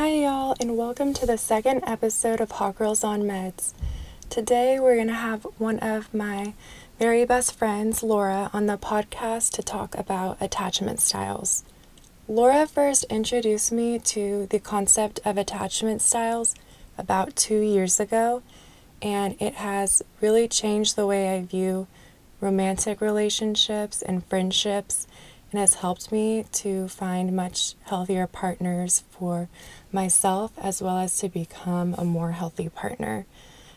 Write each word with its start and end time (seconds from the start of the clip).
Hi, 0.00 0.22
y'all, 0.22 0.56
and 0.58 0.78
welcome 0.78 1.12
to 1.12 1.26
the 1.26 1.36
second 1.36 1.82
episode 1.86 2.40
of 2.40 2.52
Hot 2.52 2.76
Girls 2.76 3.04
on 3.04 3.24
Meds. 3.24 3.74
Today, 4.30 4.80
we're 4.80 4.94
going 4.94 5.08
to 5.08 5.12
have 5.12 5.42
one 5.58 5.78
of 5.80 6.14
my 6.14 6.54
very 6.98 7.26
best 7.26 7.54
friends, 7.54 8.02
Laura, 8.02 8.48
on 8.54 8.64
the 8.64 8.78
podcast 8.78 9.52
to 9.56 9.62
talk 9.62 9.94
about 9.94 10.38
attachment 10.40 11.00
styles. 11.00 11.64
Laura 12.28 12.66
first 12.66 13.04
introduced 13.10 13.72
me 13.72 13.98
to 13.98 14.46
the 14.46 14.58
concept 14.58 15.20
of 15.22 15.36
attachment 15.36 16.00
styles 16.00 16.54
about 16.96 17.36
two 17.36 17.60
years 17.60 18.00
ago, 18.00 18.42
and 19.02 19.36
it 19.38 19.56
has 19.56 20.00
really 20.22 20.48
changed 20.48 20.96
the 20.96 21.06
way 21.06 21.36
I 21.36 21.42
view 21.42 21.88
romantic 22.40 23.02
relationships 23.02 24.00
and 24.00 24.24
friendships 24.24 25.06
and 25.50 25.60
has 25.60 25.74
helped 25.74 26.12
me 26.12 26.44
to 26.52 26.88
find 26.88 27.34
much 27.34 27.74
healthier 27.84 28.26
partners 28.26 29.04
for 29.10 29.48
myself 29.90 30.52
as 30.58 30.80
well 30.80 30.98
as 30.98 31.16
to 31.18 31.28
become 31.28 31.94
a 31.98 32.04
more 32.04 32.32
healthy 32.32 32.68
partner. 32.68 33.26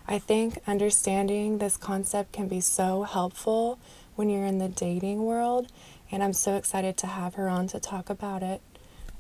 I 0.07 0.19
think 0.19 0.59
understanding 0.67 1.57
this 1.57 1.77
concept 1.77 2.33
can 2.33 2.47
be 2.47 2.61
so 2.61 3.03
helpful 3.03 3.79
when 4.15 4.29
you're 4.29 4.45
in 4.45 4.59
the 4.59 4.69
dating 4.69 5.23
world, 5.23 5.71
and 6.11 6.23
I'm 6.23 6.33
so 6.33 6.55
excited 6.55 6.97
to 6.97 7.07
have 7.07 7.35
her 7.35 7.49
on 7.49 7.67
to 7.67 7.79
talk 7.79 8.09
about 8.09 8.43
it. 8.43 8.61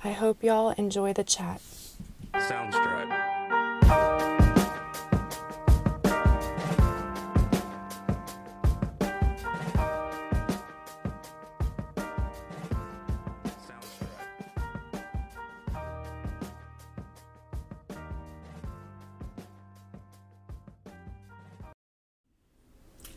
I 0.03 0.11
hope 0.11 0.43
y'all 0.43 0.71
enjoy 0.71 1.13
the 1.13 1.23
chat. 1.23 1.61
Soundstripe. 2.33 3.32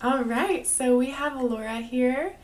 All 0.06 0.22
right, 0.22 0.64
so 0.64 0.96
we 0.96 1.10
have 1.10 1.42
Laura 1.42 1.78
here, 1.78 2.36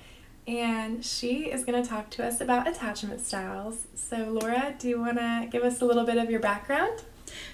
and 0.48 1.04
she 1.04 1.44
is 1.44 1.64
going 1.64 1.80
to 1.80 1.88
talk 1.88 2.10
to 2.10 2.26
us 2.26 2.40
about 2.40 2.66
attachment 2.66 3.20
styles. 3.20 3.86
So, 3.94 4.16
Laura, 4.16 4.74
do 4.80 4.88
you 4.88 4.98
want 4.98 5.18
to 5.18 5.46
give 5.48 5.62
us 5.62 5.80
a 5.80 5.84
little 5.84 6.04
bit 6.04 6.18
of 6.18 6.28
your 6.28 6.40
background? 6.40 7.04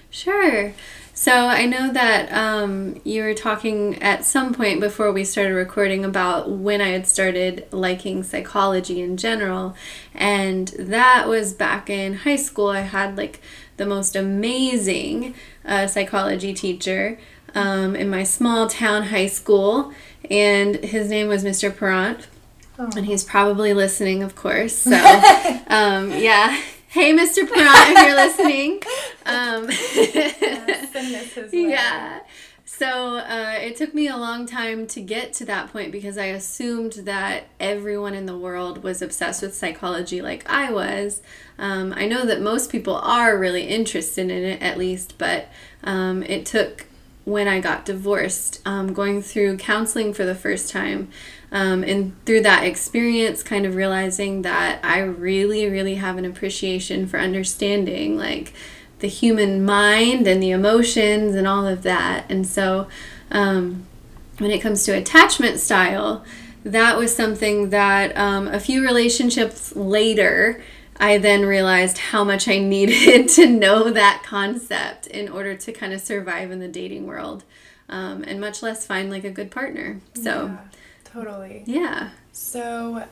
Sure. 0.09 0.73
So, 1.13 1.31
I 1.31 1.67
know 1.67 1.93
that 1.93 2.33
um, 2.33 2.99
you 3.03 3.21
were 3.21 3.35
talking 3.35 4.01
at 4.01 4.25
some 4.25 4.51
point 4.51 4.79
before 4.79 5.11
we 5.11 5.23
started 5.23 5.53
recording 5.53 6.03
about 6.03 6.49
when 6.49 6.81
I 6.81 6.87
had 6.87 7.05
started 7.05 7.67
liking 7.71 8.23
psychology 8.23 9.01
in 9.01 9.15
general, 9.15 9.75
and 10.15 10.69
that 10.79 11.27
was 11.27 11.53
back 11.53 11.87
in 11.87 12.15
high 12.15 12.35
school. 12.35 12.69
I 12.69 12.81
had 12.81 13.15
like 13.15 13.41
the 13.77 13.85
most 13.85 14.15
amazing 14.15 15.35
uh, 15.63 15.85
psychology 15.85 16.55
teacher 16.55 17.19
um, 17.55 17.95
in 17.95 18.09
my 18.09 18.23
small 18.23 18.67
town 18.67 19.03
high 19.03 19.27
school, 19.27 19.93
and 20.29 20.75
his 20.77 21.09
name 21.09 21.27
was 21.27 21.43
Mr. 21.43 21.75
Perrant. 21.75 22.27
Oh. 22.77 22.89
And 22.95 23.05
he's 23.05 23.23
probably 23.23 23.73
listening, 23.73 24.23
of 24.23 24.35
course. 24.35 24.75
So, 24.75 24.95
um, 25.67 26.11
yeah. 26.11 26.61
Hey, 26.87 27.13
Mr. 27.13 27.47
Perrant, 27.47 27.97
if 27.97 28.07
you're 28.07 28.15
listening. 28.15 28.81
Um, 29.25 29.69
yeah, 29.93 31.45
yeah. 31.51 32.19
So 32.65 33.17
uh, 33.17 33.57
it 33.59 33.75
took 33.75 33.93
me 33.93 34.07
a 34.07 34.15
long 34.15 34.45
time 34.45 34.87
to 34.87 35.01
get 35.01 35.33
to 35.33 35.45
that 35.45 35.71
point 35.71 35.91
because 35.91 36.17
I 36.17 36.27
assumed 36.27 36.93
that 37.03 37.43
everyone 37.59 38.13
in 38.13 38.25
the 38.25 38.37
world 38.37 38.83
was 38.83 39.01
obsessed 39.01 39.41
with 39.41 39.53
psychology 39.53 40.21
like 40.21 40.49
I 40.49 40.71
was. 40.71 41.21
Um, 41.59 41.93
I 41.95 42.07
know 42.07 42.25
that 42.25 42.41
most 42.41 42.71
people 42.71 42.95
are 42.95 43.37
really 43.37 43.63
interested 43.63 44.31
in 44.31 44.43
it, 44.43 44.61
at 44.61 44.77
least, 44.77 45.17
but 45.17 45.49
um, 45.83 46.23
it 46.23 46.45
took 46.45 46.85
when 47.29 47.47
I 47.47 47.59
got 47.59 47.85
divorced, 47.85 48.59
um, 48.65 48.93
going 48.93 49.21
through 49.21 49.57
counseling 49.57 50.13
for 50.13 50.25
the 50.25 50.35
first 50.35 50.71
time. 50.71 51.09
Um, 51.51 51.83
and 51.83 52.13
through 52.25 52.41
that 52.41 52.63
experience, 52.63 53.43
kind 53.43 53.65
of 53.65 53.75
realizing 53.75 54.41
that 54.43 54.79
I 54.83 54.99
really, 54.99 55.67
really 55.67 55.95
have 55.95 56.17
an 56.17 56.25
appreciation 56.25 57.07
for 57.07 57.19
understanding 57.19 58.17
like 58.17 58.53
the 58.99 59.07
human 59.07 59.65
mind 59.65 60.27
and 60.27 60.41
the 60.43 60.51
emotions 60.51 61.35
and 61.35 61.47
all 61.47 61.65
of 61.65 61.83
that. 61.83 62.25
And 62.29 62.45
so, 62.45 62.87
um, 63.31 63.85
when 64.39 64.51
it 64.51 64.59
comes 64.59 64.83
to 64.85 64.91
attachment 64.91 65.59
style, 65.59 66.23
that 66.63 66.97
was 66.97 67.15
something 67.15 67.69
that 67.69 68.15
um, 68.17 68.47
a 68.47 68.59
few 68.59 68.81
relationships 68.81 69.75
later, 69.75 70.61
I 70.99 71.17
then 71.17 71.45
realized 71.45 71.97
how 71.97 72.23
much 72.23 72.47
I 72.47 72.59
needed 72.59 73.29
to 73.35 73.47
know 73.47 73.89
that 73.91 74.23
concept 74.25 75.07
in 75.07 75.29
order 75.29 75.55
to 75.55 75.71
kind 75.71 75.93
of 75.93 76.01
survive 76.01 76.51
in 76.51 76.59
the 76.59 76.67
dating 76.67 77.07
world 77.07 77.43
um, 77.87 78.23
and 78.23 78.39
much 78.39 78.61
less 78.61 78.85
find 78.85 79.09
like 79.09 79.23
a 79.23 79.31
good 79.31 79.49
partner. 79.51 80.01
So, 80.13 80.47
yeah, 80.47 80.57
totally. 81.05 81.63
Yeah. 81.65 82.09
So, 82.31 83.05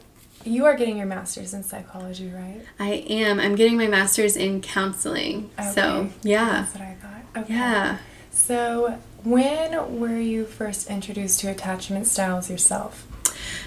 you 0.43 0.65
are 0.65 0.75
getting 0.75 0.97
your 0.97 1.07
master's 1.07 1.53
in 1.53 1.63
psychology, 1.63 2.29
right? 2.29 2.61
I 2.79 2.91
am. 3.09 3.39
I'm 3.39 3.55
getting 3.55 3.77
my 3.77 3.87
master's 3.87 4.35
in 4.37 4.61
counseling. 4.61 5.49
Okay. 5.59 5.71
So, 5.71 6.09
yeah. 6.23 6.61
That's 6.61 6.73
what 6.73 6.81
I 6.83 6.95
thought. 6.95 7.43
Okay. 7.43 7.53
Yeah. 7.53 7.97
So, 8.31 8.99
when 9.23 9.99
were 9.99 10.19
you 10.19 10.45
first 10.45 10.89
introduced 10.89 11.39
to 11.41 11.49
attachment 11.49 12.07
styles 12.07 12.49
yourself? 12.49 13.07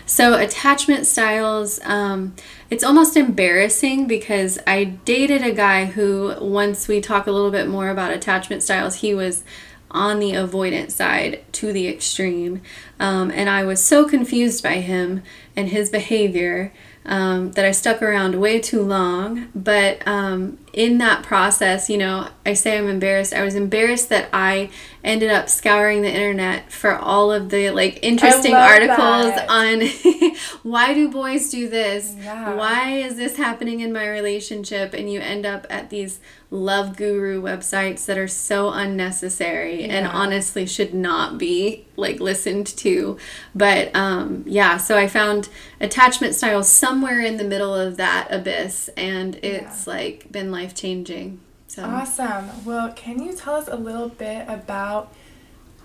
So, 0.06 0.34
attachment 0.34 1.06
styles, 1.06 1.78
um, 1.84 2.34
it's 2.68 2.82
almost 2.82 3.16
embarrassing 3.16 4.06
because 4.06 4.58
I 4.66 4.84
dated 4.84 5.42
a 5.42 5.52
guy 5.52 5.86
who, 5.86 6.34
once 6.40 6.88
we 6.88 7.00
talk 7.00 7.26
a 7.26 7.32
little 7.32 7.50
bit 7.50 7.68
more 7.68 7.90
about 7.90 8.12
attachment 8.12 8.62
styles, 8.62 8.96
he 8.96 9.14
was 9.14 9.44
on 9.90 10.18
the 10.18 10.32
avoidant 10.32 10.90
side 10.90 11.44
to 11.52 11.72
the 11.72 11.88
extreme. 11.88 12.62
Um, 12.98 13.30
and 13.30 13.50
I 13.50 13.64
was 13.64 13.82
so 13.82 14.04
confused 14.04 14.62
by 14.62 14.74
him 14.74 15.22
and 15.56 15.68
his 15.68 15.90
behavior 15.90 16.72
um, 17.04 17.52
that 17.52 17.64
I 17.64 17.72
stuck 17.72 18.02
around 18.02 18.40
way 18.40 18.60
too 18.60 18.82
long. 18.82 19.48
But 19.54 20.06
um, 20.06 20.58
in 20.72 20.98
that 20.98 21.22
process, 21.22 21.90
you 21.90 21.98
know, 21.98 22.28
I 22.46 22.54
say 22.54 22.78
I'm 22.78 22.88
embarrassed. 22.88 23.34
I 23.34 23.42
was 23.42 23.54
embarrassed 23.54 24.08
that 24.10 24.28
I 24.32 24.70
ended 25.02 25.30
up 25.30 25.48
scouring 25.48 26.02
the 26.02 26.12
internet 26.12 26.70
for 26.70 26.94
all 26.94 27.32
of 27.32 27.50
the 27.50 27.70
like 27.70 27.98
interesting 28.02 28.54
articles 28.54 29.34
that. 29.34 29.48
on 29.48 30.36
why 30.62 30.94
do 30.94 31.10
boys 31.10 31.50
do 31.50 31.68
this? 31.68 32.14
Yeah. 32.16 32.54
Why 32.54 32.90
is 32.90 33.16
this 33.16 33.36
happening 33.36 33.80
in 33.80 33.92
my 33.92 34.08
relationship? 34.08 34.94
And 34.94 35.10
you 35.10 35.20
end 35.20 35.46
up 35.46 35.66
at 35.70 35.90
these 35.90 36.20
love 36.50 36.96
guru 36.96 37.40
websites 37.40 38.06
that 38.06 38.18
are 38.18 38.26
so 38.26 38.72
unnecessary 38.72 39.82
yeah. 39.82 39.94
and 39.94 40.06
honestly 40.06 40.66
should 40.66 40.92
not 40.92 41.38
be 41.38 41.86
like 41.94 42.18
listened 42.18 42.66
to 42.66 43.16
but 43.54 43.94
um 43.94 44.42
yeah 44.46 44.76
so 44.76 44.98
i 44.98 45.06
found 45.06 45.48
attachment 45.80 46.34
style 46.34 46.64
somewhere 46.64 47.20
in 47.20 47.36
the 47.36 47.44
middle 47.44 47.72
of 47.72 47.96
that 47.96 48.26
abyss 48.32 48.88
and 48.96 49.36
it's 49.44 49.86
yeah. 49.86 49.92
like 49.92 50.32
been 50.32 50.50
life 50.60 50.74
changing. 50.74 51.40
So 51.66 51.84
awesome. 51.84 52.64
Well 52.64 52.92
can 52.92 53.22
you 53.22 53.34
tell 53.34 53.54
us 53.54 53.68
a 53.68 53.76
little 53.76 54.08
bit 54.08 54.48
about 54.48 55.14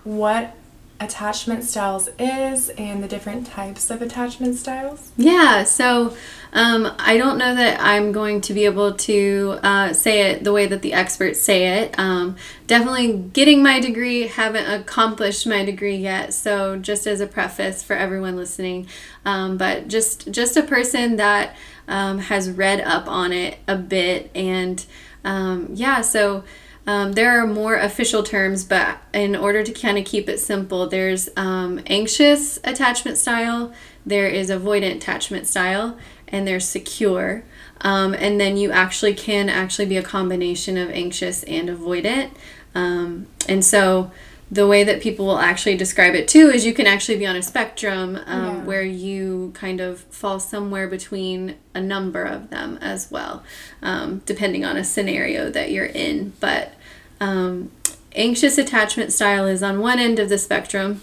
what 0.04 0.54
attachment 0.98 1.62
styles 1.62 2.08
is 2.18 2.70
and 2.70 3.02
the 3.02 3.08
different 3.08 3.46
types 3.46 3.90
of 3.90 4.00
attachment 4.00 4.56
styles? 4.56 5.12
Yeah, 5.16 5.64
so 5.64 6.16
um, 6.52 6.90
I 6.98 7.18
don't 7.18 7.36
know 7.36 7.54
that 7.54 7.80
I'm 7.80 8.12
going 8.12 8.40
to 8.42 8.54
be 8.54 8.64
able 8.64 8.94
to 8.94 9.58
uh, 9.62 9.92
say 9.92 10.30
it 10.30 10.44
the 10.44 10.52
way 10.52 10.66
that 10.66 10.82
the 10.82 10.94
experts 10.94 11.40
say 11.40 11.82
it. 11.82 11.98
Um, 11.98 12.36
definitely 12.66 13.12
getting 13.12 13.62
my 13.62 13.78
degree, 13.78 14.26
haven't 14.26 14.66
accomplished 14.66 15.46
my 15.46 15.64
degree 15.64 15.96
yet. 15.96 16.32
So 16.32 16.76
just 16.76 17.06
as 17.06 17.20
a 17.20 17.26
preface 17.26 17.82
for 17.82 17.94
everyone 17.94 18.36
listening, 18.36 18.88
um, 19.24 19.58
but 19.58 19.88
just 19.88 20.30
just 20.30 20.56
a 20.56 20.62
person 20.62 21.16
that 21.16 21.56
um, 21.88 22.18
has 22.18 22.50
read 22.50 22.80
up 22.80 23.06
on 23.06 23.32
it 23.32 23.58
a 23.68 23.76
bit 23.76 24.30
and 24.34 24.84
um, 25.24 25.68
yeah, 25.72 26.00
so. 26.00 26.44
Um, 26.86 27.12
there 27.12 27.40
are 27.40 27.46
more 27.46 27.74
official 27.74 28.22
terms, 28.22 28.64
but 28.64 28.98
in 29.12 29.34
order 29.34 29.62
to 29.64 29.72
kind 29.72 29.98
of 29.98 30.04
keep 30.04 30.28
it 30.28 30.38
simple, 30.38 30.86
there's 30.86 31.28
um, 31.36 31.80
anxious 31.86 32.60
attachment 32.62 33.18
style, 33.18 33.72
there 34.04 34.28
is 34.28 34.50
avoidant 34.50 34.96
attachment 34.96 35.48
style, 35.48 35.98
and 36.28 36.46
there's 36.46 36.66
secure. 36.66 37.44
Um, 37.80 38.14
and 38.14 38.40
then 38.40 38.56
you 38.56 38.70
actually 38.70 39.14
can 39.14 39.48
actually 39.48 39.86
be 39.86 39.96
a 39.96 40.02
combination 40.02 40.76
of 40.76 40.90
anxious 40.90 41.42
and 41.44 41.68
avoidant. 41.68 42.30
Um, 42.74 43.26
and 43.48 43.64
so 43.64 44.12
the 44.50 44.66
way 44.66 44.84
that 44.84 45.02
people 45.02 45.26
will 45.26 45.38
actually 45.38 45.76
describe 45.76 46.14
it 46.14 46.28
too 46.28 46.50
is 46.50 46.64
you 46.64 46.72
can 46.72 46.86
actually 46.86 47.18
be 47.18 47.26
on 47.26 47.34
a 47.34 47.42
spectrum 47.42 48.16
um, 48.26 48.44
yeah. 48.44 48.64
where 48.64 48.82
you 48.82 49.50
kind 49.54 49.80
of 49.80 50.00
fall 50.02 50.38
somewhere 50.38 50.86
between 50.86 51.56
a 51.74 51.80
number 51.80 52.22
of 52.22 52.50
them 52.50 52.78
as 52.80 53.10
well, 53.10 53.42
um, 53.82 54.22
depending 54.24 54.64
on 54.64 54.76
a 54.76 54.84
scenario 54.84 55.50
that 55.50 55.72
you're 55.72 55.84
in. 55.86 56.32
But 56.38 56.75
um, 57.20 57.70
anxious 58.14 58.58
attachment 58.58 59.12
style 59.12 59.46
is 59.46 59.62
on 59.62 59.80
one 59.80 59.98
end 59.98 60.18
of 60.18 60.28
the 60.28 60.38
spectrum, 60.38 61.00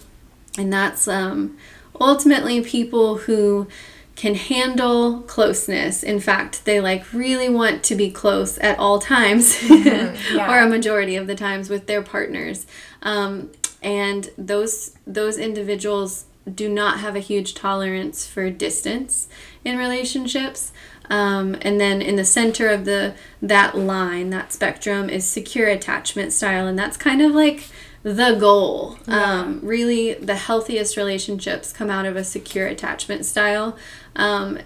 and 0.57 0.71
that's 0.71 1.07
um, 1.07 1.57
ultimately 1.99 2.61
people 2.61 3.17
who 3.19 3.67
can 4.15 4.35
handle 4.35 5.21
closeness. 5.21 6.03
In 6.03 6.19
fact, 6.19 6.65
they 6.65 6.79
like 6.79 7.13
really 7.13 7.49
want 7.49 7.83
to 7.85 7.95
be 7.95 8.11
close 8.11 8.57
at 8.59 8.77
all 8.77 8.99
times, 8.99 9.55
mm-hmm. 9.59 10.35
yeah. 10.37 10.51
or 10.51 10.59
a 10.59 10.69
majority 10.69 11.15
of 11.15 11.27
the 11.27 11.35
times 11.35 11.69
with 11.69 11.87
their 11.87 12.01
partners. 12.01 12.65
Um, 13.01 13.51
and 13.81 14.29
those 14.37 14.95
those 15.05 15.37
individuals 15.37 16.25
do 16.53 16.67
not 16.69 16.99
have 16.99 17.15
a 17.15 17.19
huge 17.19 17.53
tolerance 17.53 18.27
for 18.27 18.49
distance 18.49 19.27
in 19.63 19.77
relationships. 19.77 20.71
Um, 21.09 21.57
and 21.61 21.79
then 21.79 22.01
in 22.01 22.15
the 22.15 22.25
center 22.25 22.69
of 22.69 22.85
the 22.85 23.15
that 23.41 23.77
line, 23.77 24.29
that 24.29 24.53
spectrum, 24.53 25.09
is 25.09 25.27
secure 25.27 25.67
attachment 25.67 26.33
style, 26.33 26.67
and 26.67 26.79
that's 26.79 26.97
kind 26.97 27.21
of 27.21 27.33
like 27.33 27.65
the 28.03 28.35
goal. 28.39 28.97
Yeah. 29.07 29.41
Um, 29.41 29.59
really, 29.63 30.13
the 30.13 30.35
healthiest 30.35 30.97
relationships 30.97 31.71
come 31.73 31.89
out 31.89 32.05
of 32.05 32.15
a 32.15 32.23
secure 32.23 32.67
attachment 32.67 33.25
style. 33.25 33.77
Um, 34.15 34.59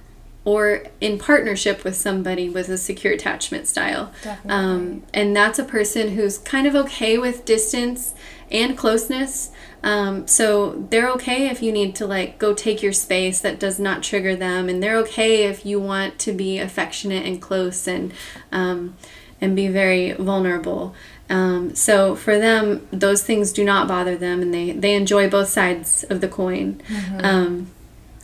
or 0.48 0.84
in 1.02 1.20
partnership 1.20 1.84
with 1.84 1.94
somebody 1.94 2.48
with 2.48 2.70
a 2.70 2.78
secure 2.78 3.12
attachment 3.12 3.68
style. 3.68 4.14
Um, 4.48 5.04
and 5.14 5.36
that's 5.36 5.60
a 5.60 5.64
person 5.66 6.12
who's 6.12 6.38
kind 6.38 6.66
of 6.66 6.74
okay 6.74 7.18
with 7.18 7.44
distance 7.44 8.16
and 8.50 8.78
closeness. 8.78 9.52
Um, 9.84 10.28
so 10.28 10.86
they're 10.90 11.10
okay 11.12 11.50
if 11.50 11.62
you 11.62 11.72
need 11.72 11.96
to 11.98 12.08
like 12.08 12.40
go 12.40 12.54
take 12.54 12.82
your 12.82 12.94
space 12.94 13.40
that 13.42 13.60
does 13.60 13.80
not 13.80 14.04
trigger 14.04 14.36
them, 14.36 14.70
and 14.70 14.82
they're 14.82 14.98
okay 14.98 15.44
if 15.44 15.66
you 15.66 15.80
want 15.80 16.20
to 16.20 16.34
be 16.34 16.60
affectionate 16.60 17.26
and 17.26 17.42
close 17.42 17.88
and 17.88 18.12
um, 18.52 18.96
and 19.40 19.56
be 19.56 19.68
very 19.68 20.14
vulnerable. 20.14 20.96
Um, 21.30 21.76
so 21.76 22.16
for 22.16 22.40
them, 22.40 22.88
those 22.92 23.24
things 23.24 23.54
do 23.54 23.64
not 23.64 23.88
bother 23.88 24.18
them, 24.18 24.42
and 24.42 24.54
they 24.54 24.72
they 24.72 24.96
enjoy 24.96 25.30
both 25.30 25.50
sides 25.50 26.04
of 26.06 26.22
the 26.22 26.28
coin. 26.28 26.82
Mm-hmm. 26.88 27.26
Um, 27.26 27.72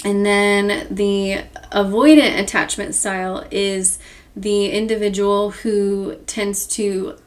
and 0.05 0.25
then 0.25 0.87
the 0.89 1.43
avoidant 1.71 2.39
attachment 2.39 2.95
style 2.95 3.45
is 3.51 3.99
the 4.35 4.71
individual 4.71 5.51
who 5.51 6.15
tends 6.25 6.65
to 6.65 7.17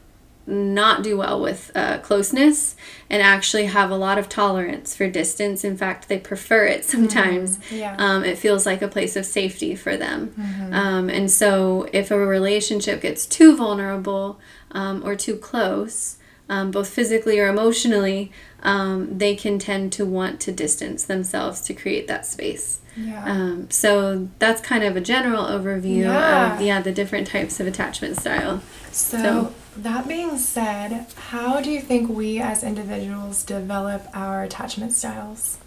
not 0.47 1.03
do 1.03 1.17
well 1.17 1.41
with 1.41 1.71
uh, 1.75 1.99
closeness 1.99 2.77
and 3.11 3.23
actually 3.23 3.67
have 3.67 3.91
a 3.91 3.97
lot 3.97 4.19
of 4.19 4.29
tolerance 4.29 4.95
for 4.95 5.09
distance. 5.09 5.65
In 5.65 5.77
fact, 5.77 6.09
they 6.09 6.19
prefer 6.19 6.67
it 6.67 6.85
sometimes. 6.85 7.59
Mm-hmm. 7.59 7.77
Yeah. 7.77 7.97
Um, 7.99 8.25
it 8.25 8.39
feels 8.39 8.67
like 8.67 8.83
a 8.83 8.89
place 8.89 9.17
of 9.17 9.27
safety 9.27 9.75
for 9.75 9.97
them. 9.97 10.35
Mm-hmm. 10.39 10.75
Um, 10.75 11.11
and 11.11 11.31
so, 11.31 11.89
if 11.93 12.11
a 12.11 12.19
relationship 12.19 13.01
gets 13.01 13.27
too 13.27 13.57
vulnerable 13.57 14.39
um, 14.71 15.03
or 15.05 15.17
too 15.17 15.37
close, 15.37 16.19
um, 16.49 16.71
both 16.71 16.89
physically 16.89 17.41
or 17.41 17.49
emotionally, 17.49 18.31
um, 18.63 19.19
they 19.19 19.35
can 19.35 19.59
tend 19.59 19.93
to 19.95 20.05
want 20.05 20.41
to 20.41 20.53
distance 20.53 21.05
themselves 21.05 21.61
to 21.63 21.75
create 21.75 22.07
that 22.09 22.25
space. 22.25 22.81
Yeah. 22.97 23.25
Um, 23.25 23.71
so 23.71 24.29
that's 24.39 24.61
kind 24.61 24.83
of 24.83 24.97
a 24.97 25.01
general 25.01 25.45
overview 25.45 26.05
yeah. 26.05 26.55
of 26.55 26.61
yeah 26.63 26.81
the 26.81 26.93
different 26.93 27.27
types 27.27 27.61
of 27.61 27.67
attachment 27.67 28.17
style. 28.17 28.63
So, 28.91 29.19
so, 29.19 29.55
that 29.83 30.09
being 30.09 30.39
said, 30.39 31.07
how 31.17 31.61
do 31.61 31.71
you 31.71 31.81
think 31.81 32.09
we 32.09 32.41
as 32.41 32.63
individuals 32.63 33.45
develop 33.45 34.07
our 34.15 34.43
attachment 34.43 34.93
styles? 34.93 35.59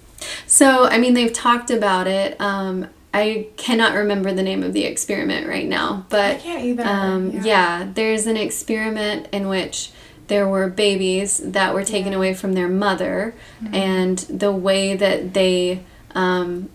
So 0.46 0.86
I 0.86 0.98
mean 0.98 1.14
they've 1.14 1.34
talked 1.34 1.72
about 1.72 2.08
it. 2.08 2.40
Um, 2.42 2.88
I 3.14 3.48
cannot 3.58 3.96
remember 3.96 4.34
the 4.34 4.44
name 4.44 4.64
of 4.64 4.74
the 4.74 4.86
experiment 4.86 5.48
right 5.48 5.68
now, 5.68 6.06
but 6.10 6.36
I 6.36 6.40
can't 6.40 6.64
either. 6.64 6.84
Um, 6.84 7.32
yeah. 7.32 7.44
yeah, 7.44 7.92
there's 7.94 8.28
an 8.28 8.38
experiment 8.38 9.28
in 9.32 9.48
which 9.48 9.92
there 10.28 10.48
were 10.48 10.70
babies 10.70 11.40
that 11.44 11.74
were 11.74 11.84
taken 11.84 12.12
yeah. 12.12 12.18
away 12.20 12.34
from 12.36 12.54
their 12.54 12.68
mother, 12.68 13.34
mm-hmm. 13.64 13.74
and 13.74 14.20
the 14.20 14.52
way 14.52 14.96
that 14.96 15.34
they 15.34 15.84
um, 16.14 16.70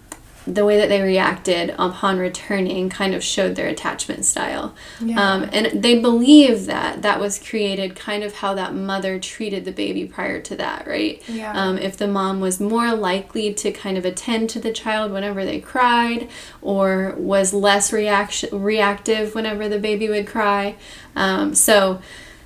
the 0.46 0.64
way 0.64 0.76
that 0.76 0.88
they 0.88 1.00
reacted 1.00 1.74
upon 1.78 2.18
returning 2.18 2.90
kind 2.90 3.14
of 3.14 3.24
showed 3.24 3.56
their 3.56 3.68
attachment 3.68 4.24
style. 4.24 4.74
Yeah. 5.00 5.20
Um, 5.20 5.48
and 5.52 5.82
they 5.82 5.98
believe 5.98 6.66
that 6.66 7.02
that 7.02 7.18
was 7.18 7.38
created 7.38 7.96
kind 7.96 8.22
of 8.22 8.34
how 8.34 8.54
that 8.54 8.74
mother 8.74 9.18
treated 9.18 9.64
the 9.64 9.72
baby 9.72 10.04
prior 10.04 10.40
to 10.42 10.56
that, 10.56 10.86
right? 10.86 11.22
Yeah. 11.28 11.52
Um, 11.52 11.78
if 11.78 11.96
the 11.96 12.06
mom 12.06 12.40
was 12.40 12.60
more 12.60 12.94
likely 12.94 13.54
to 13.54 13.72
kind 13.72 13.96
of 13.96 14.04
attend 14.04 14.50
to 14.50 14.60
the 14.60 14.72
child 14.72 15.12
whenever 15.12 15.44
they 15.44 15.60
cried, 15.60 16.28
or 16.60 17.14
was 17.16 17.54
less 17.54 17.92
reaction 17.92 18.62
reactive 18.62 19.34
whenever 19.34 19.68
the 19.68 19.78
baby 19.78 20.08
would 20.08 20.26
cry. 20.26 20.76
Um, 21.16 21.54
so 21.54 22.02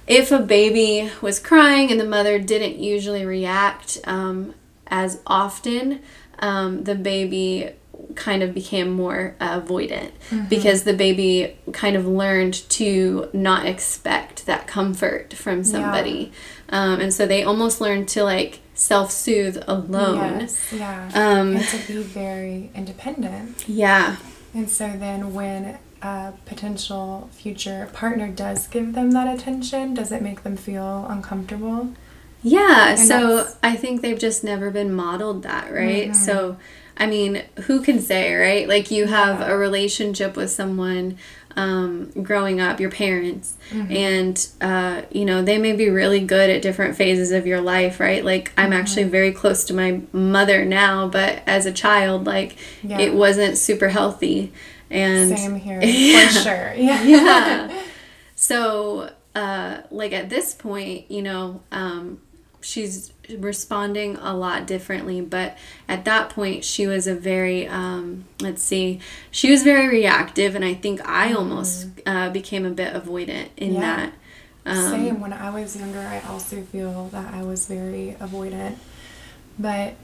if 0.06 0.31
a 0.31 0.39
baby 0.39 1.11
was 1.21 1.39
crying 1.39 1.91
and 1.91 2.00
the 2.00 2.06
mother 2.06 2.39
didn't 2.39 2.79
usually 2.79 3.27
react 3.27 3.99
um, 4.05 4.55
as 4.87 5.21
often, 5.27 6.00
um, 6.39 6.85
the 6.85 6.95
baby 6.95 7.73
kind 8.14 8.43
of 8.43 8.55
became 8.55 8.90
more 8.90 9.34
uh, 9.40 9.60
avoidant 9.60 10.12
mm-hmm. 10.31 10.46
because 10.49 10.84
the 10.84 10.93
baby 10.93 11.56
kind 11.72 11.96
of 11.96 12.06
learned 12.06 12.55
to 12.70 13.28
not 13.32 13.66
expect 13.66 14.46
that 14.46 14.66
comfort 14.66 15.34
from 15.34 15.64
somebody. 15.64 16.32
Yeah. 16.70 16.93
Um, 16.93 17.00
and 17.00 17.14
so 17.14 17.26
they 17.26 17.43
almost 17.43 17.81
learned 17.81 18.08
to 18.08 18.25
like 18.25 18.60
self 18.75 19.10
soothe 19.10 19.62
alone. 19.66 20.40
Yes, 20.40 20.72
yeah. 20.72 21.10
Um, 21.14 21.56
and 21.56 21.64
to 21.64 21.78
be 21.87 22.02
very 22.02 22.70
independent. 22.75 23.69
Yeah. 23.69 24.16
And 24.54 24.69
so 24.69 24.88
then 24.96 25.34
when 25.34 25.78
a 26.02 26.32
potential 26.46 27.28
future 27.32 27.88
partner 27.93 28.28
does 28.28 28.66
give 28.66 28.94
them 28.94 29.11
that 29.12 29.32
attention, 29.32 29.94
does 29.94 30.12
it 30.12 30.22
make 30.22 30.43
them 30.43 30.56
feel 30.56 31.06
uncomfortable? 31.08 31.94
Yeah, 32.43 32.90
and 32.90 32.99
so 32.99 33.49
I 33.64 33.75
think 33.75 34.00
they've 34.00 34.19
just 34.19 34.44
never 34.44 34.70
been 34.70 34.94
modeled 34.94 35.43
that, 35.43 35.72
right? 35.72 36.11
Mm-hmm. 36.11 36.12
So 36.12 36.56
I 36.99 37.06
mean, 37.06 37.45
who 37.62 37.81
can 37.83 38.00
say, 38.00 38.35
right? 38.35 38.69
Like 38.69 38.91
you 38.91 39.06
have 39.06 39.41
a 39.41 39.56
relationship 39.56 40.37
with 40.37 40.50
someone 40.50 41.17
um, 41.56 42.11
growing 42.23 42.61
up, 42.61 42.81
your 42.81 42.91
parents, 42.91 43.56
mm-hmm. 43.71 43.93
and 43.93 44.49
uh, 44.61 45.03
you 45.11 45.25
know 45.25 45.43
they 45.43 45.59
may 45.59 45.73
be 45.73 45.89
really 45.89 46.21
good 46.21 46.50
at 46.50 46.62
different 46.62 46.97
phases 46.97 47.33
of 47.33 47.47
your 47.47 47.61
life, 47.61 48.00
right? 48.00 48.25
Like 48.25 48.53
I'm 48.56 48.71
mm-hmm. 48.71 48.81
actually 48.81 49.05
very 49.05 49.33
close 49.33 49.65
to 49.65 49.75
my 49.75 50.03
mother 50.12 50.65
now, 50.65 51.09
but 51.09 51.43
as 51.47 51.67
a 51.67 51.73
child, 51.73 52.27
like 52.27 52.56
yeah. 52.83 52.99
it 52.99 53.15
wasn't 53.15 53.59
super 53.59 53.89
healthy, 53.89 54.53
and 54.91 55.37
same 55.37 55.56
here 55.56 55.81
yeah. 55.83 56.29
for 56.29 56.33
sure, 56.35 56.75
yeah, 56.77 57.03
yeah. 57.03 57.83
So, 58.37 59.11
uh, 59.35 59.79
like 59.91 60.12
at 60.12 60.31
this 60.31 60.55
point, 60.55 61.11
you 61.11 61.23
know, 61.23 61.61
um, 61.73 62.21
she's 62.61 63.12
responding 63.38 64.16
a 64.16 64.34
lot 64.34 64.66
differently 64.66 65.20
but 65.20 65.56
at 65.88 66.04
that 66.04 66.30
point 66.30 66.64
she 66.64 66.86
was 66.86 67.06
a 67.06 67.14
very 67.14 67.66
um, 67.69 68.25
let's 68.40 68.62
see 68.62 69.00
she 69.30 69.50
was 69.50 69.62
very 69.62 69.88
reactive 69.88 70.54
and 70.54 70.64
i 70.64 70.75
think 70.75 71.00
i 71.06 71.28
mm-hmm. 71.28 71.36
almost 71.36 71.88
uh, 72.06 72.30
became 72.30 72.64
a 72.64 72.70
bit 72.70 72.94
avoidant 72.94 73.48
in 73.56 73.75
yeah. 73.75 73.80
that 73.80 74.12
um, 74.66 74.90
same 74.90 75.20
when 75.20 75.32
i 75.32 75.50
was 75.50 75.76
younger 75.76 76.00
i 76.00 76.20
also 76.28 76.62
feel 76.62 77.08
that 77.08 77.32
i 77.35 77.42
was 77.42 77.66
very 77.66 78.16
avoidant 78.20 78.76
but 79.58 79.94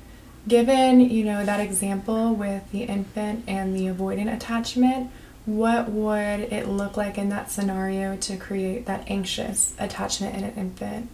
given 0.47 1.01
you 1.01 1.25
know 1.25 1.45
that 1.45 1.61
example 1.61 2.35
with 2.35 2.71
the 2.73 2.83
infant 2.83 3.45
and 3.47 3.75
the 3.75 3.87
avoidant 3.87 4.33
attachment 4.35 5.11
what 5.47 5.91
would 5.91 6.41
it 6.41 6.69
look 6.69 6.97
like 6.97 7.19
in 7.19 7.29
that 7.29 7.51
scenario 7.51 8.17
to 8.17 8.37
create 8.37 8.87
that 8.87 9.05
anxious 9.09 9.75
attachment 9.79 10.35
in 10.35 10.45
an 10.45 10.55
infant 10.57 11.09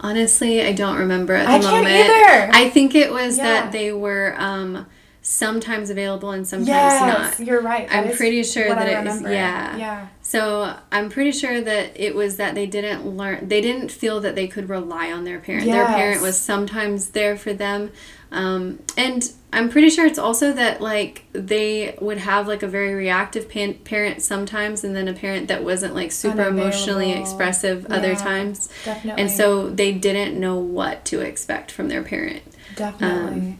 Honestly, 0.00 0.62
I 0.62 0.72
don't 0.72 0.98
remember 0.98 1.34
at 1.34 1.46
the 1.46 1.66
I 1.66 1.70
moment. 1.70 1.94
Either. 1.94 2.50
I 2.52 2.70
think 2.70 2.94
it 2.94 3.12
was 3.12 3.38
yeah. 3.38 3.44
that 3.44 3.72
they 3.72 3.92
were 3.92 4.34
um, 4.38 4.86
sometimes 5.22 5.90
available 5.90 6.30
and 6.30 6.46
sometimes 6.46 6.68
yes, 6.68 7.38
not. 7.38 7.46
You're 7.46 7.60
right. 7.60 7.88
That 7.88 8.06
I'm 8.06 8.16
pretty 8.16 8.44
sure 8.44 8.68
that 8.68 8.88
it 8.88 9.04
was 9.04 9.22
yeah. 9.22 9.76
Yeah. 9.76 10.08
So 10.22 10.76
I'm 10.92 11.10
pretty 11.10 11.32
sure 11.32 11.60
that 11.60 11.98
it 11.98 12.14
was 12.14 12.36
that 12.36 12.54
they 12.54 12.66
didn't 12.66 13.06
learn 13.06 13.48
they 13.48 13.60
didn't 13.60 13.90
feel 13.90 14.20
that 14.20 14.36
they 14.36 14.46
could 14.46 14.68
rely 14.68 15.10
on 15.10 15.24
their 15.24 15.40
parent. 15.40 15.66
Yes. 15.66 15.74
Their 15.74 15.96
parent 15.96 16.22
was 16.22 16.38
sometimes 16.38 17.10
there 17.10 17.36
for 17.36 17.52
them. 17.52 17.90
Um, 18.32 18.80
and 18.96 19.32
I'm 19.52 19.70
pretty 19.70 19.90
sure 19.90 20.04
it's 20.04 20.18
also 20.18 20.52
that 20.52 20.80
like 20.80 21.24
they 21.32 21.96
would 22.00 22.18
have 22.18 22.48
like 22.48 22.62
a 22.62 22.68
very 22.68 22.94
reactive 22.94 23.48
pan- 23.48 23.74
parent 23.74 24.22
sometimes, 24.22 24.84
and 24.84 24.94
then 24.94 25.08
a 25.08 25.14
parent 25.14 25.48
that 25.48 25.64
wasn't 25.64 25.94
like 25.94 26.12
super 26.12 26.48
emotionally 26.48 27.12
expressive 27.12 27.86
yeah, 27.88 27.96
other 27.96 28.14
times. 28.14 28.68
Definitely. 28.84 29.22
And 29.22 29.30
so 29.30 29.70
they 29.70 29.92
didn't 29.92 30.38
know 30.38 30.56
what 30.56 31.04
to 31.06 31.20
expect 31.20 31.70
from 31.70 31.88
their 31.88 32.02
parent. 32.02 32.42
Definitely. 32.74 33.40
Um, 33.40 33.58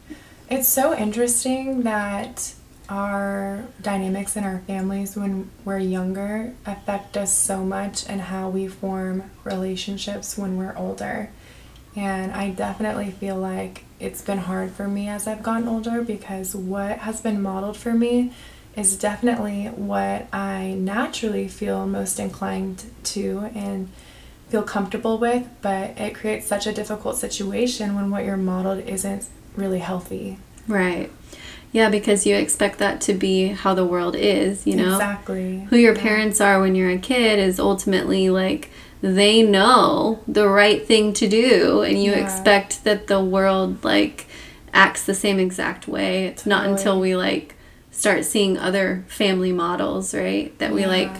it's 0.50 0.68
so 0.68 0.94
interesting 0.94 1.82
that 1.82 2.54
our 2.88 3.64
dynamics 3.82 4.36
in 4.36 4.44
our 4.44 4.60
families 4.60 5.16
when 5.16 5.50
we're 5.64 5.78
younger 5.78 6.54
affect 6.64 7.16
us 7.16 7.32
so 7.32 7.64
much 7.64 8.08
and 8.08 8.20
how 8.20 8.48
we 8.48 8.68
form 8.68 9.30
relationships 9.44 10.38
when 10.38 10.56
we're 10.56 10.76
older. 10.76 11.30
And 11.96 12.32
I 12.32 12.50
definitely 12.50 13.10
feel 13.10 13.36
like 13.36 13.84
it's 13.98 14.20
been 14.20 14.38
hard 14.38 14.72
for 14.72 14.86
me 14.86 15.08
as 15.08 15.26
I've 15.26 15.42
gotten 15.42 15.66
older 15.66 16.02
because 16.02 16.54
what 16.54 16.98
has 16.98 17.22
been 17.22 17.40
modeled 17.40 17.76
for 17.78 17.94
me 17.94 18.32
is 18.76 18.98
definitely 18.98 19.64
what 19.68 20.26
I 20.32 20.74
naturally 20.78 21.48
feel 21.48 21.86
most 21.86 22.20
inclined 22.20 22.84
to 23.04 23.50
and 23.54 23.88
feel 24.50 24.62
comfortable 24.62 25.16
with, 25.16 25.48
but 25.62 25.98
it 25.98 26.14
creates 26.14 26.46
such 26.46 26.66
a 26.66 26.72
difficult 26.72 27.16
situation 27.16 27.96
when 27.96 28.10
what 28.10 28.24
you're 28.24 28.36
modeled 28.36 28.84
isn't 28.86 29.26
really 29.56 29.78
healthy. 29.78 30.38
Right. 30.68 31.10
Yeah, 31.72 31.88
because 31.88 32.26
you 32.26 32.36
expect 32.36 32.78
that 32.78 33.00
to 33.02 33.14
be 33.14 33.48
how 33.48 33.74
the 33.74 33.84
world 33.84 34.14
is, 34.14 34.66
you 34.66 34.76
know? 34.76 34.94
Exactly. 34.94 35.66
Who 35.70 35.76
your 35.76 35.94
Yeah. 35.94 36.02
parents 36.02 36.40
are 36.40 36.60
when 36.60 36.74
you're 36.74 36.90
a 36.90 36.98
kid 36.98 37.38
is 37.38 37.58
ultimately 37.58 38.28
like 38.30 38.70
they 39.02 39.42
know 39.42 40.20
the 40.26 40.48
right 40.48 40.86
thing 40.86 41.12
to 41.14 41.28
do 41.28 41.82
and 41.82 42.02
you 42.02 42.12
Yeah. 42.12 42.18
expect 42.24 42.84
that 42.84 43.06
the 43.06 43.20
world 43.22 43.84
like 43.84 44.26
acts 44.72 45.04
the 45.04 45.14
same 45.14 45.38
exact 45.38 45.86
way. 45.88 46.26
It's 46.26 46.46
not 46.46 46.66
until 46.66 47.00
we 47.00 47.14
like 47.16 47.54
start 47.90 48.24
seeing 48.24 48.58
other 48.58 49.04
family 49.08 49.52
models, 49.52 50.14
right? 50.14 50.56
That 50.58 50.72
we 50.72 50.82
Yeah. 50.82 50.88
like 50.88 51.10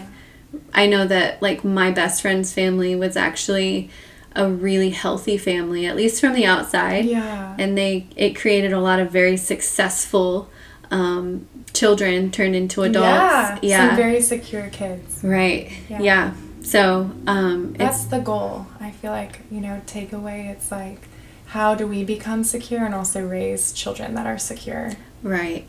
I 0.73 0.85
know 0.87 1.05
that 1.07 1.41
like 1.41 1.63
my 1.63 1.91
best 1.91 2.21
friend's 2.21 2.53
family 2.53 2.95
was 2.95 3.15
actually 3.17 3.89
a 4.35 4.47
really 4.49 4.91
healthy 4.91 5.37
family, 5.37 5.85
at 5.87 5.95
least 5.95 6.21
from 6.21 6.33
the 6.33 6.45
outside 6.45 7.05
Yeah. 7.05 7.55
and 7.57 7.77
they 7.77 8.05
it 8.15 8.35
created 8.35 8.73
a 8.73 8.79
lot 8.79 8.99
of 8.99 9.11
very 9.11 9.37
successful 9.37 10.49
um, 10.89 11.45
children 11.73 12.31
turned 12.31 12.55
into 12.55 12.81
adults. 12.83 13.59
Yeah. 13.61 13.87
Some 13.89 13.95
very 13.97 14.21
secure 14.21 14.69
kids. 14.71 15.19
right. 15.23 15.69
Yeah. 15.89 16.01
Yeah. 16.01 16.31
So 16.67 17.11
um, 17.27 17.73
That's 17.77 18.03
the 18.03 18.19
goal. 18.19 18.67
I 18.81 18.91
feel 18.91 19.11
like, 19.11 19.39
you 19.49 19.61
know, 19.61 19.81
takeaway, 19.87 20.49
it's 20.49 20.69
like, 20.69 21.07
how 21.45 21.75
do 21.75 21.87
we 21.87 22.03
become 22.03 22.43
secure 22.43 22.83
and 22.83 22.93
also 22.93 23.25
raise 23.25 23.71
children 23.71 24.15
that 24.15 24.27
are 24.27 24.37
secure? 24.37 24.91
right. 25.23 25.65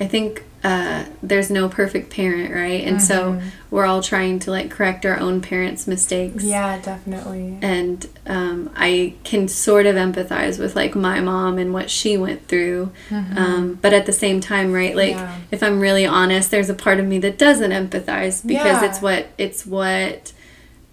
I 0.00 0.06
think 0.06 0.42
uh, 0.64 1.04
there's 1.22 1.50
no 1.50 1.68
perfect 1.68 2.08
parent, 2.10 2.50
right? 2.52 2.82
And 2.86 3.00
so 3.02 3.34
Mhm. 3.34 3.42
we're 3.70 3.84
all 3.84 4.02
trying 4.02 4.38
to 4.40 4.50
like 4.50 4.70
correct 4.70 5.04
our 5.04 5.18
own 5.20 5.42
parents' 5.42 5.86
mistakes. 5.86 6.42
Yeah, 6.42 6.78
definitely. 6.80 7.58
And 7.60 8.06
um, 8.26 8.70
I 8.74 9.12
can 9.24 9.46
sort 9.46 9.84
of 9.84 9.94
empathize 9.96 10.58
with 10.58 10.74
like 10.74 10.94
my 10.96 11.20
mom 11.20 11.58
and 11.58 11.74
what 11.74 11.90
she 11.90 12.16
went 12.16 12.48
through. 12.48 12.90
Um, 13.10 13.78
but 13.82 13.92
at 13.92 14.06
the 14.06 14.12
same 14.12 14.40
time, 14.40 14.72
right? 14.72 14.96
Like 14.96 15.16
Mm-hmm. 15.16 15.24
Yeah. 15.24 15.36
if 15.50 15.62
I'm 15.62 15.80
really 15.80 16.06
honest, 16.06 16.50
there's 16.50 16.70
a 16.70 16.74
part 16.74 16.98
of 16.98 17.04
me 17.06 17.18
that 17.18 17.36
doesn't 17.38 17.70
empathize 17.70 18.44
because 18.44 18.80
Yeah. 18.80 18.84
it's 18.86 19.02
what 19.02 19.26
it's 19.36 19.66
what 19.66 20.32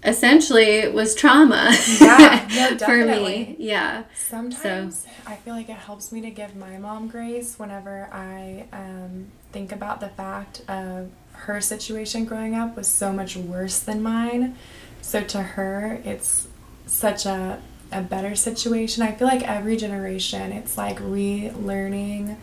essentially 0.04 0.88
was 0.88 1.14
trauma 1.14 1.72
Yeah, 2.00 2.48
no, 2.78 2.78
for 2.78 3.04
me. 3.04 3.56
Yeah. 3.58 4.04
Sometimes 4.14 5.06
I 5.26 5.36
feel 5.36 5.54
like 5.54 5.68
it 5.68 5.76
helps 5.76 6.12
me 6.12 6.20
to 6.22 6.30
give 6.30 6.56
my 6.56 6.78
mom 6.78 7.08
grace 7.08 7.58
whenever 7.58 8.08
I 8.12 8.66
um, 8.72 9.28
think 9.52 9.72
about 9.72 10.00
the 10.00 10.08
fact 10.08 10.62
of 10.68 11.10
her 11.32 11.60
situation 11.60 12.24
growing 12.24 12.54
up 12.54 12.76
was 12.76 12.88
so 12.88 13.12
much 13.12 13.36
worse 13.36 13.78
than 13.78 14.02
mine. 14.02 14.56
So 15.00 15.22
to 15.22 15.42
her, 15.42 16.00
it's 16.04 16.48
such 16.86 17.26
a, 17.26 17.60
a 17.90 18.02
better 18.02 18.34
situation. 18.34 19.02
I 19.02 19.12
feel 19.12 19.28
like 19.28 19.42
every 19.42 19.76
generation, 19.76 20.52
it's 20.52 20.76
like 20.76 20.98
relearning 20.98 22.36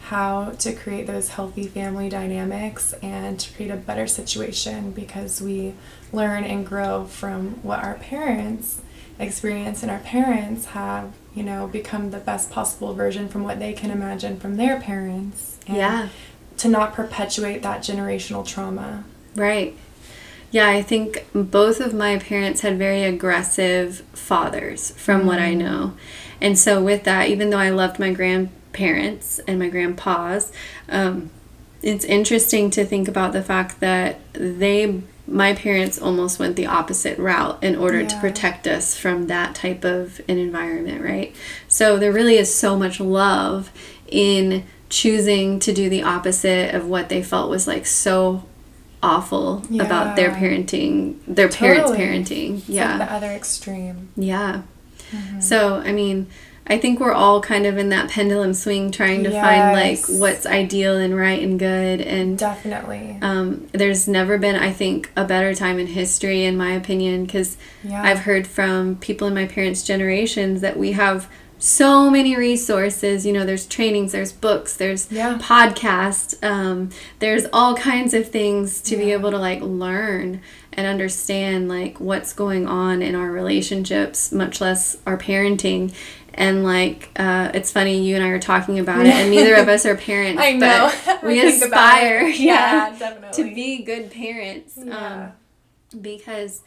how 0.00 0.52
to 0.58 0.72
create 0.72 1.06
those 1.06 1.30
healthy 1.30 1.64
family 1.64 2.08
dynamics 2.08 2.94
and 3.02 3.38
to 3.38 3.52
create 3.52 3.70
a 3.70 3.76
better 3.76 4.06
situation 4.06 4.90
because 4.92 5.42
we 5.42 5.74
learn 6.12 6.44
and 6.44 6.66
grow 6.66 7.04
from 7.04 7.50
what 7.62 7.82
our 7.82 7.94
parents 7.94 8.80
experience 9.18 9.82
and 9.82 9.90
our 9.90 9.98
parents 9.98 10.66
have 10.66 11.12
you 11.34 11.42
know 11.42 11.66
become 11.66 12.10
the 12.10 12.18
best 12.18 12.50
possible 12.50 12.94
version 12.94 13.28
from 13.28 13.42
what 13.42 13.58
they 13.58 13.72
can 13.72 13.90
imagine 13.90 14.38
from 14.38 14.56
their 14.56 14.80
parents 14.80 15.58
and 15.66 15.76
Yeah. 15.76 16.08
to 16.56 16.68
not 16.68 16.94
perpetuate 16.94 17.62
that 17.62 17.80
generational 17.80 18.46
trauma 18.46 19.04
Right. 19.36 19.76
Yeah, 20.50 20.68
I 20.68 20.82
think 20.82 21.26
both 21.34 21.78
of 21.80 21.92
my 21.92 22.18
parents 22.18 22.62
had 22.62 22.78
very 22.78 23.04
aggressive 23.04 23.98
fathers, 24.14 24.92
from 24.92 25.26
what 25.26 25.38
I 25.38 25.52
know. 25.52 25.92
And 26.40 26.58
so, 26.58 26.82
with 26.82 27.04
that, 27.04 27.28
even 27.28 27.50
though 27.50 27.58
I 27.58 27.68
loved 27.68 27.98
my 27.98 28.12
grandparents 28.12 29.40
and 29.46 29.58
my 29.58 29.68
grandpas, 29.68 30.50
um, 30.88 31.30
it's 31.82 32.04
interesting 32.06 32.70
to 32.70 32.84
think 32.86 33.08
about 33.08 33.32
the 33.34 33.42
fact 33.42 33.80
that 33.80 34.20
they, 34.32 35.02
my 35.30 35.54
parents, 35.54 35.98
almost 35.98 36.38
went 36.38 36.56
the 36.56 36.66
opposite 36.66 37.18
route 37.18 37.62
in 37.62 37.76
order 37.76 38.04
to 38.04 38.18
protect 38.20 38.66
us 38.66 38.96
from 38.96 39.26
that 39.26 39.54
type 39.54 39.84
of 39.84 40.20
an 40.28 40.38
environment, 40.38 41.02
right? 41.02 41.34
So, 41.68 41.98
there 41.98 42.12
really 42.12 42.36
is 42.36 42.52
so 42.54 42.76
much 42.78 42.98
love 43.00 43.70
in 44.08 44.64
choosing 44.88 45.58
to 45.60 45.72
do 45.72 45.88
the 45.90 46.02
opposite 46.02 46.74
of 46.74 46.86
what 46.88 47.08
they 47.10 47.22
felt 47.22 47.50
was 47.50 47.66
like 47.66 47.84
so 47.86 48.44
awful 49.02 49.62
about 49.78 50.16
their 50.16 50.30
parenting, 50.30 51.16
their 51.26 51.48
parents' 51.48 51.90
parenting. 51.92 52.56
It's 52.58 52.68
Yeah. 52.68 52.96
like 52.96 53.08
the 53.08 53.14
other 53.14 53.26
extreme 53.30 54.08
yeah. 54.16 54.62
Mm-hmm. 55.10 55.40
So, 55.40 55.76
I 55.76 55.92
mean, 55.92 56.26
I 56.70 56.78
think 56.78 57.00
we're 57.00 57.12
all 57.12 57.40
kind 57.40 57.64
of 57.66 57.78
in 57.78 57.88
that 57.88 58.10
pendulum 58.10 58.52
swing 58.52 58.90
trying 58.90 59.24
to 59.24 59.30
find 59.30 59.72
like 59.72 60.00
what's 60.20 60.44
ideal 60.44 60.96
and 60.96 61.16
right 61.16 61.42
and 61.42 61.58
good 61.58 62.00
and 62.02 62.36
definitely 62.38 63.16
um, 63.22 63.66
there's 63.72 64.06
never 64.06 64.36
been, 64.38 64.54
I 64.56 64.72
think, 64.72 65.10
a 65.16 65.24
better 65.24 65.54
time 65.54 65.78
in 65.78 65.86
history, 65.88 66.44
in 66.44 66.56
my 66.56 66.72
opinion, 66.72 67.24
because 67.24 67.56
Yeah. 67.82 68.02
I've 68.02 68.20
heard 68.20 68.46
from 68.46 68.96
people 68.96 69.26
in 69.28 69.34
my 69.34 69.46
parents' 69.46 69.82
generations 69.82 70.60
that 70.60 70.76
we 70.76 70.92
have 70.92 71.28
so 71.60 72.08
many 72.08 72.36
resources. 72.36 73.26
You 73.26 73.32
know, 73.32 73.44
there's 73.44 73.66
trainings, 73.66 74.12
there's 74.12 74.32
books, 74.32 74.76
there's 74.76 75.10
Yeah. 75.10 75.38
podcasts, 75.40 76.34
um, 76.44 76.90
there's 77.18 77.46
all 77.52 77.74
kinds 77.74 78.14
of 78.14 78.28
things 78.30 78.80
to 78.82 78.96
be 78.96 79.10
able 79.12 79.30
to 79.30 79.38
like 79.38 79.60
learn 79.62 80.40
and 80.72 80.86
understand 80.86 81.68
like 81.68 81.98
what's 81.98 82.32
going 82.32 82.66
on 82.68 83.02
in 83.02 83.16
our 83.16 83.30
relationships, 83.32 84.30
much 84.30 84.60
less 84.60 84.98
our 85.06 85.16
parenting. 85.18 85.92
And 86.38 86.62
like, 86.64 87.10
uh, 87.16 87.50
it's 87.52 87.70
funny, 87.72 88.00
you 88.06 88.14
and 88.14 88.24
I 88.24 88.28
are 88.28 88.38
talking 88.38 88.78
about 88.78 89.04
it, 89.04 89.12
and 89.12 89.30
neither 89.30 89.56
of 89.56 89.68
us 89.74 89.84
are 89.84 89.96
parents. 89.96 90.40
I 90.40 90.52
know. 90.52 90.90
But 91.04 91.24
we 91.24 91.40
I 91.46 91.50
think 91.50 91.64
about 91.64 91.98
aspire, 91.98 92.22
yeah, 92.28 92.96
Yeah, 92.96 93.30
to 93.32 93.42
be 93.54 93.82
good 93.82 94.10
parents. 94.12 94.78
Yeah. 94.82 95.30
Um, 95.92 96.00
because 96.00 96.62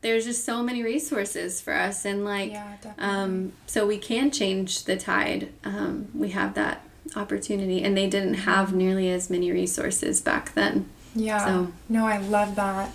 there's 0.00 0.24
just 0.24 0.44
so 0.44 0.62
many 0.62 0.82
resources 0.82 1.60
for 1.60 1.72
us 1.72 2.04
and 2.04 2.24
like 2.24 2.50
Yeah, 2.50 2.74
um 2.98 3.52
so 3.66 3.86
we 3.86 3.98
can 3.98 4.30
change 4.32 4.84
the 4.84 4.96
tide 4.96 5.52
um 5.62 6.08
we 6.14 6.30
have 6.30 6.54
that 6.54 6.82
opportunity 7.14 7.84
and 7.84 7.96
they 7.96 8.08
didn't 8.08 8.34
have 8.34 8.74
nearly 8.74 9.10
as 9.10 9.28
many 9.30 9.52
resources 9.52 10.20
back 10.20 10.54
then 10.54 10.88
Yeah. 11.14 11.44
So- 11.46 11.72
No, 11.88 12.06
I 12.06 12.16
love 12.16 12.56
that. 12.56 12.90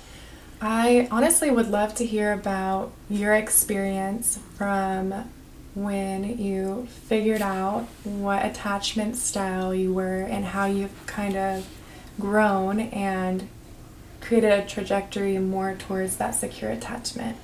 I 0.59 1.07
honestly 1.11 1.51
would 1.51 1.69
love 1.69 1.93
to 1.95 2.05
hear 2.05 2.33
about 2.33 2.91
your 3.09 3.33
experience 3.35 4.39
from 4.57 5.13
when 5.83 6.39
you 6.39 6.87
figured 7.07 7.41
out 7.41 7.83
what 8.03 8.43
attachment 8.43 9.15
style 9.15 9.75
you 9.75 9.93
were 9.93 10.21
and 10.21 10.43
how 10.45 10.65
you've 10.65 11.05
kind 11.05 11.35
of 11.35 11.67
grown 12.19 12.79
and 12.79 13.47
created 14.21 14.51
a 14.51 14.65
trajectory 14.65 15.37
more 15.37 15.75
towards 15.75 16.17
that 16.17 16.31
secure 16.31 16.71
attachment. 16.71 17.37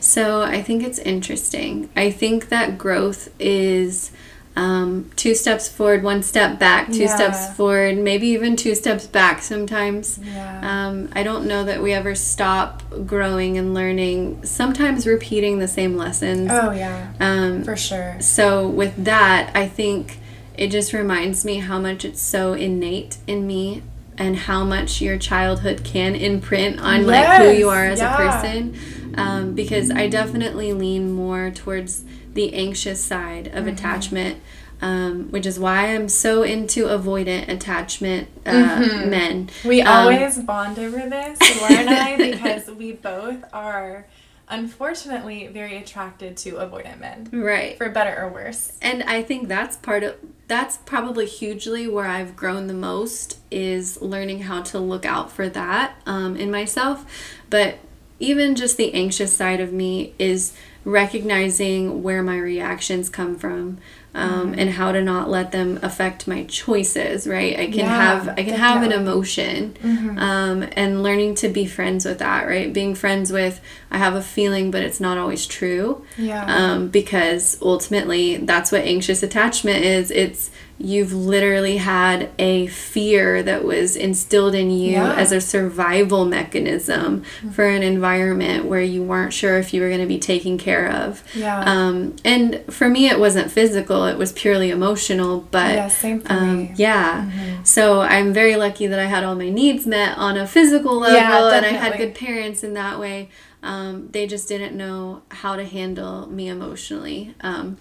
so 0.00 0.42
i 0.42 0.60
think 0.60 0.82
it's 0.82 0.98
interesting 0.98 1.88
i 1.94 2.10
think 2.10 2.48
that 2.48 2.76
growth 2.76 3.28
is 3.38 4.10
um, 4.56 5.10
two 5.16 5.34
steps 5.34 5.68
forward 5.68 6.02
one 6.02 6.22
step 6.22 6.58
back 6.58 6.88
two 6.88 7.00
Yeah. 7.04 7.14
steps 7.14 7.56
forward 7.56 7.96
maybe 7.98 8.26
even 8.28 8.56
two 8.56 8.74
steps 8.74 9.06
back 9.06 9.42
sometimes 9.42 10.18
Yeah. 10.22 10.60
Um, 10.88 11.08
I 11.12 11.22
don't 11.22 11.46
know 11.46 11.64
that 11.64 11.80
we 11.82 11.92
ever 11.92 12.14
stop 12.14 12.82
growing 13.06 13.56
and 13.56 13.72
learning, 13.74 14.44
sometimes 14.44 15.06
repeating 15.06 15.60
the 15.60 15.68
same 15.68 15.96
lessons. 15.96 16.50
oh, 16.52 16.72
yeah. 16.72 17.12
Um, 17.20 17.62
For 17.64 17.76
sure. 17.76 18.16
so, 18.20 18.66
with 18.66 19.04
that, 19.04 19.50
I 19.54 19.68
think 19.68 20.18
it 20.56 20.68
just 20.70 20.92
reminds 20.92 21.44
me 21.44 21.58
how 21.58 21.78
much 21.78 22.04
it's 22.04 22.20
so 22.20 22.52
innate 22.52 23.18
in 23.26 23.46
me 23.46 23.82
and 24.18 24.36
how 24.36 24.64
much 24.64 25.00
your 25.00 25.16
childhood 25.16 25.82
can 25.84 26.14
imprint 26.14 26.78
on 26.80 27.06
like 27.06 27.40
who 27.40 27.50
you 27.50 27.70
are 27.70 27.86
as 27.86 28.00
yeah. 28.00 28.12
a 28.12 28.16
person. 28.16 28.76
Um, 29.16 29.54
because 29.54 29.90
I 29.90 30.08
definitely 30.08 30.72
lean 30.72 31.12
more 31.12 31.50
towards 31.50 32.04
the 32.34 32.54
anxious 32.54 33.02
side 33.02 33.48
of 33.48 33.64
Mm-hmm. 33.64 33.68
attachment. 33.68 34.40
Um, 34.82 35.30
which 35.30 35.44
is 35.44 35.58
why 35.58 35.94
I'm 35.94 36.08
so 36.08 36.42
into 36.42 36.86
avoidant 36.86 37.48
attachment 37.50 38.28
uh, 38.46 38.50
Mm-hmm. 38.50 39.10
men. 39.10 39.50
We 39.62 39.82
Um, 39.82 39.88
always 40.14 40.38
bond 40.38 40.78
over 40.78 41.06
this, 41.06 41.38
Laura 41.60 41.74
and 41.74 41.90
I, 41.90 42.16
because 42.16 42.70
we 42.70 42.92
both 42.92 43.44
are 43.52 44.06
unfortunately 44.48 45.46
very 45.48 45.76
attracted 45.76 46.36
to 46.38 46.52
avoidant 46.54 46.98
men, 46.98 47.28
right. 47.32 47.76
for 47.78 47.88
better 47.88 48.16
or 48.22 48.28
worse. 48.30 48.72
and 48.82 49.02
I 49.04 49.22
think 49.22 49.48
that's 49.48 49.76
part 49.76 50.02
of 50.02 50.16
that's 50.48 50.78
probably 50.78 51.26
hugely 51.26 51.86
where 51.86 52.06
I've 52.06 52.34
grown 52.34 52.66
the 52.66 52.74
most 52.74 53.38
is 53.50 54.00
learning 54.02 54.40
how 54.42 54.62
to 54.62 54.78
look 54.80 55.04
out 55.06 55.30
for 55.30 55.48
that 55.50 55.94
um, 56.06 56.36
in 56.36 56.50
myself. 56.50 57.04
But 57.50 57.78
even 58.20 58.54
just 58.54 58.76
the 58.76 58.94
anxious 58.94 59.34
side 59.34 59.60
of 59.60 59.72
me 59.72 60.14
is 60.18 60.52
recognizing 60.84 62.02
where 62.02 62.22
my 62.22 62.38
reactions 62.38 63.10
come 63.10 63.36
from 63.36 63.78
um, 64.14 64.50
mm-hmm. 64.50 64.58
and 64.58 64.70
how 64.70 64.90
to 64.92 65.02
not 65.02 65.28
let 65.28 65.52
them 65.52 65.78
affect 65.82 66.26
my 66.26 66.42
choices 66.44 67.26
right 67.26 67.58
i 67.58 67.66
can 67.66 67.80
yeah, 67.80 68.02
have 68.02 68.28
i 68.30 68.34
can 68.36 68.46
definitely. 68.46 68.58
have 68.58 68.82
an 68.82 68.92
emotion 68.92 69.74
mm-hmm. 69.74 70.18
um, 70.18 70.66
and 70.72 71.02
learning 71.02 71.34
to 71.34 71.48
be 71.50 71.66
friends 71.66 72.06
with 72.06 72.18
that 72.18 72.46
right 72.46 72.72
being 72.72 72.94
friends 72.94 73.30
with 73.30 73.60
i 73.90 73.98
have 73.98 74.14
a 74.14 74.22
feeling 74.22 74.70
but 74.70 74.82
it's 74.82 75.00
not 75.00 75.18
always 75.18 75.46
true 75.46 76.02
yeah 76.16 76.46
um, 76.46 76.88
because 76.88 77.58
ultimately 77.60 78.38
that's 78.38 78.72
what 78.72 78.82
anxious 78.82 79.22
attachment 79.22 79.84
is 79.84 80.10
it's 80.10 80.50
you've 80.82 81.12
literally 81.12 81.76
had 81.76 82.30
a 82.38 82.66
fear 82.68 83.42
that 83.42 83.64
was 83.64 83.96
instilled 83.96 84.54
in 84.54 84.70
you 84.70 84.92
yeah. 84.92 85.14
as 85.14 85.30
a 85.30 85.40
survival 85.40 86.24
mechanism 86.24 87.20
mm-hmm. 87.20 87.50
for 87.50 87.66
an 87.66 87.82
environment 87.82 88.64
where 88.64 88.80
you 88.80 89.02
weren't 89.02 89.32
sure 89.32 89.58
if 89.58 89.74
you 89.74 89.82
were 89.82 89.88
going 89.88 90.00
to 90.00 90.06
be 90.06 90.18
taken 90.18 90.56
care 90.56 90.90
of. 90.90 91.22
Yeah. 91.34 91.60
Um, 91.60 92.16
and 92.24 92.64
for 92.70 92.88
me, 92.88 93.08
it 93.08 93.20
wasn't 93.20 93.50
physical, 93.50 94.06
it 94.06 94.16
was 94.16 94.32
purely 94.32 94.70
emotional. 94.70 95.42
But 95.50 95.74
yeah, 95.74 95.88
same 95.88 96.20
for 96.20 96.32
um, 96.32 96.56
me. 96.56 96.72
Yeah. 96.76 97.26
Mm-hmm. 97.26 97.64
So 97.64 98.00
I'm 98.00 98.32
very 98.32 98.56
lucky 98.56 98.86
that 98.86 98.98
I 98.98 99.04
had 99.04 99.22
all 99.22 99.34
my 99.34 99.50
needs 99.50 99.86
met 99.86 100.16
on 100.16 100.38
a 100.38 100.46
physical 100.46 100.98
level 100.98 101.16
yeah, 101.16 101.54
and 101.54 101.66
I 101.66 101.70
had 101.70 101.98
good 101.98 102.14
parents 102.14 102.64
in 102.64 102.72
that 102.74 102.98
way. 102.98 103.28
Um, 103.62 104.08
they 104.12 104.26
just 104.26 104.48
didn't 104.48 104.74
know 104.74 105.22
how 105.28 105.56
to 105.56 105.64
handle 105.66 106.26
me 106.26 106.48
emotionally. 106.48 107.34
Um, 107.42 107.76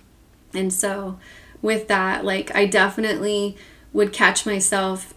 and 0.53 0.73
so 0.73 1.17
with 1.61 1.87
that. 1.87 2.25
Like, 2.25 2.53
I 2.55 2.65
definitely 2.65 3.57
would 3.93 4.13
catch 4.13 4.45
myself 4.45 5.13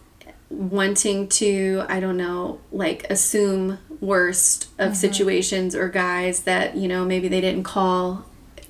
wanting 0.49 1.27
to, 1.27 1.83
I 1.87 1.99
don't 1.99 2.17
know, 2.17 2.59
like 2.71 3.05
assume 3.09 3.79
worst 3.99 4.65
of 4.77 4.91
mm-hmm. 4.91 4.93
situations 4.93 5.75
or 5.75 5.89
guys 5.89 6.41
that, 6.41 6.75
you 6.75 6.87
know, 6.87 7.05
maybe 7.05 7.27
they 7.27 7.41
didn't 7.41 7.63
call 7.63 8.25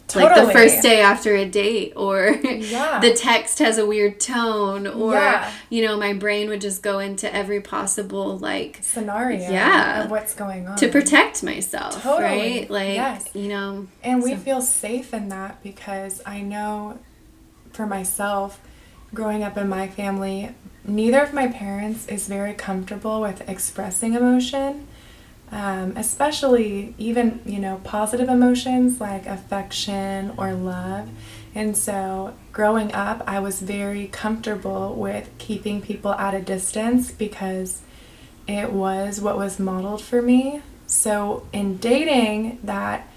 Totally. 0.07 0.31
like 0.31 0.47
the 0.47 0.53
first 0.53 0.81
day 0.83 1.01
after 1.01 1.35
a 1.35 1.45
date 1.45 1.93
or 1.95 2.29
yeah. 2.43 2.99
the 3.01 3.13
text 3.13 3.59
has 3.59 3.77
a 3.77 3.85
weird 3.85 4.19
tone 4.19 4.85
or 4.85 5.13
yeah. 5.13 5.51
you 5.69 5.83
know 5.83 5.97
my 5.97 6.13
brain 6.13 6.49
would 6.49 6.61
just 6.61 6.83
go 6.83 6.99
into 6.99 7.33
every 7.33 7.61
possible 7.61 8.37
like 8.37 8.79
scenario 8.81 9.49
yeah 9.49 10.03
of 10.03 10.11
what's 10.11 10.35
going 10.35 10.67
on 10.67 10.77
to 10.77 10.87
protect 10.89 11.41
myself 11.41 12.03
totally. 12.03 12.21
right 12.21 12.69
like 12.69 12.95
yes. 12.95 13.29
you 13.33 13.47
know 13.47 13.87
and 14.03 14.21
we 14.21 14.31
so. 14.31 14.37
feel 14.37 14.61
safe 14.61 15.13
in 15.13 15.29
that 15.29 15.63
because 15.63 16.21
i 16.25 16.41
know 16.41 16.99
for 17.73 17.85
myself, 17.85 18.61
growing 19.13 19.43
up 19.43 19.57
in 19.57 19.67
my 19.67 19.87
family, 19.87 20.55
neither 20.85 21.21
of 21.21 21.33
my 21.33 21.47
parents 21.47 22.07
is 22.07 22.27
very 22.27 22.53
comfortable 22.53 23.21
with 23.21 23.47
expressing 23.49 24.13
emotion, 24.13 24.87
um, 25.51 25.93
especially 25.95 26.95
even, 26.97 27.41
you 27.45 27.59
know, 27.59 27.79
positive 27.83 28.29
emotions 28.29 28.99
like 28.99 29.25
affection 29.25 30.33
or 30.37 30.53
love. 30.53 31.09
And 31.55 31.77
so 31.77 32.33
growing 32.51 32.93
up, 32.93 33.23
I 33.27 33.39
was 33.39 33.59
very 33.59 34.07
comfortable 34.07 34.95
with 34.95 35.29
keeping 35.37 35.81
people 35.81 36.13
at 36.13 36.33
a 36.33 36.41
distance 36.41 37.11
because 37.11 37.81
it 38.47 38.71
was 38.71 39.21
what 39.21 39.37
was 39.37 39.59
modeled 39.59 40.01
for 40.01 40.21
me. 40.21 40.61
So 40.87 41.47
in 41.53 41.77
dating, 41.77 42.59
that 42.63 43.07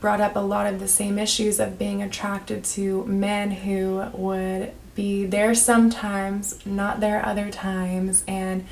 brought 0.00 0.20
up 0.20 0.36
a 0.36 0.40
lot 0.40 0.72
of 0.72 0.80
the 0.80 0.88
same 0.88 1.18
issues 1.18 1.58
of 1.58 1.78
being 1.78 2.02
attracted 2.02 2.64
to 2.64 3.04
men 3.06 3.50
who 3.50 4.04
would 4.12 4.72
be 4.94 5.24
there 5.24 5.54
sometimes, 5.54 6.64
not 6.66 7.00
there 7.00 7.24
other 7.24 7.50
times, 7.50 8.24
and 8.26 8.66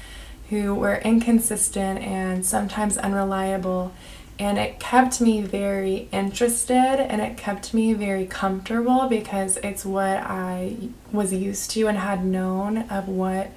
who 0.51 0.75
were 0.75 0.97
inconsistent 0.97 2.01
and 2.01 2.45
sometimes 2.45 2.97
unreliable. 2.99 3.93
And 4.39 4.59
it 4.59 4.79
kept 4.79 5.21
me 5.21 5.41
very 5.41 6.09
interested 6.13 6.75
and 6.75 7.23
it 7.23 7.37
kept 7.37 7.73
me 7.73 7.95
very 7.95 8.27
comfortable 8.27 9.07
because 9.09 9.57
it's 9.59 9.85
what 9.85 10.19
I 10.19 10.77
was 11.11 11.33
used 11.33 11.71
to 11.73 11.87
and 11.87 11.99
had 11.99 12.25
known 12.25 12.79
of 12.91 13.09
what 13.09 13.51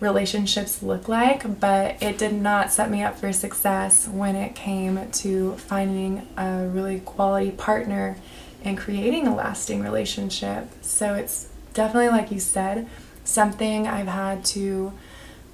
relationships 0.00 0.82
look 0.82 1.08
like, 1.08 1.60
but 1.60 2.00
it 2.02 2.18
did 2.18 2.32
not 2.32 2.72
set 2.72 2.90
me 2.90 3.02
up 3.02 3.18
for 3.18 3.32
success 3.32 4.06
when 4.06 4.36
it 4.36 4.54
came 4.54 5.10
to 5.10 5.54
finding 5.56 6.26
a 6.36 6.66
really 6.68 7.00
quality 7.00 7.50
partner 7.50 8.16
and 8.62 8.78
creating 8.78 9.26
a 9.26 9.34
lasting 9.34 9.82
relationship. 9.82 10.68
So 10.82 11.14
it's 11.14 11.48
definitely, 11.74 12.08
like 12.08 12.30
you 12.30 12.40
said, 12.40 12.88
something 13.24 13.86
I've 13.86 14.08
had 14.08 14.44
to 14.46 14.92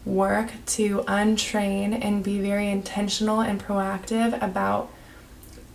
work 0.04 0.52
to 0.66 0.98
untrain 1.08 1.98
and 2.04 2.22
be 2.22 2.38
very 2.40 2.68
intentional 2.68 3.40
and 3.40 3.62
proactive 3.62 4.40
about 4.42 4.90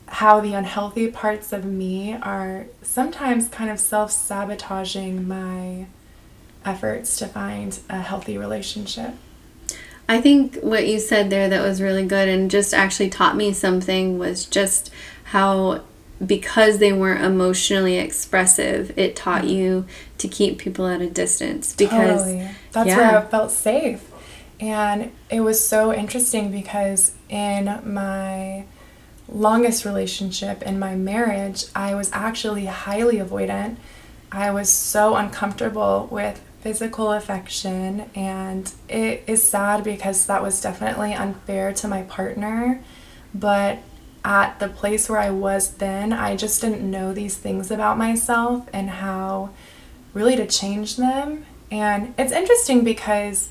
how 0.07 0.39
the 0.39 0.53
unhealthy 0.53 1.09
parts 1.09 1.53
of 1.53 1.65
me 1.65 2.13
are 2.15 2.65
sometimes 2.81 3.47
kind 3.47 3.69
of 3.69 3.79
self 3.79 4.11
sabotaging 4.11 5.27
my 5.27 5.85
efforts 6.69 7.17
to 7.17 7.27
find 7.27 7.79
a 7.89 8.01
healthy 8.01 8.37
relationship. 8.37 9.13
I 10.07 10.21
think 10.21 10.57
what 10.61 10.87
you 10.87 10.99
said 10.99 11.29
there 11.29 11.49
that 11.49 11.61
was 11.61 11.81
really 11.81 12.05
good 12.05 12.27
and 12.27 12.49
just 12.49 12.73
actually 12.73 13.09
taught 13.09 13.35
me 13.35 13.53
something 13.53 14.17
was 14.17 14.45
just 14.45 14.91
how 15.25 15.81
because 16.25 16.79
they 16.79 16.91
weren't 16.91 17.23
emotionally 17.23 17.97
expressive, 17.97 18.97
it 18.97 19.15
taught 19.15 19.43
mm-hmm. 19.43 19.53
you 19.53 19.85
to 20.17 20.27
keep 20.27 20.57
people 20.57 20.87
at 20.87 21.01
a 21.01 21.09
distance 21.09 21.73
because 21.73 22.23
totally. 22.23 22.49
that's 22.71 22.87
yeah. 22.87 22.97
where 22.97 23.17
I 23.19 23.25
felt 23.25 23.51
safe. 23.51 24.05
And 24.59 25.11
it 25.29 25.41
was 25.41 25.65
so 25.65 25.93
interesting 25.93 26.51
because 26.51 27.13
in 27.29 27.65
my 27.85 28.65
longest 29.31 29.85
relationship 29.85 30.61
in 30.63 30.79
my 30.79 30.95
marriage, 30.95 31.65
I 31.75 31.95
was 31.95 32.09
actually 32.11 32.65
highly 32.65 33.17
avoidant. 33.17 33.77
I 34.31 34.51
was 34.51 34.69
so 34.69 35.15
uncomfortable 35.15 36.07
with 36.11 36.41
physical 36.61 37.11
affection 37.11 38.09
and 38.15 38.73
it 38.89 39.23
is 39.27 39.41
sad 39.41 39.83
because 39.83 40.25
that 40.25 40.41
was 40.41 40.59
definitely 40.61 41.13
unfair 41.13 41.73
to 41.73 41.87
my 41.87 42.01
partner 42.03 42.81
but 43.33 43.79
at 44.25 44.59
the 44.59 44.67
place 44.67 45.07
where 45.07 45.19
I 45.19 45.29
was 45.29 45.75
then 45.75 46.11
I 46.11 46.35
just 46.35 46.59
didn't 46.59 46.89
know 46.89 47.13
these 47.13 47.37
things 47.37 47.71
about 47.71 47.97
myself 47.97 48.67
and 48.73 48.89
how 48.89 49.51
really 50.13 50.35
to 50.35 50.45
change 50.45 50.97
them 50.97 51.45
and 51.71 52.13
it's 52.17 52.33
interesting 52.33 52.83
because 52.83 53.49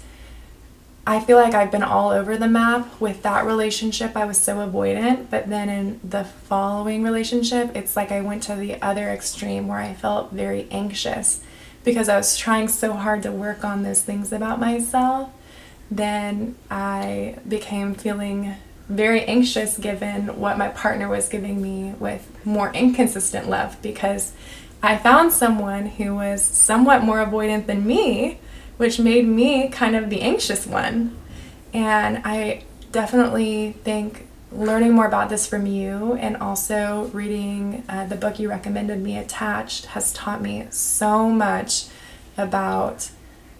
I 1.06 1.20
feel 1.20 1.38
like 1.38 1.54
I've 1.54 1.70
been 1.70 1.82
all 1.82 2.10
over 2.10 2.36
the 2.36 2.48
map 2.48 3.00
with 3.00 3.22
that 3.22 3.46
relationship. 3.46 4.14
I 4.14 4.26
was 4.26 4.36
so 4.36 4.56
avoidant, 4.56 5.30
but 5.30 5.48
then 5.48 5.70
in 5.70 6.00
the 6.04 6.24
following 6.24 7.02
relationship, 7.02 7.74
it's 7.74 7.96
like 7.96 8.12
I 8.12 8.20
went 8.20 8.42
to 8.42 8.54
the 8.54 8.74
other 8.82 9.08
extreme 9.08 9.68
where 9.68 9.78
I 9.78 9.94
felt 9.94 10.32
very 10.32 10.68
anxious 10.70 11.40
because 11.84 12.08
I 12.08 12.16
was 12.16 12.36
trying 12.36 12.68
so 12.68 12.92
hard 12.92 13.22
to 13.22 13.32
work 13.32 13.64
on 13.64 13.82
those 13.82 14.02
things 14.02 14.32
about 14.32 14.60
myself, 14.60 15.30
then 15.90 16.56
I 16.70 17.36
became 17.48 17.94
feeling 17.94 18.56
very 18.88 19.22
anxious 19.24 19.76
given 19.78 20.40
what 20.40 20.56
my 20.56 20.68
partner 20.68 21.08
was 21.08 21.28
giving 21.28 21.60
me 21.62 21.94
with 21.98 22.26
more 22.44 22.72
inconsistent 22.72 23.48
love 23.48 23.80
because 23.82 24.32
I 24.82 24.96
found 24.96 25.32
someone 25.32 25.86
who 25.86 26.14
was 26.14 26.42
somewhat 26.42 27.02
more 27.02 27.18
avoidant 27.18 27.66
than 27.66 27.86
me, 27.86 28.38
which 28.76 28.98
made 28.98 29.26
me 29.26 29.68
kind 29.68 29.96
of 29.96 30.08
the 30.08 30.20
anxious 30.20 30.66
one. 30.66 31.16
And 31.74 32.22
I 32.24 32.64
definitely 32.92 33.72
think 33.84 34.27
learning 34.50 34.92
more 34.92 35.06
about 35.06 35.28
this 35.28 35.46
from 35.46 35.66
you 35.66 36.14
and 36.14 36.36
also 36.36 37.10
reading 37.12 37.84
uh, 37.88 38.06
the 38.06 38.16
book 38.16 38.38
you 38.38 38.48
recommended 38.48 39.02
me 39.02 39.18
attached 39.18 39.86
has 39.86 40.12
taught 40.12 40.40
me 40.40 40.66
so 40.70 41.28
much 41.28 41.86
about 42.36 43.10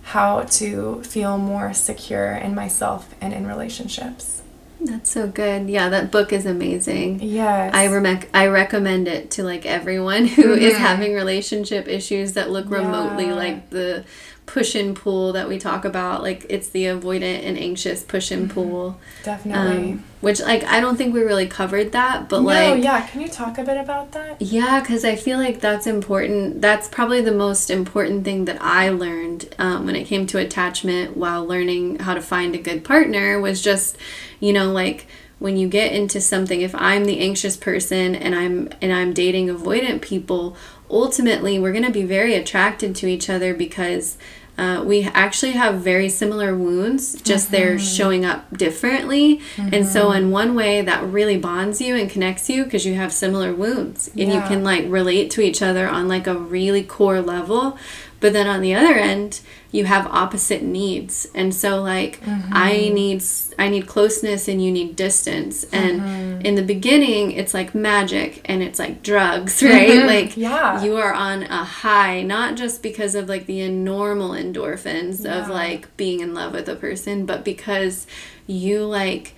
how 0.03 0.43
to 0.43 1.03
feel 1.03 1.37
more 1.37 1.75
secure 1.75 2.33
in 2.33 2.55
myself 2.55 3.15
and 3.21 3.35
in 3.35 3.47
relationships 3.47 4.39
that's 4.81 5.11
so 5.11 5.27
good. 5.27 5.69
Yeah, 5.69 5.89
that 5.89 6.13
book 6.13 6.33
is 6.33 6.47
amazing. 6.47 7.21
Yes. 7.21 7.75
I 7.75 7.89
rec- 7.89 8.29
I 8.33 8.47
recommend 8.47 9.09
it 9.09 9.33
to 9.33 9.43
like 9.43 9.67
everyone 9.67 10.27
who 10.27 10.45
mm-hmm. 10.45 10.63
is 10.63 10.77
having 10.77 11.15
relationship 11.15 11.89
issues 11.89 12.35
that 12.35 12.51
look 12.51 12.71
remotely 12.71 13.27
yeah. 13.27 13.35
like 13.35 13.71
the 13.71 14.05
push 14.49 14.75
and 14.75 14.97
pull 14.97 15.33
that 15.35 15.47
we 15.47 15.59
talk 15.59 15.85
about 15.85 16.23
like 16.23 16.47
it's 16.49 16.71
the 16.71 16.85
avoidant 16.85 17.45
and 17.45 17.59
anxious 17.59 18.03
push 18.03 18.31
and 18.31 18.51
mm-hmm. 18.51 18.55
pull. 18.55 19.01
Definitely. 19.23 19.93
Um, 19.93 20.05
which 20.21 20.41
like 20.41 20.65
i 20.65 20.81
don't 20.81 20.97
think 20.97 21.15
we 21.15 21.21
really 21.21 21.47
covered 21.47 21.93
that 21.93 22.29
but 22.29 22.41
no, 22.41 22.47
like 22.47 22.83
yeah 22.83 23.07
can 23.07 23.21
you 23.21 23.29
talk 23.29 23.57
a 23.59 23.63
bit 23.63 23.77
about 23.77 24.11
that? 24.13 24.41
Yeah 24.43 24.81
because 24.81 25.05
i 25.05 25.15
feel 25.15 25.39
like 25.39 25.61
that's 25.61 25.87
important. 25.87 26.61
That's 26.61 26.89
probably 26.89 27.21
the 27.21 27.33
most 27.33 27.71
important 27.71 28.25
thing 28.25 28.47
that 28.47 28.61
i 28.61 28.89
learned 28.89 29.55
um, 29.59 29.87
when 29.87 29.95
it 29.95 30.05
came 30.05 30.27
to 30.29 30.39
attachment 30.39 31.17
while 31.17 31.47
learning 31.47 31.99
how 32.01 32.15
to 32.15 32.23
find 32.23 32.55
a 32.55 32.59
good 32.59 32.85
partner 32.85 33.39
was 33.39 33.61
just 33.63 33.99
you 34.41 34.53
know 34.53 34.73
like 34.73 35.07
when 35.39 35.57
you 35.57 35.69
get 35.69 35.93
into 35.93 36.21
something 36.21 36.61
if 36.61 36.75
i'm 36.75 37.05
the 37.05 37.21
anxious 37.21 37.57
person 37.57 38.15
and 38.15 38.35
i'm 38.35 38.69
and 38.81 38.93
i'm 38.93 39.13
dating 39.13 39.49
avoidant 39.49 40.01
people 40.01 40.57
ultimately 40.91 41.59
we're 41.59 41.73
going 41.73 41.85
to 41.85 41.91
be 41.91 42.05
very 42.05 42.35
attracted 42.35 42.95
to 42.95 43.07
each 43.07 43.29
other 43.29 43.55
because 43.55 44.17
uh, 44.59 44.83
we 44.85 45.05
actually 45.05 45.53
have 45.53 45.77
very 45.77 46.09
similar 46.09 46.57
wounds, 46.57 47.23
just 47.23 47.53
they're 47.53 47.79
showing 47.79 48.25
up 48.25 48.57
differently. 48.57 49.41
And 49.57 49.87
so, 49.87 50.11
in 50.11 50.33
one 50.33 50.57
way, 50.57 50.83
that 50.83 51.05
really 51.05 51.39
bonds 51.39 51.81
you 51.81 51.95
and 51.95 52.11
connects 52.11 52.51
you 52.51 52.65
because 52.65 52.85
you 52.85 52.95
have 52.95 53.13
similar 53.13 53.55
wounds 53.55 54.09
and 54.09 54.33
you 54.33 54.41
can 54.41 54.65
like 54.65 54.85
relate 54.89 55.31
to 55.33 55.43
each 55.43 55.63
other 55.63 55.89
on 55.89 56.09
like 56.09 56.27
a 56.27 56.35
really 56.35 56.83
core 56.83 57.21
level. 57.21 57.79
But 58.21 58.33
then 58.33 58.47
on 58.47 58.61
the 58.61 58.75
other 58.75 58.95
end, 58.95 59.41
you 59.71 59.85
have 59.85 60.07
opposite 60.07 60.63
needs. 60.63 61.29
And 61.35 61.55
so 61.55 61.81
like 61.83 62.21
I 62.23 62.73
mm-hmm. 62.73 62.95
need 62.95 63.23
I 63.59 63.69
need 63.69 63.87
closeness 63.87 64.49
and 64.49 64.63
you 64.63 64.73
need 64.73 64.97
distance. 64.97 65.65
And 65.65 66.01
mm-hmm. 66.01 66.41
in 66.41 66.55
the 66.55 66.63
beginning, 66.63 67.33
it's 67.33 67.55
like 67.55 67.75
magic 67.75 68.41
and 68.47 68.63
it's 68.63 68.79
like 68.79 69.03
drugs, 69.03 69.63
right? 69.63 69.89
Mm-hmm. 69.89 70.07
Like 70.07 70.37
Yeah. 70.37 70.83
you 70.83 70.97
are 70.97 71.13
on 71.13 71.45
a 71.45 71.65
high, 71.65 72.23
not 72.23 72.57
just 72.57 72.83
because 72.83 73.15
of 73.15 73.29
like 73.29 73.47
the 73.47 73.69
normal 73.69 74.31
endorphins 74.31 75.25
of 75.25 75.49
like 75.49 75.95
being 75.97 76.21
in 76.21 76.35
love 76.35 76.53
with 76.53 76.69
a 76.69 76.77
person, 76.77 77.27
but 77.27 77.45
because 77.45 78.07
you 78.47 78.85
like 78.85 79.35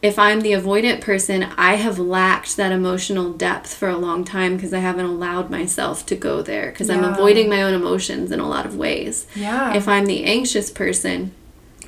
if 0.00 0.18
I'm 0.18 0.42
the 0.42 0.52
avoidant 0.52 1.00
person, 1.00 1.42
I 1.56 1.74
have 1.74 1.98
lacked 1.98 2.56
that 2.56 2.70
emotional 2.70 3.32
depth 3.32 3.74
for 3.74 3.88
a 3.88 3.96
long 3.96 4.24
time 4.24 4.54
because 4.56 4.72
I 4.72 4.78
haven't 4.78 5.06
allowed 5.06 5.50
myself 5.50 6.06
to 6.06 6.14
go 6.14 6.40
there 6.40 6.70
because 6.70 6.88
I'm 6.88 7.02
avoiding 7.02 7.48
my 7.48 7.62
own 7.62 7.74
emotions 7.74 8.30
in 8.30 8.38
a 8.38 8.48
lot 8.48 8.64
of 8.64 8.76
ways. 8.76 9.26
Yeah. 9.34 9.74
If 9.74 9.88
I'm 9.88 10.06
the 10.06 10.24
anxious 10.24 10.70
person, 10.70 11.32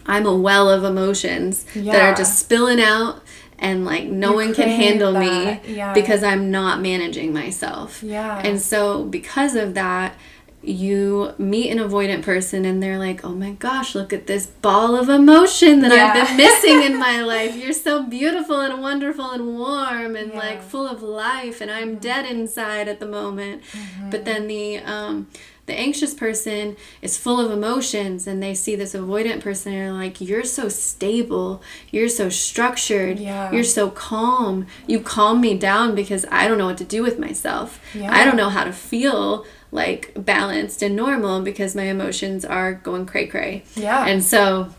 I'm 0.07 0.27
a 0.27 0.37
well 0.37 0.69
of 0.69 0.83
emotions 0.83 1.65
that 1.75 2.01
are 2.01 2.15
just 2.15 2.39
spilling 2.39 2.81
out 2.81 3.23
and 3.61 3.85
like 3.85 4.05
no 4.05 4.31
You 4.31 4.37
one 4.37 4.55
can 4.55 4.69
handle 4.69 5.13
that, 5.13 5.65
me 5.65 5.75
yeah. 5.77 5.93
because 5.93 6.25
I'm 6.25 6.51
not 6.51 6.81
managing 6.81 7.33
myself. 7.33 8.03
Yeah. 8.03 8.41
And 8.45 8.61
so 8.61 9.05
because 9.05 9.55
of 9.55 9.75
that, 9.75 10.15
you 10.63 11.33
meet 11.39 11.71
an 11.71 11.79
avoidant 11.79 12.23
person 12.23 12.65
and 12.65 12.83
they're 12.83 12.99
like, 12.99 13.25
"Oh 13.25 13.31
my 13.35 13.53
gosh, 13.53 13.95
look 13.95 14.13
at 14.13 14.27
this 14.27 14.47
ball 14.47 14.95
of 14.95 15.09
emotion 15.09 15.81
that 15.81 15.93
I've 15.93 16.27
been 16.29 16.37
missing 16.37 16.83
in 16.83 16.99
my 17.09 17.23
life. 17.23 17.57
You're 17.57 17.73
so 17.73 18.03
beautiful 18.03 18.61
and 18.61 18.81
wonderful 18.83 19.31
and 19.31 19.57
warm 19.59 20.17
and 20.17 20.33
Yeah. 20.33 20.39
like 20.39 20.63
full 20.63 20.87
of 20.87 21.03
life 21.03 21.61
and 21.61 21.71
I'm 21.71 21.97
dead 21.97 22.27
inside 22.27 22.89
at 22.89 23.01
the 23.01 23.07
moment." 23.07 23.63
But 24.11 24.25
then 24.25 24.47
the 24.49 24.79
um 24.79 25.29
the 25.67 25.79
anxious 25.79 26.15
person 26.15 26.77
is 27.01 27.17
full 27.17 27.39
of 27.39 27.53
emotions 27.53 28.27
and 28.27 28.43
they 28.43 28.55
see 28.55 28.75
this 28.75 28.93
avoidant 28.93 29.41
person 29.41 29.73
and 29.73 29.81
they're 29.81 29.93
like, 29.93 30.21
You're 30.21 30.43
so 30.43 30.69
stable. 30.69 31.63
You're 31.93 32.09
so 32.09 32.29
structured. 32.29 33.21
Yeah. 33.21 33.53
You're 33.53 33.63
so 33.63 33.89
calm. 33.89 34.67
You 34.89 34.99
calm 35.01 35.41
me 35.41 35.57
down 35.57 35.95
because 35.95 36.27
I 36.31 36.49
don't 36.49 36.59
know 36.59 36.67
what 36.67 36.79
to 36.79 36.85
do 36.85 37.03
with 37.05 37.19
myself. 37.21 37.79
Yeah. 37.95 38.13
I 38.13 38.25
don't 38.25 38.37
know 38.37 38.49
how 38.49 38.65
to 38.65 38.73
feel 38.73 39.47
like 39.73 40.13
balanced 40.17 40.83
and 40.83 40.97
normal 40.97 41.41
because 41.43 41.75
my 41.77 41.85
emotions 41.85 42.45
are 42.45 42.75
going 42.75 43.07
cray 43.07 43.27
cray. 43.27 43.63
Yeah. 43.77 44.07
And 44.07 44.23
so 44.23 44.71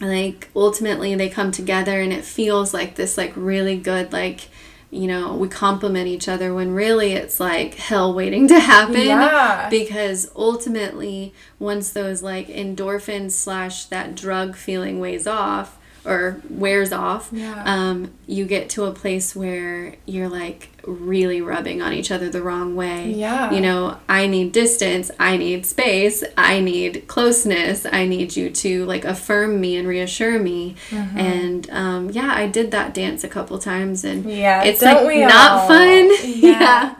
like 0.00 0.48
ultimately 0.56 1.14
they 1.14 1.28
come 1.28 1.52
together 1.52 2.00
and 2.00 2.12
it 2.12 2.24
feels 2.24 2.74
like 2.74 2.96
this 2.96 3.16
like 3.16 3.32
really 3.36 3.76
good 3.76 4.12
like 4.12 4.48
you 4.90 5.06
know 5.06 5.34
we 5.36 5.48
complement 5.48 6.08
each 6.08 6.28
other 6.28 6.52
when 6.52 6.74
really 6.74 7.12
it's 7.12 7.38
like 7.38 7.74
hell 7.74 8.12
waiting 8.12 8.48
to 8.48 8.58
happen 8.58 8.94
Yeah. 9.00 9.68
because 9.70 10.30
ultimately 10.34 11.32
once 11.60 11.90
those 11.90 12.22
like 12.22 12.48
endorphins 12.48 13.32
slash 13.32 13.84
that 13.86 14.14
drug 14.16 14.56
feeling 14.56 14.98
weighs 14.98 15.26
off 15.26 15.78
or 16.04 16.40
wears 16.50 16.92
off 16.92 17.28
Yeah. 17.32 17.62
um, 17.64 18.12
you 18.26 18.44
get 18.44 18.68
to 18.70 18.84
a 18.86 18.92
place 18.92 19.36
where 19.36 19.94
you're 20.04 20.28
like 20.28 20.70
really 20.84 21.40
rubbing 21.40 21.80
on 21.82 21.92
each 21.92 22.10
other 22.10 22.28
the 22.28 22.42
wrong 22.42 22.74
way 22.74 23.12
Yeah. 23.12 23.52
you 23.52 23.60
know 23.60 23.98
i 24.08 24.26
need 24.26 24.52
distance 24.52 25.10
i 25.20 25.36
need 25.36 25.64
space 25.66 26.24
i 26.36 26.60
need 26.60 27.06
closeness 27.08 27.86
i 27.86 28.06
need 28.06 28.36
you 28.36 28.50
to 28.50 28.84
like 28.86 29.04
affirm 29.04 29.60
me 29.60 29.76
and 29.76 29.86
reassure 29.86 30.38
me 30.38 30.74
Mm-hmm. 30.90 31.18
and 31.18 31.70
um, 31.70 32.10
yeah 32.10 32.32
i 32.34 32.46
did 32.46 32.70
that 32.72 32.94
dance 32.94 33.22
a 33.24 33.28
couple 33.28 33.58
times 33.58 34.04
and 34.04 34.24
Yeah, 34.30 34.62
it's 34.64 34.82
like 34.82 35.06
not 35.28 35.50
all? 35.60 35.68
fun 35.68 36.10
Yeah. 36.24 36.50
yeah 36.60 36.94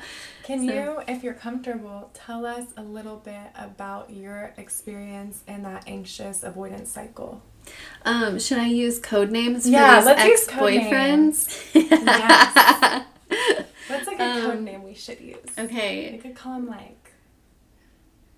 Can 0.44 0.64
you, 0.64 1.00
if 1.06 1.22
you're 1.22 1.34
comfortable, 1.34 2.10
tell 2.14 2.44
us 2.44 2.66
a 2.76 2.82
little 2.82 3.16
bit 3.16 3.46
about 3.54 4.10
your 4.10 4.52
experience 4.56 5.44
in 5.46 5.62
that 5.62 5.84
anxious 5.86 6.42
avoidance 6.42 6.90
cycle? 6.90 7.40
um 8.04 8.38
should 8.40 8.58
i 8.58 8.66
use 8.66 8.98
code 8.98 9.30
names 9.30 9.64
for 9.64 9.70
Yeah, 9.70 9.96
these 10.00 10.06
let's 10.06 10.24
use 10.26 10.46
code 10.48 10.74
ex-boyfriends 10.74 11.34
Yes. 11.74 13.06
What's 13.88 14.06
like 14.06 14.18
a 14.20 14.24
Um, 14.24 14.40
code 14.42 14.60
name 14.62 14.82
we 14.82 14.94
should 14.94 15.20
use? 15.20 15.38
Okay. 15.58 16.10
We 16.12 16.18
could 16.18 16.34
call 16.34 16.54
him 16.54 16.66
like 16.68 16.98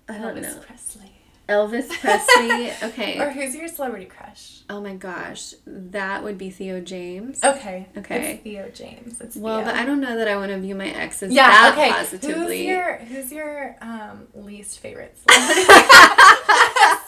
i 0.07 0.17
don't 0.19 0.35
Elvis 0.37 0.41
know 0.43 0.59
Presley. 0.61 1.11
elvis 1.49 1.89
presley 2.01 2.71
okay 2.87 3.19
Or 3.19 3.31
who's 3.31 3.55
your 3.55 3.67
celebrity 3.67 4.05
crush? 4.05 4.61
oh 4.69 4.79
my 4.81 4.93
gosh 4.93 5.53
that 5.65 6.23
would 6.23 6.37
be 6.37 6.49
theo 6.51 6.79
james 6.79 7.43
Okay. 7.43 7.87
Okay. 7.97 8.33
It's 8.33 8.43
Theo 8.43 8.69
James. 8.69 9.19
It's 9.21 9.35
well 9.35 9.57
Theo. 9.61 9.65
but 9.65 9.75
i 9.75 9.83
don't 9.85 9.99
know 10.01 10.15
that 10.17 10.27
i 10.27 10.35
want 10.35 10.51
to 10.51 10.59
view 10.59 10.75
my 10.75 10.87
exes 10.89 11.33
yeah. 11.33 11.47
that 11.47 11.73
okay. 11.77 11.91
positively 11.91 12.57
Who's 12.59 12.65
your 12.67 12.95
Who's 12.97 13.31
your 13.31 13.75
um, 13.81 14.27
least 14.35 14.79
favorite 14.79 15.17
celebrity? 15.17 15.61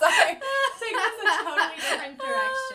Sorry. 0.01 0.33
Take 0.79 0.95
this 0.95 1.17
a 1.21 1.43
totally 1.43 1.75
different 1.75 2.17
direction. 2.25 2.66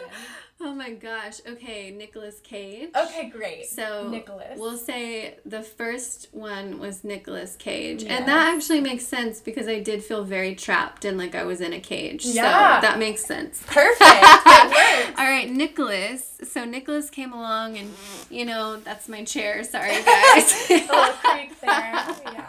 Oh 0.64 0.72
my 0.74 0.92
gosh. 0.92 1.40
Okay, 1.46 1.90
Nicolas 1.90 2.38
Cage. 2.40 2.90
Okay, 2.96 3.28
great. 3.30 3.66
So 3.66 4.08
Nicholas. 4.08 4.56
we'll 4.56 4.76
say 4.78 5.38
the 5.44 5.60
first 5.62 6.28
one 6.30 6.78
was 6.78 7.02
Nicolas 7.02 7.56
Cage. 7.56 8.04
Yes. 8.04 8.12
And 8.12 8.28
that 8.28 8.54
actually 8.54 8.80
makes 8.80 9.04
sense 9.04 9.40
because 9.40 9.66
I 9.66 9.80
did 9.80 10.04
feel 10.04 10.22
very 10.22 10.54
trapped 10.54 11.04
and 11.04 11.18
like 11.18 11.34
I 11.34 11.42
was 11.42 11.60
in 11.60 11.72
a 11.72 11.80
cage. 11.80 12.24
Yeah. 12.24 12.80
So 12.80 12.86
that 12.86 12.98
makes 13.00 13.24
sense. 13.24 13.62
Perfect. 13.66 14.00
It 14.62 14.66
works. 15.08 15.18
All 15.20 15.26
right, 15.26 15.50
Nicholas. 15.50 16.38
So 16.44 16.64
Nicholas 16.64 17.10
came 17.10 17.32
along 17.32 17.76
and 17.76 17.92
you 18.30 18.44
know, 18.44 18.76
that's 18.76 19.08
my 19.08 19.24
chair. 19.24 19.64
Sorry 19.64 19.90
guys. 20.02 20.66
a 20.70 20.74
little 20.74 21.12
creak 21.14 21.60
there. 21.60 22.06
Yeah. 22.32 22.48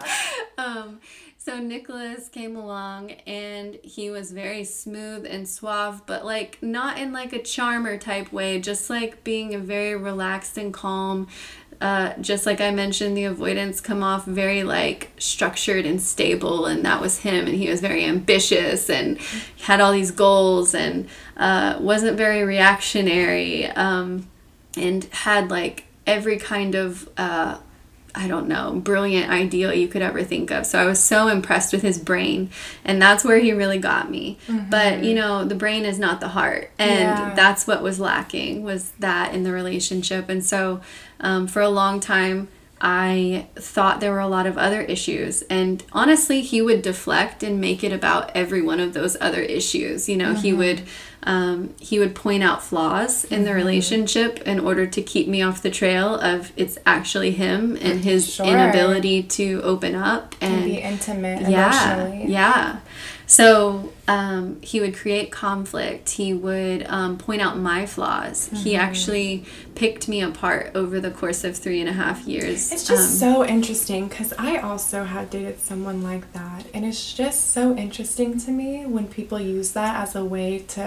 um, 0.57 0.99
so 1.43 1.59
Nicholas 1.59 2.29
came 2.29 2.55
along 2.55 3.11
and 3.27 3.75
he 3.83 4.09
was 4.09 4.31
very 4.31 4.63
smooth 4.63 5.25
and 5.25 5.47
suave, 5.47 6.05
but 6.05 6.23
like 6.23 6.57
not 6.61 6.97
in 6.97 7.11
like 7.11 7.33
a 7.33 7.41
charmer 7.41 7.97
type 7.97 8.31
way, 8.31 8.61
just 8.61 8.89
like 8.89 9.25
being 9.25 9.53
a 9.53 9.59
very 9.59 9.93
relaxed 9.93 10.57
and 10.57 10.73
calm. 10.73 11.27
Uh, 11.81 12.13
just 12.21 12.45
like 12.45 12.61
I 12.61 12.71
mentioned, 12.71 13.17
the 13.17 13.25
avoidance 13.25 13.81
come 13.81 14.03
off 14.03 14.23
very 14.23 14.63
like 14.63 15.11
structured 15.17 15.85
and 15.85 16.01
stable, 16.01 16.65
and 16.65 16.85
that 16.85 17.01
was 17.01 17.19
him. 17.19 17.45
And 17.45 17.55
he 17.55 17.69
was 17.69 17.81
very 17.81 18.05
ambitious 18.05 18.89
and 18.89 19.17
had 19.63 19.81
all 19.81 19.91
these 19.91 20.11
goals 20.11 20.73
and 20.73 21.09
uh, 21.35 21.75
wasn't 21.81 22.15
very 22.15 22.43
reactionary 22.43 23.65
um, 23.65 24.29
and 24.77 25.03
had 25.11 25.51
like 25.51 25.87
every 26.07 26.37
kind 26.37 26.73
of 26.73 27.09
uh, 27.17 27.57
I 28.15 28.27
don't 28.27 28.47
know, 28.47 28.73
brilliant 28.75 29.31
ideal 29.31 29.73
you 29.73 29.87
could 29.87 30.03
ever 30.03 30.23
think 30.23 30.51
of. 30.51 30.65
So 30.67 30.79
I 30.79 30.85
was 30.85 31.03
so 31.03 31.29
impressed 31.29 31.73
with 31.73 31.81
his 31.81 31.97
brain, 31.97 32.51
and 32.85 33.01
that's 33.01 33.23
where 33.23 33.39
he 33.39 33.53
really 33.53 33.79
got 33.79 34.11
me. 34.11 34.37
But 34.69 35.03
you 35.03 35.15
know, 35.15 35.43
the 35.45 35.55
brain 35.55 35.83
is 35.83 35.97
not 35.97 36.19
the 36.19 36.27
heart, 36.29 36.69
and 36.77 37.17
Yeah. 37.17 37.33
that's 37.35 37.65
what 37.65 37.81
was 37.81 37.99
lacking 37.99 38.63
was 38.63 38.91
that 38.99 39.33
in 39.33 39.43
the 39.43 39.51
relationship. 39.51 40.29
And 40.29 40.45
so, 40.45 40.81
um, 41.19 41.47
for 41.47 41.61
a 41.61 41.69
long 41.69 41.99
time. 41.99 42.49
I 42.85 43.47
thought 43.55 44.01
there 44.01 44.11
were 44.11 44.19
a 44.19 44.27
lot 44.27 44.45
of 44.45 44.57
other 44.57 44.81
issues, 44.81 45.41
and 45.43 45.81
honestly, 45.93 46.41
he 46.41 46.61
would 46.61 46.81
deflect 46.81 47.41
and 47.41 47.61
make 47.61 47.81
it 47.81 47.93
about 47.93 48.29
every 48.35 48.61
one 48.61 48.81
of 48.81 48.93
those 48.93 49.15
other 49.21 49.39
issues. 49.39 50.09
You 50.09 50.17
know, 50.17 50.33
he 50.33 50.51
would 50.51 50.81
um, 51.25 51.73
he 51.79 51.97
would 51.99 52.13
point 52.13 52.43
out 52.43 52.61
flaws 52.61 53.23
in 53.23 53.45
the 53.45 53.53
relationship 53.53 54.39
in 54.41 54.59
order 54.59 54.85
to 54.85 55.01
keep 55.01 55.29
me 55.29 55.41
off 55.41 55.61
the 55.61 55.71
trail 55.71 56.15
of 56.15 56.51
it's 56.57 56.77
actually 56.85 57.31
him 57.31 57.77
and 57.81 58.03
his 58.03 58.33
Sure. 58.33 58.45
inability 58.45 59.23
to 59.23 59.61
open 59.63 59.95
up 59.95 60.35
And 60.41 60.53
and 60.55 60.65
be 60.65 60.77
intimate 60.79 61.49
yeah 61.49 61.95
emotionally. 62.03 62.31
yeah 62.33 62.79
so 63.37 63.91
um, 64.07 64.43
he 64.61 64.77
would 64.81 64.95
create 65.03 65.27
conflict 65.31 66.05
he 66.21 66.29
would 66.47 66.81
um, 66.97 67.17
point 67.25 67.41
out 67.45 67.53
my 67.57 67.81
flaws 67.85 68.37
Mm-hmm. 68.43 68.55
he 68.65 68.75
actually 68.87 69.31
picked 69.81 70.07
me 70.13 70.19
apart 70.21 70.63
over 70.75 70.95
the 70.99 71.11
course 71.19 71.41
of 71.47 71.51
three 71.63 71.79
and 71.83 71.89
a 71.89 71.97
half 72.03 72.17
years 72.33 72.71
It's 72.73 72.87
just 72.93 73.07
Um, 73.13 73.19
so 73.25 73.31
interesting 73.55 74.07
because 74.07 74.31
I 74.49 74.57
also 74.69 74.99
had 75.15 75.25
dated 75.29 75.57
someone 75.69 75.99
like 76.11 76.25
that. 76.33 76.61
And 76.73 76.81
it's 76.89 77.05
just 77.13 77.39
so 77.57 77.63
interesting 77.85 78.29
to 78.45 78.51
me 78.51 78.71
when 78.95 79.05
people 79.07 79.39
use 79.39 79.69
that 79.79 79.93
as 80.03 80.11
a 80.15 80.25
way 80.35 80.49
to 80.75 80.85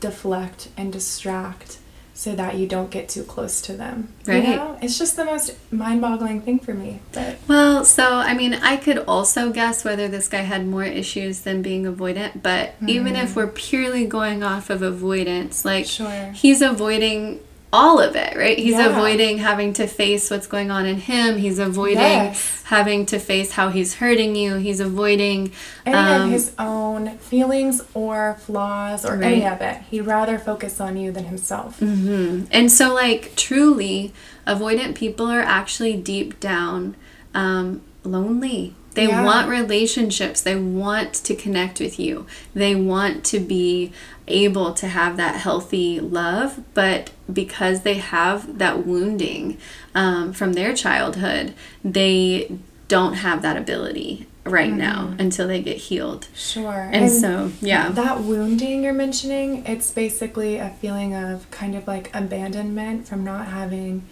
deflect 0.00 0.68
and 0.76 0.92
distract 0.92 1.78
so 2.22 2.36
that 2.36 2.54
you 2.54 2.68
don't 2.68 2.88
get 2.88 3.08
too 3.08 3.24
close 3.24 3.60
to 3.62 3.72
them. 3.72 4.06
Right. 4.26 4.44
You 4.44 4.54
know? 4.54 4.78
It's 4.80 4.96
just 4.96 5.16
the 5.16 5.24
most 5.24 5.56
mind 5.72 6.00
boggling 6.00 6.40
thing 6.40 6.60
for 6.60 6.72
me. 6.72 7.00
But 7.10 7.38
Well, 7.48 7.84
so 7.84 8.14
I 8.14 8.32
mean, 8.32 8.54
I 8.54 8.76
could 8.76 8.98
also 8.98 9.50
guess 9.50 9.84
whether 9.84 10.06
this 10.06 10.28
guy 10.28 10.42
had 10.42 10.64
more 10.64 10.84
issues 10.84 11.40
than 11.40 11.62
being 11.62 11.82
avoidant, 11.82 12.40
but 12.40 12.74
even 12.86 13.16
if 13.16 13.30
mm. 13.30 13.36
we're 13.36 13.48
purely 13.48 14.06
going 14.06 14.44
off 14.44 14.70
of 14.70 14.82
avoidance, 14.82 15.64
like 15.64 15.86
Sure. 15.86 16.30
he's 16.32 16.62
avoiding 16.62 17.40
all 17.72 17.98
of 17.98 18.14
it, 18.16 18.36
right? 18.36 18.58
He's 18.58 18.72
Yeah. 18.74 18.88
avoiding 18.90 19.38
having 19.38 19.72
to 19.74 19.86
face 19.86 20.30
what's 20.30 20.46
going 20.46 20.70
on 20.70 20.84
in 20.84 20.96
him. 20.98 21.38
He's 21.38 21.58
avoiding 21.58 21.96
Yes. 21.98 22.62
having 22.64 23.06
to 23.06 23.18
face 23.18 23.52
how 23.52 23.70
he's 23.70 23.94
hurting 23.94 24.36
you. 24.36 24.56
He's 24.56 24.78
avoiding 24.80 25.52
any 25.86 25.96
um, 25.96 26.22
of 26.22 26.30
his 26.30 26.52
own 26.58 27.16
feelings 27.18 27.80
or 27.94 28.36
flaws 28.44 29.04
or 29.06 29.22
any 29.22 29.46
of 29.46 29.60
it. 29.62 29.78
He'd 29.90 30.02
rather 30.02 30.38
focus 30.38 30.80
on 30.80 30.96
you 30.98 31.12
than 31.12 31.24
himself. 31.24 31.80
Mhm. 31.80 32.46
And 32.50 32.70
so, 32.70 32.92
like, 32.92 33.32
truly, 33.36 34.12
avoidant 34.46 34.94
people 34.94 35.26
are 35.30 35.40
actually 35.40 35.94
deep 35.96 36.38
down 36.40 36.94
um, 37.34 37.80
lonely. 38.04 38.74
They 38.94 39.08
Yeah. 39.08 39.24
want 39.24 39.48
relationships. 39.48 40.40
They 40.40 40.56
want 40.56 41.14
to 41.14 41.34
connect 41.34 41.80
with 41.80 41.98
you. 41.98 42.26
They 42.54 42.74
want 42.74 43.24
to 43.24 43.40
be 43.40 43.92
able 44.28 44.72
to 44.74 44.86
have 44.86 45.16
that 45.16 45.36
healthy 45.36 45.98
love, 46.00 46.60
but 46.74 47.10
because 47.32 47.80
they 47.80 47.94
have 47.94 48.58
that 48.58 48.86
wounding 48.86 49.58
um, 49.94 50.32
from 50.32 50.52
their 50.52 50.74
childhood, 50.74 51.54
they 51.84 52.50
don't 52.88 53.14
have 53.14 53.42
that 53.42 53.56
ability 53.56 54.26
right 54.44 54.72
now 54.72 55.14
until 55.18 55.46
they 55.48 55.62
get 55.62 55.76
healed. 55.76 56.26
Sure. 56.34 56.88
And, 56.92 57.10
so, 57.10 57.52
yeah. 57.60 57.90
That 57.90 58.20
wounding 58.20 58.82
you're 58.84 58.92
mentioning, 58.92 59.64
it's 59.66 59.90
basically 59.90 60.58
a 60.58 60.70
feeling 60.80 61.14
of 61.14 61.50
kind 61.50 61.74
of 61.74 61.86
like 61.86 62.10
abandonment 62.14 63.06
from 63.06 63.24
not 63.24 63.46
having 63.46 64.02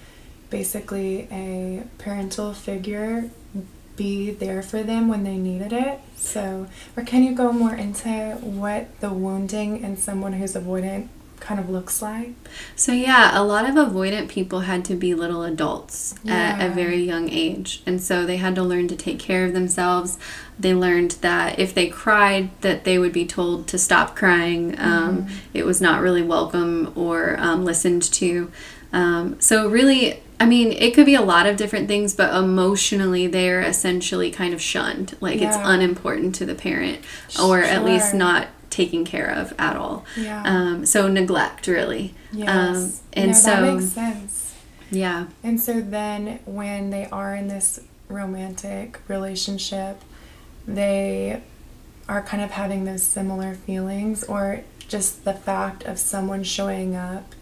basically 0.50 1.28
a 1.30 1.82
parental 1.98 2.52
figure 2.54 3.30
be 4.00 4.30
there 4.30 4.62
for 4.62 4.82
them 4.82 5.08
when 5.08 5.24
they 5.24 5.36
needed 5.36 5.74
it. 5.74 6.00
So, 6.16 6.66
or 6.96 7.02
can 7.04 7.22
you 7.22 7.34
go 7.34 7.52
more 7.52 7.74
into 7.74 8.38
what 8.40 8.98
the 9.00 9.10
wounding 9.10 9.82
in 9.82 9.98
someone 9.98 10.32
who's 10.32 10.54
avoidant 10.54 11.08
kind 11.38 11.60
of 11.60 11.68
looks 11.68 12.00
like? 12.00 12.30
So 12.76 12.92
yeah, 12.92 13.38
a 13.38 13.44
lot 13.44 13.68
of 13.68 13.74
avoidant 13.74 14.28
people 14.28 14.60
had 14.60 14.86
to 14.86 14.94
be 14.94 15.14
little 15.14 15.42
adults 15.42 16.14
at 16.26 16.64
a 16.64 16.70
very 16.72 17.02
young 17.02 17.28
age. 17.28 17.82
And 17.84 18.02
so 18.02 18.24
they 18.24 18.38
had 18.38 18.54
to 18.54 18.62
learn 18.62 18.88
to 18.88 18.96
take 18.96 19.18
care 19.18 19.44
of 19.44 19.52
themselves. 19.52 20.18
They 20.58 20.74
learned 20.74 21.12
that 21.20 21.58
if 21.58 21.74
they 21.74 21.88
cried 21.88 22.50
that 22.62 22.84
they 22.84 22.98
would 22.98 23.12
be 23.12 23.26
told 23.26 23.66
to 23.68 23.78
stop 23.78 24.16
crying. 24.16 24.78
Um, 24.78 25.28
It 25.52 25.64
was 25.66 25.80
not 25.80 26.00
really 26.00 26.22
welcome 26.22 26.92
or 26.94 27.36
um, 27.38 27.64
listened 27.66 28.02
to. 28.20 28.50
Um, 28.92 29.40
so 29.40 29.68
really, 29.68 30.22
I 30.38 30.46
mean, 30.46 30.72
it 30.72 30.94
could 30.94 31.06
be 31.06 31.14
a 31.14 31.22
lot 31.22 31.46
of 31.46 31.56
different 31.56 31.86
things, 31.88 32.14
but 32.14 32.34
emotionally 32.34 33.26
they're 33.26 33.60
essentially 33.60 34.30
kind 34.30 34.54
of 34.54 34.60
shunned. 34.60 35.16
Like 35.20 35.40
it's 35.40 35.56
unimportant 35.56 36.34
to 36.36 36.46
the 36.46 36.54
parent 36.54 37.00
or 37.40 37.60
at 37.60 37.84
least 37.84 38.14
not 38.14 38.48
taken 38.70 39.04
care 39.04 39.28
of 39.30 39.52
at 39.58 39.76
all. 39.76 40.04
Yeah. 40.16 40.42
Um, 40.44 40.86
so 40.86 41.08
neglect 41.08 41.66
really. 41.66 42.14
Yes. 42.32 42.48
Um, 42.48 42.92
and 43.12 43.30
no, 43.32 43.36
so, 43.36 43.50
that 43.50 43.74
makes 43.74 43.92
sense. 43.92 44.54
yeah, 44.90 45.26
And 45.42 45.60
so 45.60 45.80
then 45.80 46.38
when 46.44 46.90
they 46.90 47.06
are 47.10 47.34
in 47.34 47.48
this 47.48 47.80
romantic 48.08 49.00
relationship, 49.08 50.00
they 50.66 51.42
are 52.08 52.22
kind 52.22 52.42
of 52.42 52.52
having 52.52 52.84
those 52.84 53.02
similar 53.02 53.54
feelings 53.54 54.24
or 54.24 54.62
just 54.88 55.24
the 55.24 55.34
fact 55.34 55.84
of 55.84 55.98
someone 55.98 56.42
showing 56.42 56.96
up 56.96 57.34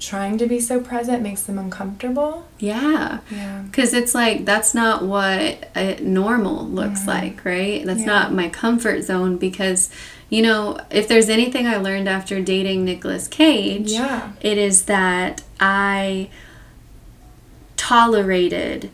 trying 0.00 0.38
to 0.38 0.46
be 0.46 0.60
so 0.60 0.80
present 0.80 1.22
makes 1.22 1.42
them 1.42 1.58
uncomfortable. 1.58 2.46
yeah. 2.58 3.18
Yeah. 3.30 3.62
Because 3.62 3.92
it's 3.92 4.14
like, 4.14 4.44
that's 4.44 4.72
not 4.74 5.04
what 5.04 5.68
a 5.74 5.98
normal 6.00 6.64
looks 6.66 7.06
like, 7.06 7.44
right? 7.44 7.84
That's 7.84 8.00
Mm-hmm. 8.00 8.08
Yeah. 8.08 8.14
not 8.20 8.32
my 8.32 8.48
comfort 8.48 9.02
zone 9.02 9.38
because, 9.38 9.90
you 10.30 10.40
know, 10.42 10.78
if 10.90 11.08
there's 11.08 11.28
anything 11.28 11.66
I 11.66 11.76
learned 11.78 12.08
after 12.08 12.40
dating 12.40 12.84
Nicolas 12.84 13.26
Cage, 13.28 13.90
Yeah. 13.90 14.32
it 14.40 14.56
is 14.56 14.84
that 14.84 15.42
I 15.58 16.30
tolerated 17.76 18.90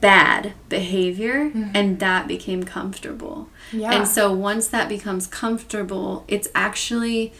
bad 0.00 0.52
behavior 0.68 1.50
and 1.74 1.98
that 1.98 2.28
became 2.28 2.62
comfortable. 2.62 3.48
Mm-hmm. 3.68 3.80
Yeah. 3.80 3.92
And 3.92 4.08
so 4.08 4.32
once 4.32 4.68
that 4.68 4.88
becomes 4.88 5.26
comfortable, 5.26 6.24
it's 6.28 6.48
actually 6.54 7.32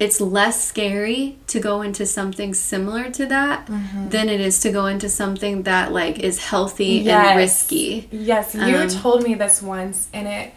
it's 0.00 0.18
less 0.20 0.66
scary 0.66 1.36
to 1.46 1.60
go 1.60 1.82
into 1.82 2.04
something 2.06 2.54
similar 2.54 3.10
to 3.10 3.26
that 3.26 3.66
Mm-hmm. 3.66 4.08
than 4.08 4.28
it 4.28 4.40
is 4.40 4.58
to 4.60 4.72
go 4.72 4.86
into 4.86 5.08
something 5.08 5.62
that 5.64 5.92
like 5.92 6.18
is 6.18 6.36
healthy 6.50 6.94
Yes. 7.04 7.28
and 7.28 7.36
risky. 7.38 8.08
Yes, 8.10 8.54
you 8.54 8.76
Um, 8.76 8.88
told 8.88 9.22
me 9.22 9.34
this 9.34 9.60
once 9.62 10.08
and 10.12 10.26
it 10.26 10.52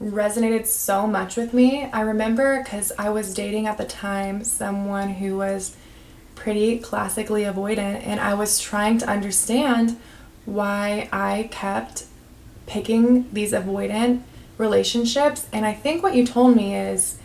resonated 0.00 0.66
so 0.66 1.06
much 1.06 1.36
with 1.36 1.52
me. 1.52 1.88
I 1.92 2.00
remember 2.02 2.62
because 2.62 2.92
I 2.98 3.10
was 3.10 3.34
dating 3.34 3.66
at 3.66 3.78
the 3.78 3.84
time 3.84 4.44
someone 4.44 5.08
who 5.20 5.36
was 5.36 5.76
pretty 6.34 6.78
classically 6.78 7.42
avoidant, 7.42 8.02
and 8.06 8.18
I 8.20 8.34
was 8.34 8.58
trying 8.60 8.98
to 8.98 9.08
understand 9.08 9.96
why 10.44 11.08
I 11.12 11.48
kept 11.50 12.04
picking 12.66 13.26
these 13.32 13.52
avoidant 13.52 14.20
relationships. 14.58 15.46
And 15.52 15.64
I 15.64 15.72
think 15.74 16.02
what 16.02 16.14
you 16.14 16.24
told 16.26 16.54
me 16.56 16.74
is. 16.76 17.16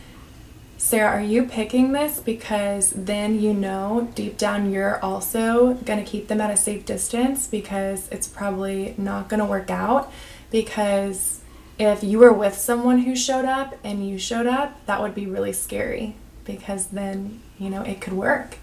Sarah, 0.82 1.20
are 1.20 1.22
you 1.22 1.44
picking 1.44 1.92
this 1.92 2.22
because 2.22 2.92
then 2.92 3.38
you 3.38 3.54
know 3.54 4.10
deep 4.16 4.38
down 4.38 4.72
you're 4.72 4.98
also 5.04 5.74
going 5.74 6.02
to 6.02 6.10
keep 6.10 6.30
them 6.30 6.40
at 6.40 6.50
a 6.50 6.56
safe 6.56 6.86
distance 6.86 7.48
because 7.48 8.08
it's 8.14 8.30
probably 8.30 8.96
not 8.98 9.28
going 9.28 9.42
to 9.42 9.46
work 9.46 9.70
out? 9.70 10.10
Because 10.50 11.42
if 11.78 12.02
you 12.02 12.18
were 12.18 12.32
with 12.32 12.56
someone 12.56 13.00
who 13.00 13.14
showed 13.14 13.44
up 13.44 13.76
and 13.84 14.08
you 14.08 14.18
showed 14.18 14.48
up, 14.48 14.86
that 14.86 15.02
would 15.02 15.14
be 15.14 15.26
really 15.26 15.52
scary 15.52 16.16
because 16.46 16.88
then, 16.88 17.42
you 17.58 17.70
know, 17.70 17.82
it 17.82 18.00
could 18.00 18.14
work. 18.14 18.56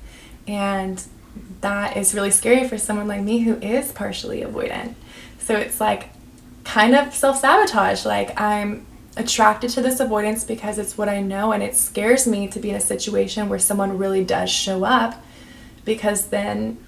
And 0.48 1.04
that 1.60 1.98
is 1.98 2.14
really 2.14 2.30
scary 2.30 2.66
for 2.66 2.78
someone 2.78 3.08
like 3.08 3.20
me 3.20 3.40
who 3.40 3.56
is 3.56 3.92
partially 3.92 4.40
avoidant. 4.40 4.94
So 5.38 5.54
it's 5.54 5.82
like 5.82 6.08
kind 6.64 6.94
of 6.94 7.12
self 7.12 7.38
sabotage. 7.40 8.06
Like 8.06 8.40
I'm 8.40 8.86
attracted 9.16 9.70
to 9.70 9.80
this 9.80 10.00
avoidance 10.00 10.44
because 10.44 10.78
it's 10.78 10.98
what 10.98 11.08
I 11.08 11.20
know, 11.22 11.52
and 11.52 11.62
it 11.62 11.74
scares 11.74 12.26
me 12.26 12.48
to 12.48 12.58
be 12.58 12.70
in 12.70 12.76
a 12.76 12.80
situation 12.80 13.48
where 13.48 13.58
someone 13.58 13.96
really 13.98 14.24
does 14.24 14.50
show 14.50 14.84
up 14.84 15.22
because 15.84 16.26
then 16.26 16.78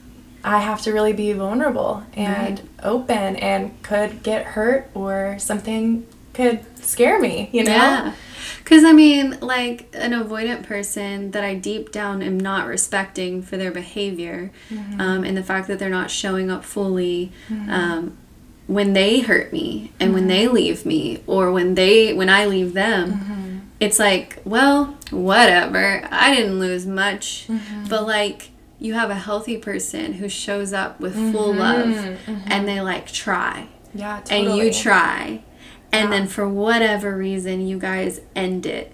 I 0.45 0.59
have 0.61 0.83
to 0.83 0.93
really 0.93 1.13
be 1.13 1.33
vulnerable 1.33 2.05
and 2.15 2.67
open 2.83 3.37
and 3.37 3.83
could 3.83 4.23
get 4.23 4.45
hurt 4.45 4.91
or 4.95 5.37
something 5.39 6.07
could 6.33 6.65
scare 6.85 7.19
me, 7.21 7.51
you 7.53 7.65
know? 7.65 7.73
Yeah. 7.73 8.15
Because, 8.63 8.85
I 8.85 8.93
mean, 8.93 9.39
like 9.41 9.89
an 9.95 10.13
avoidant 10.13 10.63
person 10.63 11.33
that 11.33 11.43
I 11.43 11.55
deep 11.55 11.91
down 11.91 12.23
am 12.23 12.39
not 12.39 12.67
respecting 12.67 13.43
for 13.43 13.57
their 13.57 13.73
behavior 13.73 14.53
Mm-hmm. 14.71 15.01
um, 15.01 15.25
and 15.25 15.37
the 15.37 15.43
fact 15.43 15.67
that 15.69 15.79
they're 15.79 15.89
not 15.89 16.11
showing 16.11 16.51
up 16.51 16.65
fully 16.65 17.33
um, 17.51 18.17
when 18.69 18.93
they 18.93 19.21
hurt 19.21 19.53
me 19.53 19.91
and 19.99 20.13
when 20.15 20.23
Mm-hmm. 20.23 20.29
they 20.29 20.49
leave 20.49 20.87
me 20.87 21.23
or 21.27 21.51
when 21.51 21.75
they 21.75 22.13
when 22.15 22.29
I 22.29 22.47
leave 22.47 22.73
them. 22.75 23.13
Mm-hmm. 23.13 23.59
It's 23.81 23.99
like, 23.99 24.41
well, 24.45 24.97
whatever. 25.11 26.07
I 26.11 26.35
didn't 26.35 26.59
lose 26.61 26.85
much. 26.87 27.47
Mm-hmm. 27.49 27.87
But, 27.89 28.07
like, 28.07 28.51
you 28.81 28.95
have 28.95 29.09
a 29.11 29.15
healthy 29.15 29.57
person 29.57 30.15
who 30.15 30.29
shows 30.29 30.73
up 30.73 31.01
with 31.01 31.15
full 31.33 31.53
love 31.55 32.17
and 32.47 32.69
they 32.69 32.81
like 32.81 33.07
try 33.11 33.67
Yeah, 33.95 34.21
totally. 34.25 34.51
and 34.51 34.59
you 34.67 34.73
try 34.73 35.43
and 35.91 36.05
Yeah. 36.05 36.11
then 36.11 36.27
for 36.29 36.49
whatever 36.49 37.17
reason 37.17 37.67
you 37.67 37.79
guys 37.79 38.21
end 38.37 38.67
it 38.67 38.93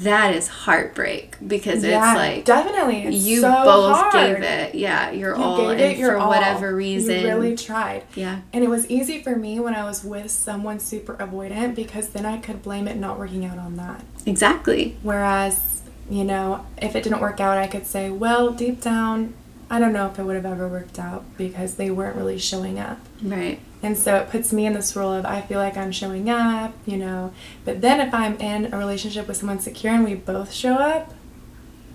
that 0.00 0.34
is 0.34 0.48
heartbreak 0.48 1.36
because 1.46 1.84
yeah, 1.84 2.10
it's 2.12 2.18
like 2.18 2.44
definitely. 2.44 3.02
It's 3.04 3.16
you 3.24 3.40
so 3.40 3.50
both 3.64 3.96
hard. 3.96 4.12
gave 4.12 4.42
it 4.42 4.74
yeah 4.74 5.10
your 5.10 5.36
You 5.36 5.42
all 5.42 5.70
and 5.70 5.96
for 5.98 6.16
all. 6.16 6.28
whatever 6.28 6.74
reason 6.74 7.20
You 7.20 7.26
really 7.28 7.56
tried. 7.56 8.04
yeah 8.14 8.40
And 8.52 8.62
it 8.64 8.68
was 8.68 8.88
easy 8.90 9.22
for 9.22 9.36
me 9.36 9.60
when 9.60 9.74
I 9.74 9.84
was 9.84 10.04
with 10.04 10.30
someone 10.30 10.80
super 10.80 11.14
avoidant 11.16 11.74
because 11.74 12.08
then 12.10 12.26
I 12.26 12.38
could 12.38 12.62
blame 12.62 12.88
it 12.88 12.96
not 12.96 13.18
working 13.18 13.44
out 13.44 13.58
on 13.58 13.76
that. 13.76 14.02
exactly 14.26 14.96
Whereas, 15.02 15.82
you 16.10 16.24
know, 16.24 16.66
if 16.80 16.94
it 16.96 17.04
didn't 17.04 17.20
work 17.20 17.40
out, 17.40 17.58
I 17.58 17.66
could 17.66 17.86
say, 17.86 18.10
well, 18.10 18.50
deep 18.52 18.80
down, 18.80 19.34
I 19.70 19.78
don't 19.78 19.92
know 19.92 20.06
if 20.08 20.18
it 20.18 20.24
would 20.24 20.36
have 20.36 20.44
ever 20.46 20.68
worked 20.68 20.98
out 20.98 21.24
because 21.38 21.76
they 21.76 21.90
weren't 21.90 22.16
really 22.16 22.38
showing 22.38 22.78
up. 22.78 22.98
right 23.22 23.58
And 23.82 23.98
so 23.98 24.14
it 24.16 24.30
puts 24.30 24.52
me 24.52 24.64
in 24.66 24.74
this 24.74 24.94
role 24.94 25.12
of 25.12 25.24
I 25.26 25.40
feel 25.40 25.58
like 25.58 25.76
I'm 25.76 25.90
showing 25.92 26.30
up, 26.30 26.72
you 26.86 26.96
know. 26.96 27.32
But 27.64 27.80
then 27.80 28.00
if 28.00 28.14
I'm 28.14 28.36
in 28.40 28.72
a 28.72 28.78
relationship 28.78 29.26
with 29.26 29.36
someone 29.36 29.58
secure 29.58 29.92
and 29.92 30.04
we 30.04 30.14
both 30.14 30.52
show 30.52 30.74
up, 30.74 31.12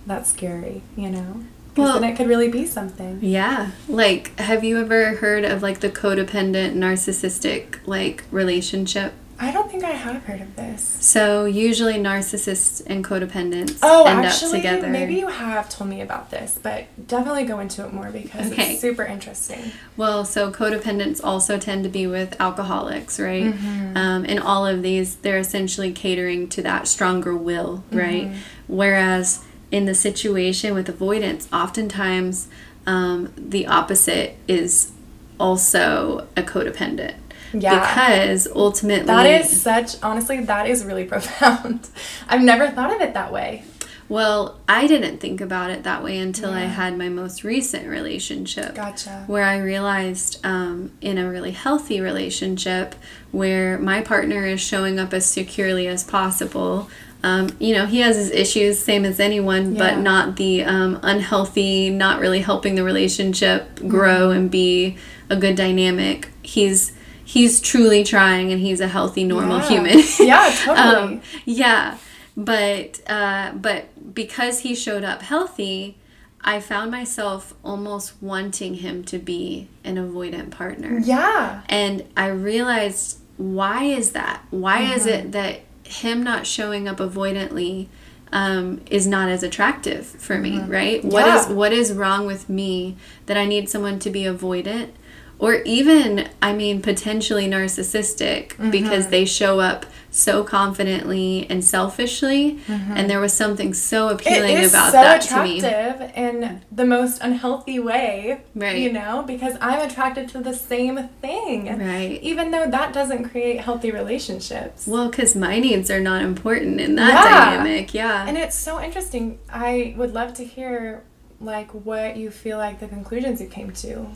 that's 0.06 0.30
scary, 0.32 0.82
you 0.98 1.10
know. 1.10 1.44
Because 1.74 1.92
Well- 1.92 2.00
then 2.02 2.10
it 2.12 2.16
could 2.18 2.28
really 2.28 2.50
be 2.50 2.66
something. 2.66 3.20
yeah 3.22 3.72
like 3.88 4.38
have 4.40 4.64
you 4.64 4.80
ever 4.82 5.16
heard 5.18 5.46
of 5.46 5.62
like 5.62 5.80
the 5.80 5.90
codependent 5.90 6.74
narcissistic 6.76 7.76
like 7.86 8.24
relationship 8.32 9.14
I 9.40 9.52
don't 9.52 9.70
think 9.70 9.84
I 9.84 9.92
have 9.92 10.24
heard 10.24 10.42
of 10.42 10.56
this. 10.56 10.98
so 11.00 11.46
usually 11.46 11.94
narcissists 11.96 12.82
and 12.88 13.06
codependents 13.06 13.78
Oh, 13.84 14.06
end 14.06 14.26
actually, 14.26 14.58
up 14.60 14.64
together 14.64 14.88
maybe 14.90 15.16
you 15.16 15.28
have 15.28 15.70
told 15.70 15.90
me 15.90 16.02
about 16.02 16.32
this, 16.32 16.60
but 16.62 16.86
definitely 17.08 17.44
go 17.46 17.60
into 17.60 17.86
it 17.86 17.94
more 17.94 18.10
because 18.10 18.52
Okay. 18.52 18.72
it's 18.74 18.82
super 18.82 19.04
interesting. 19.04 19.72
Well, 19.96 20.26
so 20.26 20.52
codependents 20.52 21.22
also 21.24 21.58
tend 21.60 21.84
to 21.84 21.90
be 21.90 22.08
with 22.08 22.36
alcoholics, 22.40 23.20
right? 23.20 23.44
Mm-hmm. 23.54 23.96
Um, 23.98 24.26
and 24.28 24.40
all 24.40 24.66
of 24.66 24.82
these, 24.82 25.18
they're 25.18 25.38
essentially 25.38 25.92
catering 25.92 26.48
to 26.50 26.62
that 26.64 26.88
stronger 26.88 27.36
will, 27.36 27.84
right? 27.92 28.26
Mm-hmm. 28.26 28.38
Whereas 28.68 29.44
in 29.72 29.86
the 29.86 29.94
situation 29.96 30.74
with 30.74 30.90
avoidance, 30.90 31.48
oftentimes 31.54 32.48
um, 32.88 33.32
the 33.38 33.68
opposite 33.68 34.36
is 34.48 34.92
also 35.40 36.28
a 36.36 36.42
codependent. 36.42 37.16
Yeah. 37.54 37.80
Because 37.80 38.48
ultimately, 38.54 39.06
That 39.08 39.26
is 39.26 39.62
such, 39.62 40.02
honestly, 40.04 40.42
that 40.42 40.68
is 40.68 40.84
really 40.86 41.06
profound. 41.14 41.88
I've 42.28 42.42
never 42.44 42.70
thought 42.70 42.94
of 42.96 43.02
it 43.02 43.14
that 43.14 43.32
way. 43.32 43.64
Well, 44.10 44.58
I 44.70 44.88
didn't 44.88 45.18
think 45.20 45.42
about 45.42 45.70
it 45.70 45.84
that 45.84 46.02
way 46.02 46.18
until 46.20 46.52
I 46.52 46.62
had 46.62 46.98
my 46.98 47.10
most 47.10 47.44
recent 47.44 47.90
relationship. 47.90 48.74
Gotcha. 48.74 49.26
Where 49.28 49.44
I 49.44 49.58
realized 49.58 50.40
um, 50.46 50.94
in 51.02 51.18
a 51.18 51.30
really 51.30 51.52
healthy 51.52 52.00
relationship 52.00 52.96
where 53.32 53.78
my 53.78 54.00
partner 54.00 54.46
is 54.46 54.62
showing 54.62 54.98
up 54.98 55.14
as 55.14 55.26
securely 55.26 55.88
as 55.88 56.06
possible. 56.06 56.90
Um, 57.22 57.50
you 57.60 57.74
know, 57.74 57.86
he 57.86 58.00
has 58.00 58.16
his 58.16 58.32
issues, 58.32 58.80
same 58.80 59.04
as 59.04 59.20
anyone, 59.20 59.76
Yeah. 59.76 59.80
but 59.96 60.02
not 60.02 60.38
the 60.38 60.64
um, 60.64 61.00
unhealthy, 61.04 61.90
not 61.90 62.22
really 62.22 62.40
helping 62.40 62.76
the 62.76 62.84
relationship 62.86 63.76
Mm-hmm. 63.76 63.90
grow 63.90 64.32
and 64.32 64.50
be 64.50 64.96
a 65.30 65.36
good 65.36 65.58
dynamic. 65.58 66.30
He's 66.42 66.94
he's 67.36 67.60
truly 67.60 68.04
trying, 68.04 68.52
and 68.54 68.62
he's 68.62 68.80
a 68.80 68.88
healthy, 68.88 69.24
normal 69.24 69.58
Yeah. 69.60 69.70
human. 69.70 70.00
Yeah, 70.20 70.56
totally. 70.64 71.16
Um, 71.16 71.22
yeah, 71.46 71.98
but 72.36 73.02
uh, 73.08 73.52
but 73.54 74.14
because 74.14 74.60
he 74.60 74.74
showed 74.76 75.04
up 75.04 75.22
healthy, 75.22 75.98
I 76.42 76.60
found 76.62 76.92
myself 76.92 77.54
almost 77.64 78.14
wanting 78.22 78.76
him 78.76 79.04
to 79.06 79.18
be 79.20 79.68
an 79.84 79.96
avoidant 79.98 80.52
partner. 80.52 81.00
yeah. 81.00 81.62
And 81.68 82.04
I 82.16 82.28
realized 82.28 83.20
why 83.38 83.84
is 83.84 84.12
that? 84.12 84.44
Why 84.50 84.82
is 84.96 85.06
it 85.06 85.32
that 85.34 85.62
him 85.84 86.24
not 86.24 86.48
showing 86.48 86.88
up 86.88 86.98
avoidantly 86.98 87.88
um, 88.32 88.82
is 88.90 89.06
not 89.08 89.30
as 89.30 89.42
attractive 89.44 90.06
for 90.06 90.38
me, 90.38 90.60
right? 90.62 91.04
What 91.04 91.28
is 91.28 91.48
Yeah. 91.48 91.54
what 91.54 91.72
is 91.74 91.94
wrong 91.94 92.26
with 92.28 92.50
me 92.50 92.98
that 93.26 93.38
I 93.38 93.46
need 93.46 93.70
someone 93.70 94.00
to 94.00 94.10
be 94.10 94.24
avoidant? 94.24 94.90
Or 95.40 95.62
even, 95.66 96.30
I 96.42 96.54
mean, 96.54 96.82
potentially 96.82 97.48
narcissistic 97.48 98.50
mm-hmm. 98.50 98.72
because 98.72 99.10
they 99.10 99.24
show 99.26 99.60
up 99.60 99.86
so 100.10 100.44
confidently 100.44 101.46
and 101.50 101.64
selfishly, 101.64 102.60
mm-hmm. 102.68 102.94
and 102.94 103.10
there 103.10 103.20
was 103.20 103.34
something 103.34 103.74
so 103.74 104.10
appealing 104.10 104.58
about 104.66 104.88
so 104.88 104.92
that 104.94 105.22
to 105.22 105.44
me. 105.44 105.60
attractive 105.60 106.12
in 106.16 106.62
the 106.72 106.86
most 106.86 107.22
unhealthy 107.22 107.78
way, 107.78 108.42
Right. 108.56 108.80
you 108.80 108.92
know, 108.92 109.24
because 109.28 109.56
I'm 109.62 109.88
attracted 109.88 110.30
to 110.30 110.40
the 110.40 110.54
same 110.54 111.08
thing. 111.22 111.68
Right. 111.78 112.20
Even 112.24 112.50
though 112.50 112.68
that 112.70 112.94
doesn't 112.94 113.30
create 113.30 113.60
healthy 113.62 113.92
relationships. 113.92 114.88
Well, 114.88 115.10
because 115.10 115.36
my 115.36 115.60
needs 115.60 115.92
are 115.92 116.00
not 116.02 116.24
important 116.24 116.82
in 116.82 116.96
that 116.96 117.14
Yeah. 117.14 117.52
dynamic. 117.52 117.94
Yeah. 117.94 118.28
And 118.28 118.38
it's 118.38 118.56
so 118.56 118.82
interesting. 118.82 119.38
I 119.52 119.94
would 119.98 120.14
love 120.14 120.34
to 120.36 120.44
hear 120.44 121.04
like 121.40 121.70
what 121.72 122.18
you 122.18 122.32
feel 122.32 122.58
like 122.58 122.80
the 122.80 122.88
conclusions 122.88 123.40
you 123.40 123.48
came 123.48 123.72
to. 123.72 124.08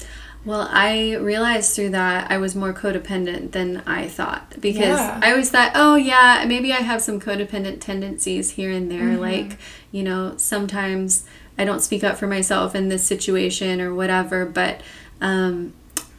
Well, 0.44 0.68
I 0.72 1.16
realized 1.18 1.76
through 1.76 1.90
that 1.90 2.32
I 2.32 2.38
was 2.38 2.56
more 2.56 2.74
codependent 2.74 3.52
than 3.52 3.84
I 3.86 4.08
thought 4.08 4.56
because 4.60 4.98
Yeah. 5.00 5.20
I 5.22 5.32
always 5.32 5.52
thought, 5.52 5.74
oh, 5.76 5.96
yeah, 5.96 6.44
maybe 6.48 6.74
I 6.74 6.78
have 6.78 7.02
some 7.02 7.20
codependent 7.20 7.80
tendencies 7.80 8.52
here 8.52 8.72
and 8.72 8.90
there. 8.90 9.02
Mm-hmm. 9.02 9.20
Like, 9.22 9.58
you 9.92 10.02
know, 10.04 10.34
sometimes 10.38 11.26
I 11.60 11.64
don't 11.66 11.82
speak 11.82 12.04
up 12.04 12.18
for 12.18 12.26
myself 12.28 12.74
in 12.74 12.90
this 12.90 13.04
situation 13.04 13.80
or 13.82 13.94
whatever. 13.94 14.48
But 14.48 14.82
um, 15.22 15.74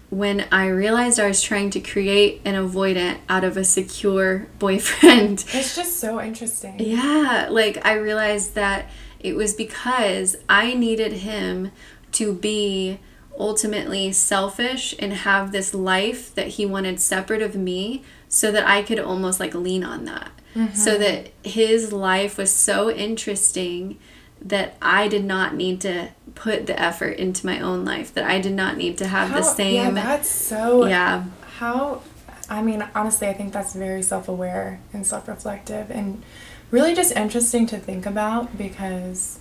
when 0.09 0.47
I 0.53 0.69
realized 0.69 1.19
I 1.19 1.27
was 1.27 1.43
trying 1.43 1.71
to 1.71 1.81
create 1.81 2.43
an 2.45 2.55
avoidant 2.55 3.19
out 3.29 3.43
of 3.43 3.57
a 3.57 3.65
secure 3.65 4.47
boyfriend, 4.61 5.45
It's 5.53 5.75
just 5.75 5.99
so 5.99 6.21
interesting. 6.21 6.77
yeah, 6.79 7.49
like 7.51 7.85
I 7.85 7.95
realized 7.95 8.55
that 8.55 8.89
it 9.19 9.35
was 9.35 9.53
because 9.55 10.37
I 10.49 10.75
needed 10.75 11.13
him 11.13 11.73
to 12.13 12.33
be 12.35 13.01
ultimately 13.39 14.13
selfish 14.13 14.95
and 14.99 15.13
have 15.13 15.53
this 15.53 15.75
life 15.75 16.35
that 16.35 16.49
he 16.49 16.67
wanted 16.67 17.01
separate 17.01 17.43
of 17.43 17.55
me 17.55 18.03
so 18.29 18.53
that 18.53 18.67
I 18.67 18.83
could 18.83 18.99
almost 18.99 19.41
like 19.41 19.55
lean 19.55 19.85
on 19.85 20.05
that. 20.05 20.31
So 20.55 20.61
mm-hmm. 20.61 21.01
that 21.01 21.31
his 21.43 21.93
life 21.93 22.37
was 22.37 22.53
so 22.53 22.91
interesting 22.91 23.99
that 24.41 24.77
I 24.83 25.09
did 25.09 25.25
not 25.25 25.55
need 25.55 25.81
to 25.83 26.11
put 26.35 26.67
the 26.67 26.79
effort 26.79 27.13
into 27.19 27.47
my 27.47 27.61
own 27.61 27.85
life, 27.87 28.13
that 28.15 28.25
I 28.25 28.39
did 28.41 28.53
not 28.53 28.77
need 28.77 28.99
to 28.99 29.07
have 29.07 29.33
the 29.33 29.43
same. 29.43 29.75
Yeah, 29.75 29.91
that's 29.91 30.29
so. 30.29 30.87
yeah. 30.87 31.25
How, 31.59 32.03
I 32.51 32.61
mean, 32.61 32.87
honestly, 32.95 33.29
I 33.29 33.33
think 33.33 33.55
that's 33.55 33.75
very 33.75 34.03
self 34.03 34.29
aware 34.29 34.81
and 34.93 35.07
self 35.07 35.27
reflective 35.27 35.91
and 35.91 36.23
really 36.71 36.95
just 36.95 37.17
interesting 37.17 37.67
to 37.69 37.79
think 37.79 38.05
about 38.05 38.59
because 38.59 39.39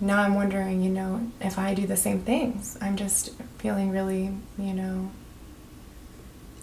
now 0.00 0.20
I'm 0.22 0.34
wondering, 0.34 0.82
you 0.82 0.90
know, 0.90 1.30
if 1.40 1.58
I 1.58 1.74
do 1.74 1.86
the 1.86 1.96
same 1.96 2.20
things. 2.20 2.76
I'm 2.80 2.96
just 2.96 3.32
feeling 3.58 3.90
really, 3.90 4.30
you 4.58 4.74
know, 4.74 5.10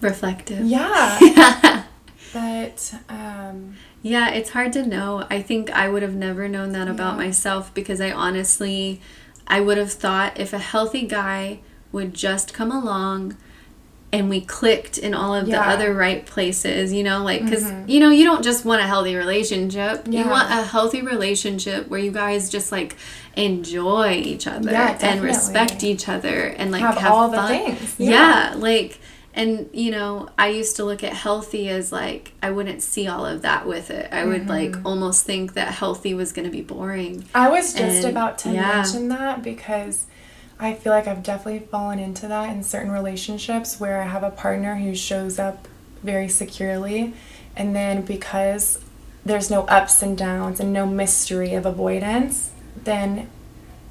reflective. 0.01 0.65
yeah. 0.65 1.83
but, 2.33 2.93
um, 3.09 3.75
Yeah, 4.01 4.29
it's 4.31 4.51
hard 4.51 4.73
to 4.73 4.85
know. 4.85 5.25
I 5.29 5.41
think 5.41 5.69
I 5.71 5.87
would 5.89 6.01
have 6.03 6.15
never 6.15 6.47
known 6.47 6.71
that 6.73 6.87
about 6.87 7.17
myself 7.17 7.73
because 7.73 8.01
I 8.01 8.11
honestly 8.11 9.01
I 9.47 9.59
would 9.59 9.77
have 9.77 9.91
thought 9.91 10.39
if 10.39 10.53
a 10.53 10.57
healthy 10.57 11.05
guy 11.05 11.59
would 11.91 12.13
just 12.13 12.53
come 12.53 12.71
along 12.71 13.35
and 14.11 14.29
we 14.29 14.39
clicked 14.41 14.97
in 14.97 15.13
all 15.13 15.33
of 15.35 15.45
the 15.45 15.51
Yeah. 15.51 15.61
Mm-hmm. 15.63 15.71
other 15.71 15.93
right 15.93 16.25
places, 16.25 16.93
you 16.93 17.03
know, 17.03 17.23
like 17.23 17.47
cuz 17.47 17.63
you 17.87 17.99
know, 17.99 18.09
you 18.09 18.23
don't 18.25 18.43
just 18.43 18.63
want 18.65 18.81
a 18.81 18.85
healthy 18.87 19.15
relationship. 19.15 20.07
You 20.07 20.25
want 20.27 20.49
a 20.51 20.63
healthy 20.63 21.01
relationship 21.01 21.87
where 21.89 21.99
you 21.99 22.11
guys 22.11 22.49
just 22.49 22.71
like 22.71 22.95
enjoy 23.35 24.11
each 24.13 24.47
other 24.47 24.71
Yeah, 24.71 24.97
and 25.01 25.21
respect 25.21 25.83
each 25.83 26.07
other 26.07 26.45
and 26.45 26.71
like 26.71 26.81
Have 26.81 26.97
have, 26.97 27.11
all 27.11 27.29
the 27.29 27.37
fun. 27.37 27.47
things, 27.47 27.95
Yeah. 27.97 28.51
yeah. 28.51 28.55
like 28.57 28.99
and 29.35 29.67
you 29.73 29.89
know, 29.89 30.29
I 30.37 30.49
used 30.49 30.75
to 30.75 30.83
look 30.83 31.03
at 31.03 31.13
healthy 31.13 31.67
as 31.69 31.91
like 31.91 32.33
I 32.43 32.51
wouldn't 32.51 32.83
see 32.83 33.07
all 33.07 33.25
of 33.25 33.41
that 33.41 33.65
with 33.65 33.89
it. 33.89 34.07
I 34.13 34.25
would 34.25 34.47
like 34.47 34.71
Mm-hmm. 34.73 34.85
almost 34.87 35.25
think 35.25 35.53
that 35.53 35.69
healthy 35.69 36.13
was 36.13 36.31
going 36.31 36.45
to 36.45 36.51
be 36.51 36.61
boring. 36.61 37.25
I 37.33 37.49
was 37.49 37.73
just 37.73 38.03
And, 38.03 38.05
about 38.05 38.37
to 38.39 38.49
yeah. 38.51 38.75
mention 38.75 39.07
that 39.09 39.41
because 39.41 40.05
I 40.59 40.75
feel 40.75 40.93
like 40.93 41.07
I've 41.07 41.23
definitely 41.23 41.65
fallen 41.67 41.97
into 41.97 42.27
that 42.27 42.51
in 42.55 42.63
certain 42.63 42.91
relationships 42.91 43.79
where 43.79 44.01
I 44.01 44.05
have 44.05 44.21
a 44.23 44.29
partner 44.29 44.75
who 44.75 44.93
shows 44.95 45.39
up 45.39 45.67
very 46.03 46.29
securely, 46.29 47.13
and 47.55 47.75
then 47.75 48.03
because 48.03 48.79
there's 49.25 49.49
no 49.49 49.63
ups 49.63 50.01
and 50.03 50.15
downs 50.17 50.59
and 50.59 50.71
no 50.71 50.85
mystery 50.85 51.53
of 51.55 51.65
avoidance, 51.65 52.51
then 52.83 53.29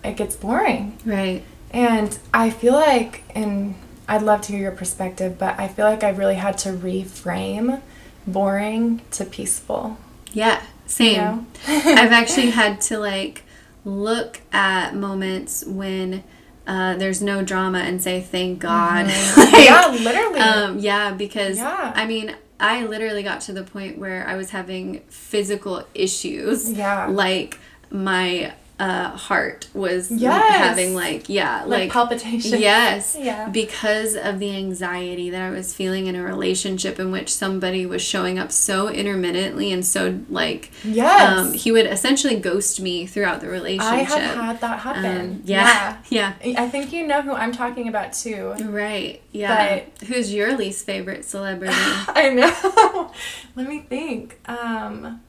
it 0.05 0.17
gets 0.17 0.37
boring. 0.37 0.99
Right. 1.05 1.43
And 1.71 2.19
I 2.35 2.51
feel 2.51 2.75
like, 2.75 3.23
and 3.35 3.75
I'd 4.09 4.23
love 4.23 4.43
to 4.43 4.53
hear 4.53 4.61
your 4.61 4.73
perspective, 4.73 5.39
but 5.39 5.59
I 5.59 5.69
feel 5.69 5.87
like 5.87 6.05
I 6.05 6.11
really 6.11 6.35
had 6.35 6.59
to 6.59 6.71
reframe 6.71 7.81
boring 8.27 9.01
to 9.13 9.25
peaceful. 9.25 9.97
Yeah, 10.33 10.63
same. 10.87 11.17
know? 11.17 11.47
I've 11.67 12.13
actually 12.13 12.51
had 12.51 12.81
to 12.83 12.99
like 12.99 13.45
look 13.85 14.41
at 14.53 14.95
moments 14.95 15.65
when 15.65 16.25
uh, 16.67 16.97
there's 16.97 17.21
no 17.23 17.43
drama 17.43 17.79
and 17.79 18.03
say 18.03 18.21
thank 18.21 18.61
God. 18.61 19.07
Like, 19.37 19.69
yeah, 19.69 19.89
literally. 19.89 20.41
Um, 20.41 20.79
yeah, 20.79 21.13
because 21.13 21.59
Yeah. 21.59 21.93
I 21.95 22.07
mean, 22.07 22.35
I 22.61 22.85
literally 22.87 23.23
got 23.23 23.41
to 23.43 23.53
the 23.53 23.65
point 23.65 23.99
where 23.99 24.27
I 24.27 24.37
was 24.37 24.51
having 24.51 25.01
physical 25.09 25.85
issues. 25.95 26.71
Yeah. 26.73 27.07
Like 27.07 27.59
my 27.91 28.53
uh, 28.81 29.11
heart 29.17 29.69
was 29.75 30.11
Yes. 30.11 30.57
having 30.57 30.95
like 30.95 31.29
yeah 31.29 31.61
like, 31.61 31.81
like 31.83 31.91
palpitations. 31.93 32.61
Yes. 32.61 33.17
Yeah. 33.23 33.49
Because 33.49 34.17
of 34.17 34.39
the 34.41 34.57
anxiety 34.57 35.31
that 35.31 35.41
I 35.43 35.51
was 35.51 35.73
feeling 35.73 36.07
in 36.07 36.17
a 36.17 36.23
relationship 36.25 36.99
in 36.99 37.13
which 37.13 37.33
somebody 37.33 37.87
was 37.87 38.03
showing 38.03 38.39
up 38.41 38.51
so 38.51 38.89
intermittently 38.89 39.71
and 39.73 39.87
so 39.87 40.19
like 40.29 40.73
Yes. 40.83 41.39
um, 41.39 41.53
he 41.53 41.71
would 41.71 41.87
essentially 41.87 42.35
ghost 42.37 42.81
me 42.81 43.07
throughout 43.07 43.41
the 43.41 43.49
relationship. 43.49 43.93
I 43.93 43.99
have 44.03 44.35
had 44.37 44.61
that 44.63 44.81
happen. 44.81 45.21
Um, 45.21 45.43
yeah. 45.45 45.99
Yeah. 46.09 46.33
I 46.57 46.69
think 46.69 46.93
you 46.93 47.07
know 47.07 47.23
who 47.23 47.33
I'm 47.35 47.53
talking 47.53 47.87
about 47.89 48.13
too. 48.15 48.55
Right. 48.65 49.23
Yeah. 49.31 49.83
But- 50.01 50.09
Who's 50.09 50.35
your 50.35 50.57
least 50.57 50.85
favorite 50.87 51.25
celebrity? 51.25 51.75
I 51.77 52.31
know. 52.31 53.13
Let 53.55 53.69
me 53.69 53.81
think. 53.89 54.41
Um, 54.49 55.03
man, 55.03 55.21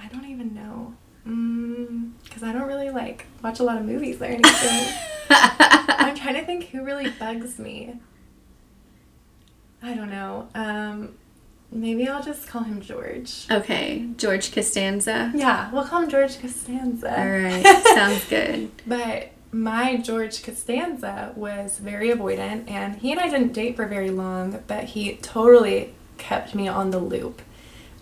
I 0.00 0.08
don't 0.08 0.24
even 0.24 0.52
know. 0.54 0.94
Because 1.24 2.42
I 2.42 2.52
don't 2.52 2.66
really 2.68 2.90
like 2.90 3.26
watch 3.42 3.60
a 3.60 3.62
lot 3.62 3.78
of 3.78 3.84
movies 3.84 4.20
or 4.20 4.26
anything. 4.26 4.94
I'm 5.30 6.14
trying 6.14 6.34
to 6.34 6.44
think 6.44 6.64
who 6.68 6.84
really 6.84 7.10
bugs 7.10 7.58
me. 7.58 7.94
I 9.82 9.94
don't 9.94 10.10
know. 10.10 10.48
Um, 10.54 11.14
maybe 11.70 12.08
I'll 12.08 12.22
just 12.22 12.46
call 12.46 12.62
him 12.62 12.80
George. 12.80 13.46
okay, 13.50 14.06
George 14.16 14.52
Costanza. 14.52 15.32
Yeah, 15.34 15.70
we'll 15.72 15.84
call 15.84 16.02
him 16.02 16.10
George 16.10 16.38
Costanza. 16.40 17.08
All 17.10 17.28
right, 17.28 17.82
sounds 17.94 18.24
good. 18.28 18.70
But 18.86 19.32
my 19.52 19.96
George 19.96 20.42
Costanza 20.42 21.32
was 21.36 21.78
very 21.78 22.08
avoidant, 22.10 22.70
and 22.70 22.96
he 22.96 23.12
and 23.12 23.20
I 23.20 23.28
didn't 23.28 23.52
date 23.52 23.76
for 23.76 23.86
very 23.86 24.10
long, 24.10 24.62
but 24.66 24.84
he 24.84 25.16
totally 25.16 25.94
kept 26.18 26.54
me 26.54 26.66
on 26.68 26.90
the 26.90 26.98
loop. 26.98 27.40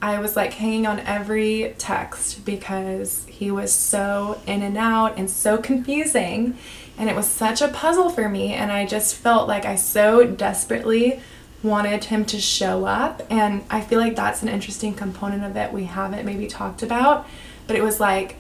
I 0.03 0.19
was 0.19 0.35
like 0.35 0.55
hanging 0.55 0.85
on 0.85 0.99
every 0.99 1.77
text 1.79 2.45
because 2.45 3.25
he 3.29 3.53
was 3.53 3.73
so 3.73 4.43
in 4.49 4.61
and 4.63 4.77
out 4.77 5.17
and 5.17 5.31
so 5.31 5.59
confusing. 5.59 6.59
And 6.99 7.09
it 7.09 7.15
was 7.15 7.29
such 7.29 7.63
a 7.63 7.69
puzzle 7.69 8.11
for 8.11 8.29
me. 8.29 8.53
And 8.53 8.73
I 8.73 8.85
just 8.85 9.15
felt 9.15 9.47
like 9.47 9.65
I 9.65 9.77
so 9.77 10.27
desperately 10.27 11.21
wanted 11.63 12.05
him 12.05 12.25
to 12.27 12.41
show 12.41 12.85
up. 12.85 13.23
And 13.31 13.63
I 13.71 13.81
feel 13.81 14.01
like 14.01 14.17
that's 14.17 14.43
an 14.43 14.49
interesting 14.49 14.93
component 14.93 15.45
of 15.45 15.57
it 15.57 15.73
we 15.73 15.85
haven't 15.85 16.27
maybe 16.27 16.49
talked 16.49 16.83
about. 16.83 17.29
But 17.69 17.77
it 17.77 17.85
was 17.85 18.01
like, 18.01 18.39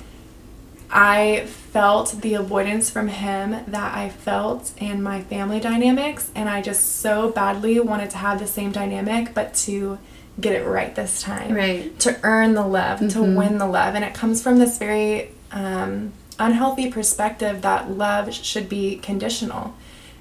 I 0.90 1.46
felt 1.46 2.20
the 2.20 2.34
avoidance 2.34 2.90
from 2.90 3.06
him 3.06 3.64
that 3.68 3.96
I 3.96 4.10
felt 4.10 4.72
in 4.76 5.02
my 5.02 5.22
family 5.22 5.58
dynamics, 5.58 6.30
and 6.34 6.50
I 6.50 6.60
just 6.60 6.96
so 6.96 7.30
badly 7.30 7.80
wanted 7.80 8.10
to 8.10 8.18
have 8.18 8.38
the 8.38 8.46
same 8.46 8.72
dynamic, 8.72 9.32
but 9.32 9.54
to 9.54 9.98
get 10.40 10.54
it 10.54 10.66
right 10.66 10.94
this 10.94 11.22
time. 11.22 11.54
Right. 11.54 11.98
To 12.00 12.18
earn 12.22 12.54
the 12.54 12.66
love, 12.66 13.00
mm-hmm. 13.00 13.08
to 13.08 13.22
win 13.22 13.58
the 13.58 13.66
love. 13.66 13.94
And 13.94 14.04
it 14.04 14.14
comes 14.14 14.42
from 14.42 14.58
this 14.58 14.78
very 14.78 15.30
um, 15.50 16.12
unhealthy 16.38 16.90
perspective 16.90 17.62
that 17.62 17.90
love 17.90 18.32
should 18.32 18.68
be 18.68 18.96
conditional. 18.96 19.74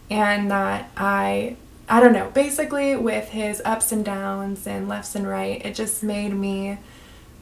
And 0.09 0.51
that 0.51 0.91
I, 0.97 1.55
I 1.87 1.99
don't 2.01 2.13
know, 2.13 2.29
basically 2.31 2.95
with 2.95 3.29
his 3.29 3.61
ups 3.63 3.91
and 3.91 4.03
downs 4.03 4.67
and 4.67 4.89
lefts 4.89 5.15
and 5.15 5.27
right, 5.27 5.65
it 5.65 5.75
just 5.75 6.03
made 6.03 6.33
me 6.33 6.77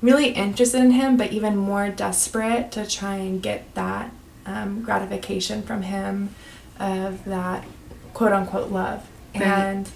really 0.01 0.29
interested 0.29 0.81
in 0.81 0.91
him, 0.91 1.17
but 1.17 1.31
even 1.31 1.57
more 1.57 1.89
desperate 1.89 2.71
to 2.71 2.87
try 2.87 3.15
and 3.15 3.41
get 3.41 3.73
that 3.75 4.11
um, 4.45 4.81
gratification 4.81 5.61
from 5.61 5.81
him 5.81 6.33
of 6.79 7.25
that 7.25 7.65
quote 8.13 8.31
unquote 8.31 8.71
love. 8.71 9.07
Right. 9.33 9.43
And 9.43 9.89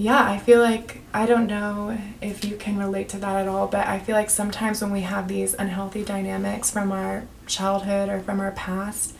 yeah, 0.00 0.30
I 0.30 0.38
feel 0.38 0.62
like 0.62 1.02
I 1.12 1.26
don't 1.26 1.46
know 1.46 1.98
if 2.22 2.42
you 2.42 2.56
can 2.56 2.78
relate 2.78 3.10
to 3.10 3.18
that 3.18 3.36
at 3.36 3.46
all, 3.46 3.66
but 3.66 3.86
I 3.86 3.98
feel 3.98 4.16
like 4.16 4.30
sometimes 4.30 4.80
when 4.80 4.92
we 4.92 5.02
have 5.02 5.28
these 5.28 5.52
unhealthy 5.52 6.04
dynamics 6.04 6.70
from 6.70 6.90
our 6.90 7.24
childhood 7.46 8.08
or 8.08 8.20
from 8.20 8.40
our 8.40 8.52
past, 8.52 9.14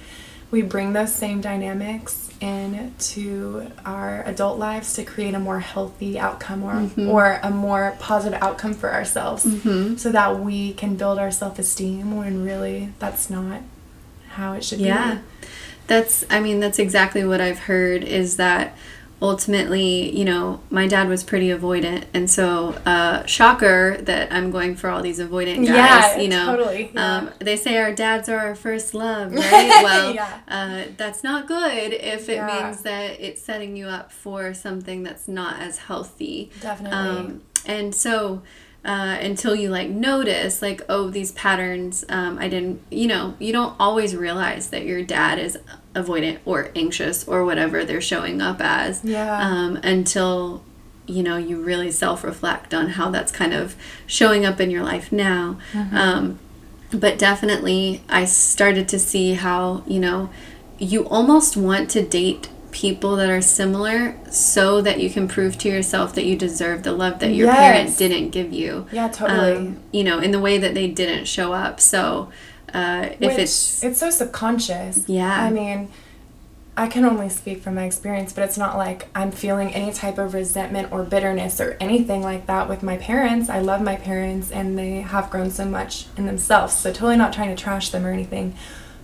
we 0.50 0.62
bring 0.62 0.94
those 0.94 1.14
same 1.14 1.42
dynamics 1.42 2.30
into 2.40 3.70
our 3.84 4.22
adult 4.22 4.58
lives 4.58 4.94
to 4.94 5.04
create 5.04 5.34
a 5.34 5.38
more 5.38 5.60
healthy 5.60 6.18
outcome 6.18 6.62
or 6.62 6.72
mm-hmm. 6.72 7.10
or 7.10 7.38
a 7.42 7.50
more 7.50 7.94
positive 7.98 8.40
outcome 8.40 8.72
for 8.72 8.90
ourselves 8.90 9.44
mm-hmm. 9.44 9.96
so 9.96 10.10
that 10.10 10.40
we 10.40 10.72
can 10.72 10.96
build 10.96 11.18
our 11.18 11.30
self-esteem 11.30 12.16
when 12.16 12.42
really 12.42 12.90
that's 12.98 13.28
not 13.28 13.60
how 14.30 14.54
it 14.54 14.64
should 14.64 14.80
yeah. 14.80 14.86
be. 14.86 15.16
Yeah. 15.16 15.22
That's 15.88 16.24
I 16.30 16.40
mean 16.40 16.58
that's 16.58 16.78
exactly 16.78 17.22
what 17.22 17.42
I've 17.42 17.58
heard 17.58 18.02
is 18.02 18.38
that 18.38 18.74
ultimately, 19.22 20.16
you 20.16 20.24
know, 20.24 20.60
my 20.70 20.86
dad 20.86 21.08
was 21.08 21.22
pretty 21.22 21.48
avoidant, 21.48 22.04
and 22.14 22.30
so 22.30 22.70
uh, 22.86 23.24
shocker 23.26 23.98
that 24.02 24.32
I'm 24.32 24.50
going 24.50 24.76
for 24.76 24.88
all 24.88 25.02
these 25.02 25.20
avoidant 25.20 25.66
guys. 25.66 25.68
Yeah, 25.68 26.18
you 26.18 26.28
know, 26.28 26.56
totally. 26.56 26.90
Yeah. 26.94 27.16
Um, 27.16 27.30
they 27.38 27.56
say 27.56 27.76
our 27.78 27.92
dads 27.92 28.28
are 28.28 28.38
our 28.38 28.54
first 28.54 28.94
love, 28.94 29.32
right? 29.32 29.42
well, 29.82 30.14
yeah. 30.14 30.40
uh, 30.48 30.84
that's 30.96 31.22
not 31.22 31.46
good 31.46 31.92
if 31.92 32.28
it 32.28 32.36
yeah. 32.36 32.62
means 32.64 32.82
that 32.82 33.20
it's 33.20 33.42
setting 33.42 33.76
you 33.76 33.86
up 33.86 34.10
for 34.12 34.54
something 34.54 35.02
that's 35.02 35.28
not 35.28 35.60
as 35.60 35.78
healthy. 35.78 36.50
Definitely. 36.60 36.98
Um, 36.98 37.42
and 37.66 37.94
so 37.94 38.42
uh, 38.84 39.18
until 39.20 39.54
you 39.54 39.68
like 39.68 39.90
notice 39.90 40.62
like 40.62 40.80
oh 40.88 41.10
these 41.10 41.32
patterns 41.32 42.02
um, 42.08 42.38
i 42.38 42.48
didn't 42.48 42.80
you 42.90 43.06
know 43.06 43.34
you 43.38 43.52
don't 43.52 43.76
always 43.78 44.16
realize 44.16 44.70
that 44.70 44.86
your 44.86 45.02
dad 45.02 45.38
is 45.38 45.58
avoidant 45.94 46.38
or 46.44 46.70
anxious 46.76 47.26
or 47.26 47.44
whatever 47.44 47.84
they're 47.84 48.00
showing 48.00 48.40
up 48.40 48.60
as 48.60 49.04
yeah. 49.04 49.38
um, 49.40 49.76
until 49.78 50.62
you 51.06 51.22
know 51.22 51.36
you 51.36 51.60
really 51.60 51.90
self-reflect 51.90 52.72
on 52.72 52.90
how 52.90 53.10
that's 53.10 53.32
kind 53.32 53.52
of 53.52 53.74
showing 54.06 54.44
up 54.44 54.60
in 54.60 54.70
your 54.70 54.84
life 54.84 55.10
now 55.10 55.58
mm-hmm. 55.72 55.96
um, 55.96 56.38
but 56.92 57.18
definitely 57.18 58.02
i 58.08 58.24
started 58.24 58.88
to 58.88 58.98
see 58.98 59.34
how 59.34 59.82
you 59.86 59.98
know 59.98 60.30
you 60.78 61.06
almost 61.08 61.56
want 61.56 61.90
to 61.90 62.06
date 62.06 62.48
people 62.72 63.16
that 63.16 63.28
are 63.28 63.40
similar 63.40 64.16
so 64.30 64.80
that 64.80 65.00
you 65.00 65.10
can 65.10 65.28
prove 65.28 65.58
to 65.58 65.68
yourself 65.68 66.14
that 66.14 66.24
you 66.24 66.36
deserve 66.36 66.82
the 66.82 66.92
love 66.92 67.18
that 67.20 67.32
your 67.32 67.46
yes. 67.46 67.56
parent 67.56 67.98
didn't 67.98 68.30
give 68.30 68.52
you. 68.52 68.86
Yeah, 68.92 69.08
totally. 69.08 69.52
Um, 69.52 69.82
you 69.92 70.04
know, 70.04 70.18
in 70.18 70.30
the 70.30 70.40
way 70.40 70.58
that 70.58 70.74
they 70.74 70.88
didn't 70.88 71.26
show 71.26 71.52
up. 71.52 71.80
So, 71.80 72.30
uh, 72.74 73.08
if 73.12 73.20
Which, 73.20 73.38
it's 73.38 73.84
it's 73.84 74.00
so 74.00 74.10
subconscious. 74.10 75.08
Yeah. 75.08 75.42
I 75.42 75.50
mean, 75.50 75.88
I 76.76 76.86
can 76.86 77.04
only 77.04 77.28
speak 77.28 77.62
from 77.62 77.74
my 77.74 77.84
experience, 77.84 78.32
but 78.32 78.44
it's 78.44 78.56
not 78.56 78.78
like 78.78 79.08
I'm 79.14 79.32
feeling 79.32 79.74
any 79.74 79.92
type 79.92 80.18
of 80.18 80.32
resentment 80.32 80.92
or 80.92 81.02
bitterness 81.02 81.60
or 81.60 81.76
anything 81.80 82.22
like 82.22 82.46
that 82.46 82.68
with 82.68 82.82
my 82.82 82.96
parents. 82.96 83.50
I 83.50 83.58
love 83.58 83.82
my 83.82 83.96
parents 83.96 84.50
and 84.50 84.78
they 84.78 85.02
have 85.02 85.30
grown 85.30 85.50
so 85.50 85.64
much 85.64 86.06
in 86.16 86.26
themselves. 86.26 86.74
So 86.74 86.92
totally 86.92 87.16
not 87.16 87.32
trying 87.32 87.54
to 87.54 87.62
trash 87.62 87.90
them 87.90 88.06
or 88.06 88.12
anything. 88.12 88.54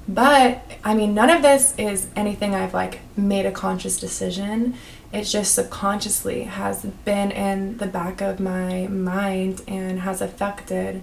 But 0.09 0.63
I 0.85 0.95
mean, 0.95 1.15
none 1.15 1.31
of 1.31 1.43
this 1.43 1.75
is 1.77 2.07
anything 2.15 2.55
I've 2.55 2.73
like 2.73 3.01
made 3.17 3.45
a 3.45 3.53
conscious 3.53 3.99
decision. 3.99 4.75
It 5.13 5.25
just 5.25 5.55
subconsciously 5.55 6.45
has 6.45 6.85
been 7.05 7.31
in 7.31 7.79
the 7.79 7.87
back 7.87 8.21
of 8.21 8.39
my 8.39 8.87
mind 8.87 9.63
and 9.67 10.01
has 10.01 10.21
affected 10.21 11.03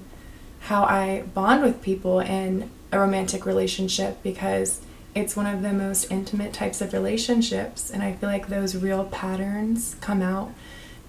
how 0.64 0.84
I 0.84 1.24
bond 1.34 1.61
with 1.61 1.82
people 1.82 2.20
in 2.20 2.70
a 2.91 2.99
romantic 2.99 3.45
relationship 3.45 4.24
because 4.24 4.82
it's 5.14 5.36
one 5.36 5.45
of 5.45 5.61
the 5.61 5.74
most 5.74 6.09
intimate 6.09 6.53
types 6.53 6.82
of 6.82 6.93
relationships. 6.93 7.91
And 7.91 8.01
I 8.01 8.14
feel 8.14 8.30
like 8.30 8.47
those 8.47 8.76
real 8.76 9.05
patterns 9.05 9.95
come 9.99 10.22
out 10.22 10.53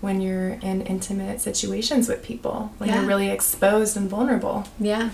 when 0.00 0.20
you're 0.20 0.50
in 0.50 0.82
intimate 0.82 1.40
situations 1.40 2.08
with 2.08 2.22
people, 2.22 2.72
when 2.78 2.88
yeah. 2.88 2.98
you're 2.98 3.08
really 3.08 3.30
exposed 3.30 3.96
and 3.96 4.10
vulnerable. 4.10 4.66
Yeah. 4.78 5.10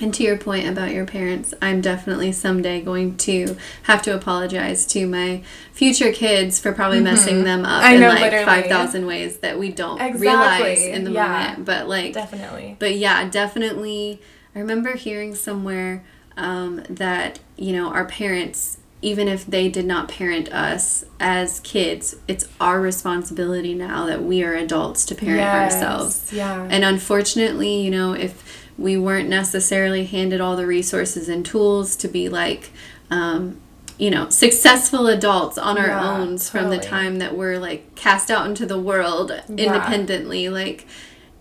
And 0.00 0.14
to 0.14 0.22
your 0.22 0.36
point 0.36 0.68
about 0.68 0.92
your 0.92 1.04
parents, 1.04 1.54
I'm 1.60 1.80
definitely 1.80 2.30
someday 2.32 2.80
going 2.80 3.16
to 3.18 3.56
have 3.84 4.02
to 4.02 4.14
apologize 4.14 4.86
to 4.88 5.06
my 5.06 5.42
future 5.72 6.12
kids 6.12 6.60
for 6.60 6.72
probably 6.72 6.98
mm-hmm. 6.98 7.04
messing 7.04 7.44
them 7.44 7.64
up 7.64 7.82
I 7.82 7.94
in 7.94 8.00
know, 8.00 8.08
like 8.08 8.32
five 8.44 8.66
thousand 8.66 9.06
ways 9.06 9.38
that 9.38 9.58
we 9.58 9.72
don't 9.72 10.00
exactly. 10.00 10.20
realize 10.20 10.82
in 10.84 11.04
the 11.04 11.12
yeah. 11.12 11.28
moment. 11.28 11.64
But 11.64 11.88
like 11.88 12.12
definitely. 12.14 12.76
But 12.78 12.96
yeah, 12.96 13.28
definitely. 13.28 14.20
I 14.54 14.60
remember 14.60 14.96
hearing 14.96 15.34
somewhere 15.34 16.04
um, 16.36 16.84
that 16.88 17.40
you 17.56 17.72
know 17.72 17.88
our 17.88 18.04
parents, 18.04 18.78
even 19.02 19.26
if 19.26 19.46
they 19.46 19.68
did 19.68 19.84
not 19.84 20.08
parent 20.08 20.52
us 20.52 21.04
as 21.18 21.58
kids, 21.60 22.14
it's 22.28 22.48
our 22.60 22.80
responsibility 22.80 23.74
now 23.74 24.06
that 24.06 24.22
we 24.22 24.44
are 24.44 24.54
adults 24.54 25.04
to 25.06 25.16
parent 25.16 25.38
yes. 25.38 25.74
ourselves. 25.74 26.32
Yeah. 26.32 26.68
And 26.70 26.84
unfortunately, 26.84 27.82
you 27.82 27.90
know, 27.90 28.12
if 28.12 28.67
we 28.78 28.96
weren't 28.96 29.28
necessarily 29.28 30.04
handed 30.04 30.40
all 30.40 30.56
the 30.56 30.66
resources 30.66 31.28
and 31.28 31.44
tools 31.44 31.96
to 31.96 32.08
be 32.08 32.28
like 32.28 32.70
um, 33.10 33.60
you 33.98 34.10
know 34.10 34.28
successful 34.30 35.08
adults 35.08 35.58
on 35.58 35.76
our 35.76 35.88
yeah, 35.88 36.10
own 36.10 36.36
totally. 36.36 36.38
from 36.38 36.70
the 36.70 36.78
time 36.78 37.18
that 37.18 37.36
we're 37.36 37.58
like 37.58 37.94
cast 37.96 38.30
out 38.30 38.46
into 38.46 38.64
the 38.64 38.78
world 38.78 39.30
yeah. 39.30 39.66
independently 39.66 40.48
like 40.48 40.86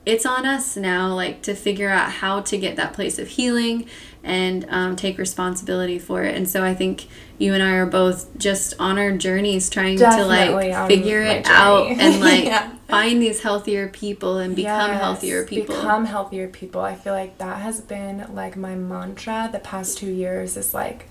it's 0.05 0.25
on 0.25 0.45
us 0.45 0.75
now 0.75 1.13
like 1.13 1.41
to 1.43 1.53
figure 1.53 1.89
out 1.89 2.11
how 2.13 2.41
to 2.41 2.57
get 2.57 2.75
that 2.75 2.93
place 2.93 3.19
of 3.19 3.27
healing 3.27 3.87
and 4.27 4.65
um, 4.69 4.95
take 4.95 5.17
responsibility 5.17 5.97
for 5.97 6.23
it 6.23 6.35
and 6.35 6.47
so 6.47 6.63
i 6.63 6.73
think 6.73 7.07
you 7.37 7.53
and 7.53 7.63
i 7.63 7.71
are 7.71 7.85
both 7.85 8.37
just 8.37 8.73
on 8.79 8.97
our 8.97 9.11
journeys 9.11 9.69
trying 9.69 9.97
Definitely 9.97 10.67
to 10.67 10.73
like 10.73 10.87
figure 10.87 11.21
it 11.21 11.45
journey. 11.45 11.55
out 11.55 11.87
and 11.87 12.19
like 12.21 12.45
yeah 12.45 12.73
find 12.87 13.21
these 13.21 13.41
healthier 13.41 13.87
people 13.89 14.37
and 14.37 14.55
become 14.55 14.91
yes, 14.91 15.01
healthier 15.01 15.45
people. 15.45 15.75
Become 15.75 16.05
healthier 16.05 16.47
people. 16.47 16.81
I 16.81 16.95
feel 16.95 17.13
like 17.13 17.37
that 17.37 17.61
has 17.61 17.81
been 17.81 18.25
like 18.33 18.55
my 18.55 18.75
mantra 18.75 19.49
the 19.51 19.59
past 19.59 19.97
two 19.97 20.09
years 20.09 20.55
is 20.57 20.73
like 20.73 21.07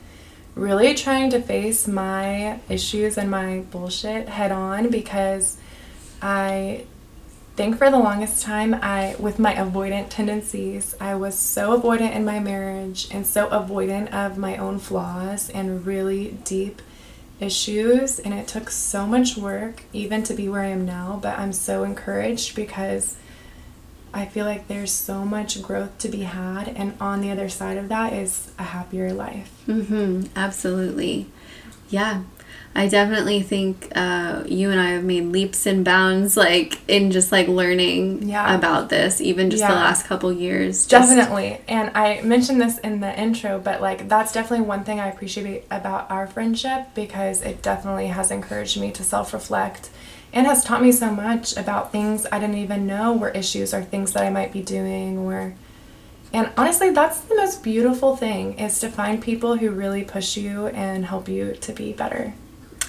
really 0.55 0.95
trying 0.95 1.31
to 1.31 1.41
face 1.41 1.87
my 1.87 2.61
issues 2.69 3.19
and 3.19 3.31
my 3.31 3.61
bullshit 3.71 4.29
head 4.29 4.53
on 4.53 4.91
because 4.91 5.59
I 6.23 6.87
think 7.57 7.79
for 7.79 7.91
the 7.91 7.99
longest 7.99 8.43
time 8.43 8.75
I 8.83 9.17
with 9.19 9.39
my 9.39 9.55
avoidant 9.55 10.11
tendencies, 10.11 10.95
I 11.01 11.15
was 11.15 11.39
so 11.39 11.81
avoidant 11.81 12.15
in 12.15 12.25
my 12.25 12.39
marriage 12.39 13.09
and 13.11 13.27
so 13.27 13.49
avoidant 13.49 14.13
of 14.13 14.37
my 14.37 14.57
own 14.59 14.79
flaws 14.79 15.49
and 15.51 15.87
really 15.87 16.37
deep 16.45 16.83
issues 17.41 18.19
and 18.19 18.33
it 18.35 18.47
took 18.47 18.71
so 18.71 19.07
much 19.07 19.37
work 19.37 19.83
even 19.93 20.23
to 20.25 20.35
be 20.35 20.49
where 20.49 20.63
I 20.63 20.69
am 20.69 20.85
now, 20.87 21.19
but 21.23 21.39
I'm 21.39 21.53
so 21.53 21.83
encouraged 21.85 22.55
because 22.55 23.17
I 24.13 24.25
feel 24.27 24.47
like 24.47 24.69
there's 24.69 24.93
so 24.93 25.25
much 25.25 25.61
growth 25.63 25.99
to 25.99 26.09
be 26.09 26.23
had 26.23 26.69
and 26.69 26.95
on 27.01 27.21
the 27.21 27.31
other 27.31 27.49
side 27.49 27.77
of 27.79 27.89
that 27.89 28.13
is 28.13 28.51
a 28.59 28.63
happier 28.65 29.13
life. 29.13 29.51
Mhm. 29.67 30.29
Absolutely. 30.37 31.27
Yeah. 31.89 32.23
I 32.75 32.89
definitely 32.89 33.41
think 33.41 33.91
uh, 33.97 34.43
you 34.47 34.71
and 34.71 34.79
I 34.79 34.91
have 34.91 35.03
made 35.03 35.25
leaps 35.25 35.65
and 35.65 35.83
bounds, 35.83 36.37
like 36.37 36.79
in 36.89 37.11
just 37.11 37.33
like 37.33 37.49
learning 37.49 38.29
Yeah. 38.29 38.55
about 38.55 38.91
this, 38.91 39.23
even 39.23 39.49
just 39.49 39.67
the 39.67 39.73
last 39.73 40.05
couple 40.07 40.31
years. 40.31 40.87
Just- 40.87 41.09
Definitely. 41.09 41.59
And 41.69 41.91
I 41.97 42.21
mentioned 42.21 42.61
this 42.61 42.77
in 42.79 43.01
the 43.01 43.19
intro, 43.19 43.59
but 43.59 43.81
like 43.81 44.09
that's 44.11 44.31
definitely 44.31 44.67
one 44.67 44.85
thing 44.85 45.01
I 45.01 45.09
appreciate 45.09 45.65
about 45.71 46.11
our 46.11 46.27
friendship 46.27 46.89
because 46.95 47.41
it 47.41 47.63
definitely 47.63 48.09
has 48.09 48.31
encouraged 48.31 48.79
me 48.79 48.91
to 48.93 49.03
self 49.03 49.33
reflect 49.33 49.89
and 50.35 50.47
has 50.47 50.63
taught 50.63 50.83
me 50.83 50.93
so 50.93 51.11
much 51.11 51.57
about 51.57 51.93
things 51.93 52.27
I 52.31 52.39
didn't 52.39 52.59
even 52.59 52.87
know 52.87 53.15
were 53.15 53.31
issues 53.31 53.73
or 53.73 53.83
things 53.83 54.13
that 54.13 54.23
I 54.23 54.29
might 54.29 54.53
be 54.53 54.61
doing 54.61 55.17
or 55.17 55.55
and 56.37 56.51
honestly 56.57 56.91
that's 56.91 57.21
the 57.21 57.35
most 57.37 57.63
beautiful 57.63 58.17
thing 58.17 58.59
is 58.59 58.79
to 58.81 58.89
find 58.89 59.23
people 59.23 59.57
who 59.57 59.71
really 59.71 60.05
push 60.05 60.37
you 60.37 60.67
and 60.69 61.07
help 61.07 61.29
you 61.29 61.55
to 61.55 61.73
be 61.73 61.93
better. 61.93 62.35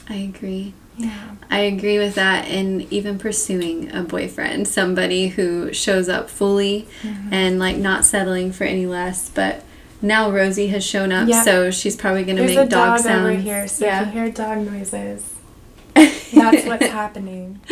I 0.09 0.15
agree. 0.15 0.73
Yeah. 0.97 1.35
I 1.51 1.59
agree 1.59 1.99
with 1.99 2.15
that. 2.15 2.45
And 2.47 2.91
even 2.91 3.19
pursuing 3.19 3.91
a 3.91 4.01
boyfriend, 4.03 4.67
somebody 4.67 5.27
who 5.29 5.71
shows 5.73 6.09
up 6.09 6.29
fully 6.29 6.87
Mm-hmm. 7.03 7.33
and 7.33 7.59
like 7.59 7.77
not 7.77 8.03
settling 8.05 8.51
for 8.51 8.63
any 8.63 8.85
less. 8.87 9.29
But 9.29 9.63
now 10.01 10.31
Rosie 10.31 10.67
has 10.67 10.83
shown 10.85 11.11
up, 11.11 11.27
Yeah. 11.29 11.43
so 11.43 11.69
she's 11.71 11.95
probably 11.95 12.23
going 12.23 12.37
to 12.37 12.43
There's 12.43 12.55
make 12.57 12.67
a 12.67 12.69
dog 12.69 12.97
dog 12.97 12.99
sounds. 12.99 13.29
over 13.31 13.39
here, 13.39 13.67
so 13.67 13.85
if 13.85 13.91
yeah. 13.91 14.05
you 14.05 14.11
hear 14.11 14.31
dog 14.31 14.57
noises, 14.71 15.35
that's 15.95 16.65
what's 16.65 16.87
happening. 16.87 17.59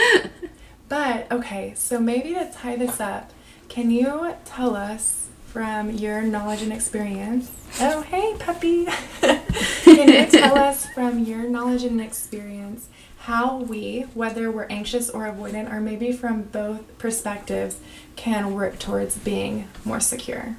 But 0.88 1.32
okay, 1.32 1.73
so 1.76 1.99
maybe 1.99 2.34
to 2.36 2.51
tie 2.53 2.76
this 2.76 2.99
up, 2.99 3.32
can 3.69 3.89
you 3.89 4.36
tell 4.45 4.76
us 4.76 5.24
from 5.56 5.89
your 5.89 6.22
knowledge 6.22 6.62
and 6.62 6.74
experience? 6.74 7.49
Oh, 7.80 8.01
hey, 8.01 8.36
puppy. 8.38 8.88
can 9.22 10.10
you 10.10 10.26
tell 10.26 10.58
us 10.70 10.86
from 10.88 11.20
your 11.20 11.47
knowledge 11.47 11.86
and 11.86 12.01
experience 12.01 12.89
how 13.20 13.60
we, 13.60 14.01
whether 14.14 14.51
we're 14.51 14.66
anxious 14.66 15.10
or 15.10 15.22
avoidant, 15.22 15.72
or 15.72 15.80
maybe 15.80 16.12
from 16.12 16.41
both 16.41 16.97
perspectives, 16.97 17.80
can 18.18 18.53
work 18.53 18.80
towards 18.80 19.18
being 19.18 19.70
more 19.86 20.01
secure? 20.01 20.58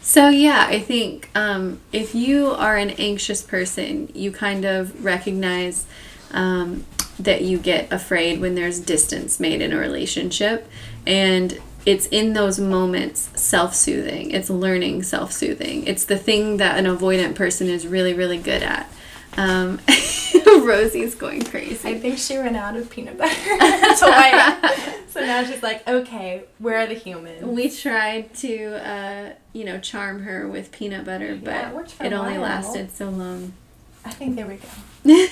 So 0.00 0.30
yeah, 0.30 0.66
I 0.68 0.80
think 0.80 1.30
um, 1.36 1.78
if 1.92 2.12
you 2.12 2.48
are 2.48 2.76
an 2.76 2.90
anxious 2.90 3.40
person, 3.40 4.10
you 4.16 4.32
kind 4.32 4.64
of 4.64 5.04
recognize 5.04 5.86
um, 6.32 6.84
that 7.20 7.42
you 7.42 7.56
get 7.56 7.92
afraid 7.92 8.40
when 8.40 8.56
there's 8.56 8.80
distance 8.80 9.38
made 9.38 9.62
in 9.62 9.72
a 9.72 9.78
relationship, 9.78 10.68
and 11.06 11.60
it's 11.88 12.04
in 12.08 12.34
those 12.34 12.60
moments 12.60 13.30
self-soothing. 13.40 14.30
It's 14.32 14.50
learning 14.50 15.04
self-soothing. 15.04 15.86
It's 15.86 16.04
the 16.04 16.18
thing 16.18 16.58
that 16.58 16.76
an 16.78 16.84
avoidant 16.84 17.34
person 17.34 17.66
is 17.66 17.86
really, 17.86 18.12
really 18.12 18.36
good 18.36 18.62
at. 18.62 18.92
Um, 19.38 19.80
Rosie's 20.46 21.14
going 21.14 21.44
crazy. 21.44 21.88
I 21.88 21.98
think 21.98 22.18
she 22.18 22.36
ran 22.36 22.56
out 22.56 22.76
of 22.76 22.90
peanut 22.90 23.16
butter 23.16 23.32
so 23.96 25.20
now 25.20 25.42
she's 25.44 25.62
like, 25.62 25.88
okay, 25.88 26.44
where 26.58 26.76
are 26.76 26.86
the 26.86 26.92
humans? 26.92 27.42
We 27.42 27.70
tried 27.70 28.34
to, 28.34 28.86
uh, 28.86 29.32
you 29.54 29.64
know, 29.64 29.80
charm 29.80 30.24
her 30.24 30.46
with 30.46 30.70
peanut 30.70 31.06
butter, 31.06 31.40
but 31.42 31.50
Yeah, 31.50 31.80
it 31.80 32.06
it 32.06 32.12
only 32.12 32.36
lasted 32.36 32.90
so 32.90 33.08
long. 33.08 33.54
I 34.04 34.10
think 34.10 34.36
there 34.36 34.46
we 34.46 34.56
go. 34.56 35.26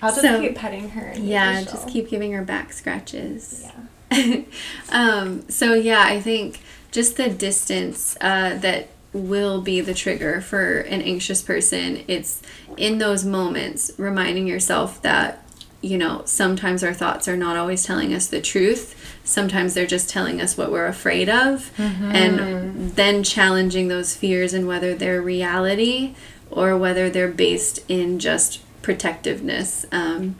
I'll 0.00 0.10
just 0.10 0.20
So- 0.20 0.40
keep 0.40 0.54
petting 0.54 0.90
her. 0.90 1.12
Yeah, 1.16 1.62
just 1.62 1.88
keep 1.88 2.08
giving 2.08 2.30
her 2.34 2.42
back 2.44 2.72
scratches. 2.72 3.62
Yeah. 3.64 3.80
um, 4.90 5.48
so 5.48 5.74
yeah, 5.74 6.04
I 6.04 6.20
think 6.20 6.60
just 6.90 7.16
the 7.16 7.28
distance 7.28 8.16
uh, 8.20 8.56
that 8.58 8.88
will 9.12 9.60
be 9.60 9.80
the 9.80 9.94
trigger 9.94 10.40
for 10.40 10.78
an 10.80 11.02
anxious 11.02 11.42
person. 11.42 12.04
It's 12.08 12.42
in 12.76 12.98
those 12.98 13.24
moments 13.24 13.90
reminding 13.98 14.46
yourself 14.46 15.02
that 15.02 15.44
you 15.82 15.96
know 15.96 16.22
sometimes 16.26 16.84
our 16.84 16.92
thoughts 16.92 17.26
are 17.26 17.36
not 17.36 17.56
always 17.56 17.82
telling 17.84 18.12
us 18.14 18.26
the 18.26 18.40
truth. 18.40 18.96
Sometimes 19.24 19.74
they're 19.74 19.86
just 19.86 20.08
telling 20.08 20.40
us 20.40 20.56
what 20.56 20.70
we're 20.72 20.86
afraid 20.86 21.28
of, 21.28 21.70
and 21.78 22.90
then 22.96 23.22
challenging 23.22 23.88
those 23.88 24.14
fears 24.16 24.52
and 24.54 24.66
whether 24.66 24.94
they're 24.94 25.22
reality 25.22 26.14
or 26.50 26.76
whether 26.76 27.08
they're 27.10 27.28
based 27.28 27.78
in 27.88 28.18
just 28.18 28.60
protectiveness. 28.82 29.86
Um, 29.92 30.36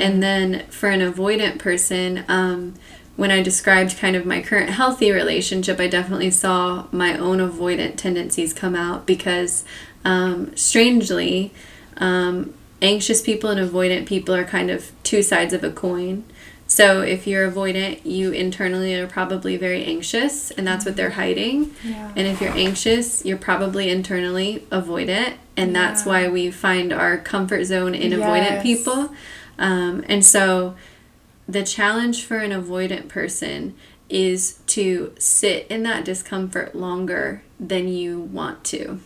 And 0.00 0.22
then 0.22 0.66
for 0.70 0.90
an 0.90 1.00
avoidant 1.00 1.58
person, 1.58 2.24
um, 2.28 2.74
when 3.16 3.30
I 3.30 3.42
described 3.42 3.98
kind 3.98 4.14
of 4.14 4.26
my 4.26 4.42
current 4.42 4.70
healthy 4.70 5.10
relationship, 5.10 5.80
I 5.80 5.88
definitely 5.88 6.30
saw 6.30 6.86
my 6.92 7.16
own 7.16 7.38
avoidant 7.38 7.96
tendencies 7.96 8.52
come 8.52 8.74
out 8.74 9.06
because, 9.06 9.64
um, 10.04 10.54
strangely, 10.56 11.52
um, 11.96 12.54
anxious 12.82 13.22
people 13.22 13.50
and 13.50 13.58
avoidant 13.58 14.06
people 14.06 14.34
are 14.34 14.44
kind 14.44 14.70
of 14.70 14.92
two 15.02 15.22
sides 15.22 15.54
of 15.54 15.64
a 15.64 15.70
coin. 15.70 16.24
So 16.68 17.00
if 17.00 17.26
you're 17.26 17.50
avoidant, 17.50 18.00
you 18.04 18.32
internally 18.32 18.94
are 18.94 19.06
probably 19.06 19.56
very 19.56 19.84
anxious, 19.84 20.50
and 20.50 20.66
that's 20.66 20.84
what 20.84 20.96
they're 20.96 21.10
hiding. 21.10 21.74
Yeah. 21.84 22.12
And 22.16 22.26
if 22.26 22.40
you're 22.40 22.56
anxious, 22.56 23.24
you're 23.24 23.38
probably 23.38 23.88
internally 23.88 24.66
avoidant, 24.70 25.34
and 25.56 25.74
that's 25.74 26.04
why 26.04 26.28
we 26.28 26.50
find 26.50 26.92
our 26.92 27.18
comfort 27.18 27.64
zone 27.64 27.94
in 27.94 28.12
avoidant 28.12 28.62
people. 28.62 29.14
Um, 29.58 30.04
and 30.08 30.24
so, 30.24 30.74
the 31.48 31.62
challenge 31.62 32.24
for 32.24 32.38
an 32.38 32.50
avoidant 32.50 33.08
person 33.08 33.74
is 34.08 34.60
to 34.66 35.12
sit 35.18 35.66
in 35.68 35.82
that 35.82 36.04
discomfort 36.04 36.74
longer 36.74 37.42
than 37.58 37.88
you 37.88 38.20
want 38.20 38.64
to. 38.64 39.00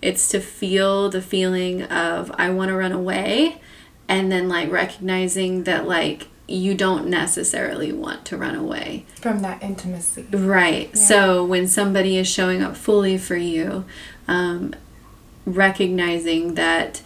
It's 0.00 0.28
to 0.28 0.40
feel 0.40 1.10
the 1.10 1.20
feeling 1.22 1.82
of, 1.82 2.30
I 2.38 2.50
want 2.50 2.68
to 2.68 2.76
run 2.76 2.92
away, 2.92 3.60
and 4.06 4.30
then 4.30 4.48
like 4.48 4.70
recognizing 4.70 5.64
that, 5.64 5.86
like, 5.86 6.28
you 6.46 6.74
don't 6.74 7.08
necessarily 7.08 7.92
want 7.92 8.24
to 8.26 8.36
run 8.36 8.54
away. 8.54 9.04
From 9.20 9.40
that 9.40 9.62
intimacy. 9.62 10.26
Right. 10.30 10.96
So 10.96 11.44
when 11.44 11.68
somebody 11.68 12.16
is 12.16 12.26
showing 12.26 12.62
up 12.62 12.74
fully 12.74 13.18
for 13.18 13.36
you, 13.36 13.84
um, 14.26 14.74
recognizing 15.44 16.54
that, 16.54 17.02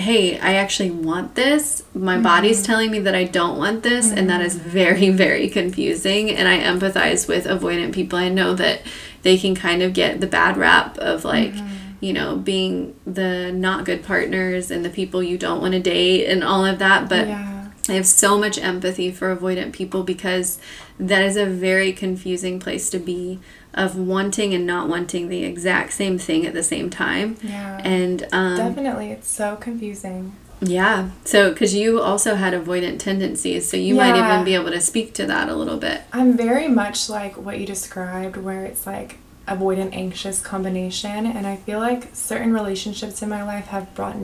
hey, 0.00 0.38
I 0.38 0.54
actually 0.54 0.90
want 0.90 1.34
this. 1.34 1.84
My 1.94 2.18
body's 2.18 2.58
mm-hmm. 2.58 2.66
telling 2.66 2.90
me 2.90 2.98
that 3.00 3.14
I 3.14 3.24
don't 3.24 3.58
want 3.58 3.82
this, 3.82 4.10
and 4.10 4.28
that 4.28 4.40
is 4.40 4.56
mm-hmm. 4.56 4.70
very, 4.70 5.10
very 5.26 5.48
confusing. 5.48 6.30
And 6.30 6.48
I 6.48 6.58
empathize 6.58 7.28
with 7.28 7.46
avoidant 7.46 7.92
people. 7.92 8.18
I 8.18 8.28
know 8.28 8.54
that 8.54 8.82
they 9.22 9.38
can 9.38 9.54
kind 9.54 9.82
of 9.82 9.92
get 9.92 10.20
the 10.20 10.26
bad 10.26 10.56
rap 10.56 10.98
of 10.98 11.24
like, 11.24 11.52
mm-hmm. 11.52 11.76
you 12.00 12.12
know, 12.12 12.36
being 12.36 12.98
the 13.06 13.52
not 13.52 13.84
good 13.84 14.02
partners 14.02 14.70
and 14.70 14.84
the 14.84 14.90
people 14.90 15.22
you 15.22 15.38
don't 15.38 15.60
want 15.60 15.74
to 15.74 15.80
date 15.80 16.26
and 16.26 16.42
all 16.42 16.64
of 16.64 16.78
that. 16.78 17.08
But 17.08 17.28
yeah. 17.28 17.59
I 17.90 17.94
have 17.94 18.06
so 18.06 18.38
much 18.38 18.58
empathy 18.58 19.10
for 19.10 19.34
avoidant 19.34 19.72
people 19.72 20.02
because 20.02 20.58
that 20.98 21.22
is 21.22 21.36
a 21.36 21.46
very 21.46 21.92
confusing 21.92 22.60
place 22.60 22.88
to 22.90 22.98
be 22.98 23.40
of 23.74 23.96
wanting 23.96 24.54
and 24.54 24.66
not 24.66 24.88
wanting 24.88 25.28
the 25.28 25.44
exact 25.44 25.92
same 25.92 26.18
thing 26.18 26.46
at 26.46 26.54
the 26.54 26.62
same 26.62 26.90
time. 26.90 27.36
Yeah. 27.42 27.80
And 27.84 28.26
um, 28.32 28.56
Definitely. 28.56 29.10
It's 29.10 29.28
so 29.28 29.56
confusing. 29.56 30.34
yeah, 30.60 31.10
so 31.24 31.50
because 31.50 31.74
you 31.74 32.00
also 32.00 32.34
had 32.34 32.52
avoidant 32.52 32.98
tendencies, 32.98 33.68
so 33.68 33.76
you 33.76 33.94
might 33.94 34.16
even 34.16 34.44
be 34.44 34.54
able 34.54 34.70
to 34.70 34.80
speak 34.80 35.14
to 35.14 35.26
that 35.26 35.48
a 35.48 35.54
little 35.54 35.78
bit. 35.78 36.02
I'm 36.12 36.36
very 36.36 36.68
much 36.68 37.08
like 37.08 37.36
what 37.36 37.58
you 37.58 37.66
described, 37.66 38.36
where 38.36 38.64
it's 38.64 38.86
like 38.86 39.18
avoidant 39.48 39.94
anxious 39.94 40.42
combination, 40.42 41.26
and 41.26 41.46
I 41.46 41.56
feel 41.56 41.78
like 41.78 42.14
certain 42.14 42.52
relationships 42.52 43.22
in 43.22 43.28
my 43.28 43.42
life 43.42 43.68
have 43.68 43.94
brought 43.94 44.16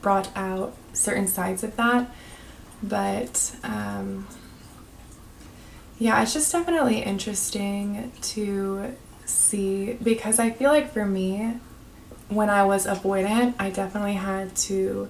brought 0.00 0.28
out 0.36 0.74
certain 0.92 1.26
sides 1.26 1.64
of 1.64 1.76
that. 1.76 2.08
But 2.82 3.54
um, 3.62 4.26
yeah, 5.98 6.22
it's 6.22 6.32
just 6.32 6.50
definitely 6.50 7.02
interesting 7.02 8.12
to 8.22 8.96
see 9.26 9.94
because 10.02 10.38
I 10.38 10.50
feel 10.50 10.70
like 10.70 10.92
for 10.92 11.04
me, 11.04 11.58
when 12.28 12.48
I 12.48 12.64
was 12.64 12.86
avoidant, 12.86 13.54
I 13.58 13.70
definitely 13.70 14.14
had 14.14 14.54
to 14.56 15.08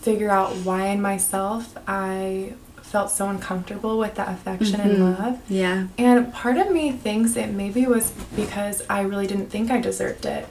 figure 0.00 0.30
out 0.30 0.56
why 0.56 0.86
in 0.86 1.00
myself 1.00 1.76
I 1.86 2.54
felt 2.92 3.10
so 3.10 3.28
uncomfortable 3.28 3.98
with 3.98 4.16
that 4.16 4.28
affection 4.28 4.80
and 4.80 5.18
love. 5.18 5.40
Yeah. 5.48 5.86
And 5.96 6.32
part 6.32 6.58
of 6.58 6.70
me 6.70 6.92
thinks 6.92 7.36
it 7.36 7.50
maybe 7.50 7.86
was 7.86 8.10
because 8.34 8.82
I 8.90 9.00
really 9.02 9.26
didn't 9.26 9.46
think 9.46 9.70
I 9.70 9.80
deserved 9.80 10.26
it. 10.26 10.46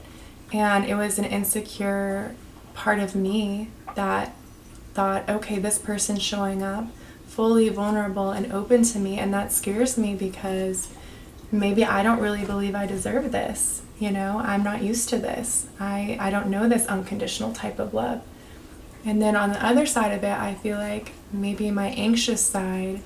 And 0.54 0.86
it 0.86 0.96
was 0.96 1.20
an 1.20 1.26
insecure 1.26 2.36
part 2.74 3.00
of 3.00 3.16
me 3.16 3.70
that 3.96 4.34
thought, 4.94 5.30
okay, 5.30 5.60
this 5.60 5.78
person's 5.80 6.22
showing 6.22 6.62
up 6.64 6.88
fully 7.28 7.70
vulnerable 7.70 8.32
and 8.32 8.52
open 8.52 8.84
to 8.84 9.00
me. 9.00 9.18
And 9.18 9.34
that 9.34 9.54
scares 9.54 9.98
me 9.98 10.16
because 10.16 10.90
maybe 11.52 11.86
I 11.86 12.04
don't 12.04 12.20
really 12.20 12.46
believe 12.46 12.76
I 12.76 12.86
deserve 12.86 13.32
this. 13.32 13.82
You 14.00 14.12
know, 14.12 14.40
I'm 14.44 14.64
not 14.64 14.84
used 14.84 15.10
to 15.10 15.18
this. 15.18 15.68
I, 15.80 16.18
I 16.20 16.30
don't 16.30 16.48
know 16.48 16.68
this 16.68 16.86
unconditional 16.88 17.54
type 17.54 17.80
of 17.80 17.94
love. 17.94 18.22
And 19.06 19.22
then 19.22 19.36
on 19.36 19.52
the 19.52 19.66
other 19.66 19.86
side 19.86 20.12
of 20.12 20.24
it, 20.24 20.38
I 20.38 20.56
feel 20.56 20.78
like 20.78 21.14
maybe 21.32 21.72
my 21.72 21.88
anxious 21.88 22.46
side 22.46 23.02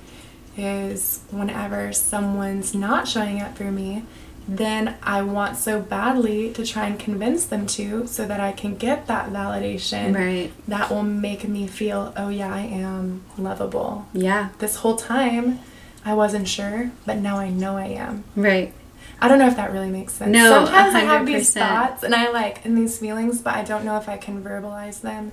is 0.58 1.22
whenever 1.32 1.94
someone's 1.94 2.74
not 2.74 3.08
showing 3.08 3.42
up 3.42 3.58
for 3.58 3.72
me 3.72 4.04
then 4.48 4.96
I 5.02 5.24
want 5.24 5.58
so 5.58 5.82
badly 5.82 6.54
to 6.54 6.66
try 6.66 6.86
and 6.86 7.00
convince 7.00 7.46
them 7.46 7.66
to 7.68 8.06
so 8.06 8.28
that 8.28 8.40
I 8.40 8.52
can 8.52 8.76
get 8.76 9.08
that 9.08 9.32
validation. 9.32 10.16
Right. 10.16 10.52
That 10.68 10.90
will 10.90 11.04
make 11.04 11.48
me 11.48 11.68
feel, 11.68 12.14
oh 12.16 12.30
yeah, 12.30 12.54
I 12.54 12.62
am 12.62 13.24
lovable. 13.38 14.08
Yeah. 14.14 14.50
This 14.60 14.78
whole 14.78 14.96
time 14.96 15.60
I 16.04 16.14
wasn't 16.14 16.48
sure, 16.48 16.92
but 17.06 17.18
now 17.18 17.38
I 17.38 17.50
know 17.50 17.78
I 17.78 17.88
am. 17.88 18.24
Right. 18.36 18.72
I 19.20 19.28
don't 19.28 19.40
know 19.40 19.48
if 19.48 19.56
that 19.56 19.72
really 19.72 19.90
makes 19.90 20.14
sense. 20.14 20.32
No, 20.32 20.50
Sometimes 20.50 20.94
I 20.94 21.00
have 21.00 21.26
these 21.26 21.54
thoughts 21.54 22.04
and 22.04 22.14
I 22.14 22.30
like 22.30 22.64
and 22.66 22.78
these 22.78 23.00
feelings, 23.00 23.42
but 23.42 23.56
I 23.56 23.64
don't 23.64 23.86
know 23.86 23.98
if 23.98 24.08
I 24.08 24.18
can 24.18 24.44
verbalize 24.44 25.02
them 25.02 25.32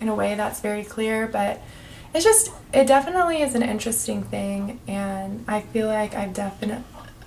in 0.00 0.08
a 0.08 0.14
way 0.14 0.34
that's 0.34 0.60
very 0.60 0.84
clear. 0.84 1.26
But 1.26 1.60
it's 2.14 2.24
just 2.24 2.50
it 2.72 2.86
definitely 2.86 3.42
is 3.42 3.54
an 3.54 3.62
interesting 3.62 4.22
thing, 4.22 4.80
and 4.86 5.44
I 5.48 5.60
feel 5.60 5.88
like 5.88 6.14
I've 6.14 6.32
definitely 6.32 6.84